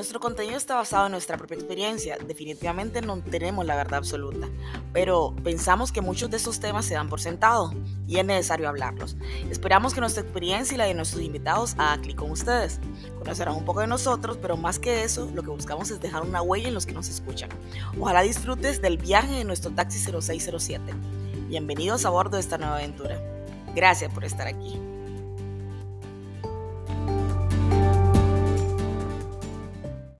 Nuestro 0.07 0.21
contenido 0.21 0.57
está 0.57 0.77
basado 0.77 1.07
en 1.07 1.11
nuestra 1.11 1.37
propia 1.37 1.57
experiencia, 1.57 2.17
definitivamente 2.29 3.03
no 3.03 3.21
tenemos 3.25 3.67
la 3.67 3.75
verdad 3.75 3.95
absoluta, 3.95 4.49
pero 4.93 5.35
pensamos 5.43 5.91
que 5.91 6.01
muchos 6.01 6.31
de 6.31 6.37
estos 6.37 6.61
temas 6.61 6.85
se 6.85 6.95
dan 6.95 7.09
por 7.09 7.21
sentado 7.21 7.75
y 8.07 8.19
es 8.19 8.25
necesario 8.25 8.69
hablarlos. 8.69 9.17
Esperamos 9.51 9.95
que 9.95 10.01
nuestra 10.01 10.23
experiencia 10.23 10.77
y 10.77 10.79
la 10.79 10.85
de 10.85 10.95
nuestros 10.95 11.25
invitados 11.25 11.75
haga 11.77 12.01
clic 12.01 12.15
con 12.15 12.31
ustedes. 12.31 12.79
Conocerán 13.19 13.57
un 13.57 13.65
poco 13.65 13.81
de 13.81 13.89
nosotros, 13.89 14.39
pero 14.41 14.57
más 14.57 14.79
que 14.79 15.03
eso, 15.03 15.29
lo 15.35 15.43
que 15.43 15.51
buscamos 15.51 15.91
es 15.91 16.01
dejar 16.01 16.23
una 16.23 16.41
huella 16.41 16.69
en 16.69 16.75
los 16.75 16.87
que 16.87 16.93
nos 16.93 17.09
escuchan. 17.09 17.51
Ojalá 17.99 18.23
disfrutes 18.23 18.81
del 18.81 18.99
viaje 18.99 19.35
de 19.35 19.45
nuestro 19.45 19.73
taxi 19.73 19.99
0607. 19.99 20.85
Bienvenidos 21.49 22.05
a 22.05 22.11
bordo 22.11 22.37
de 22.37 22.43
esta 22.43 22.59
nueva 22.59 22.77
aventura. 22.77 23.21
Gracias 23.75 24.15
por 24.15 24.25
estar 24.25 24.47
aquí. 24.47 24.79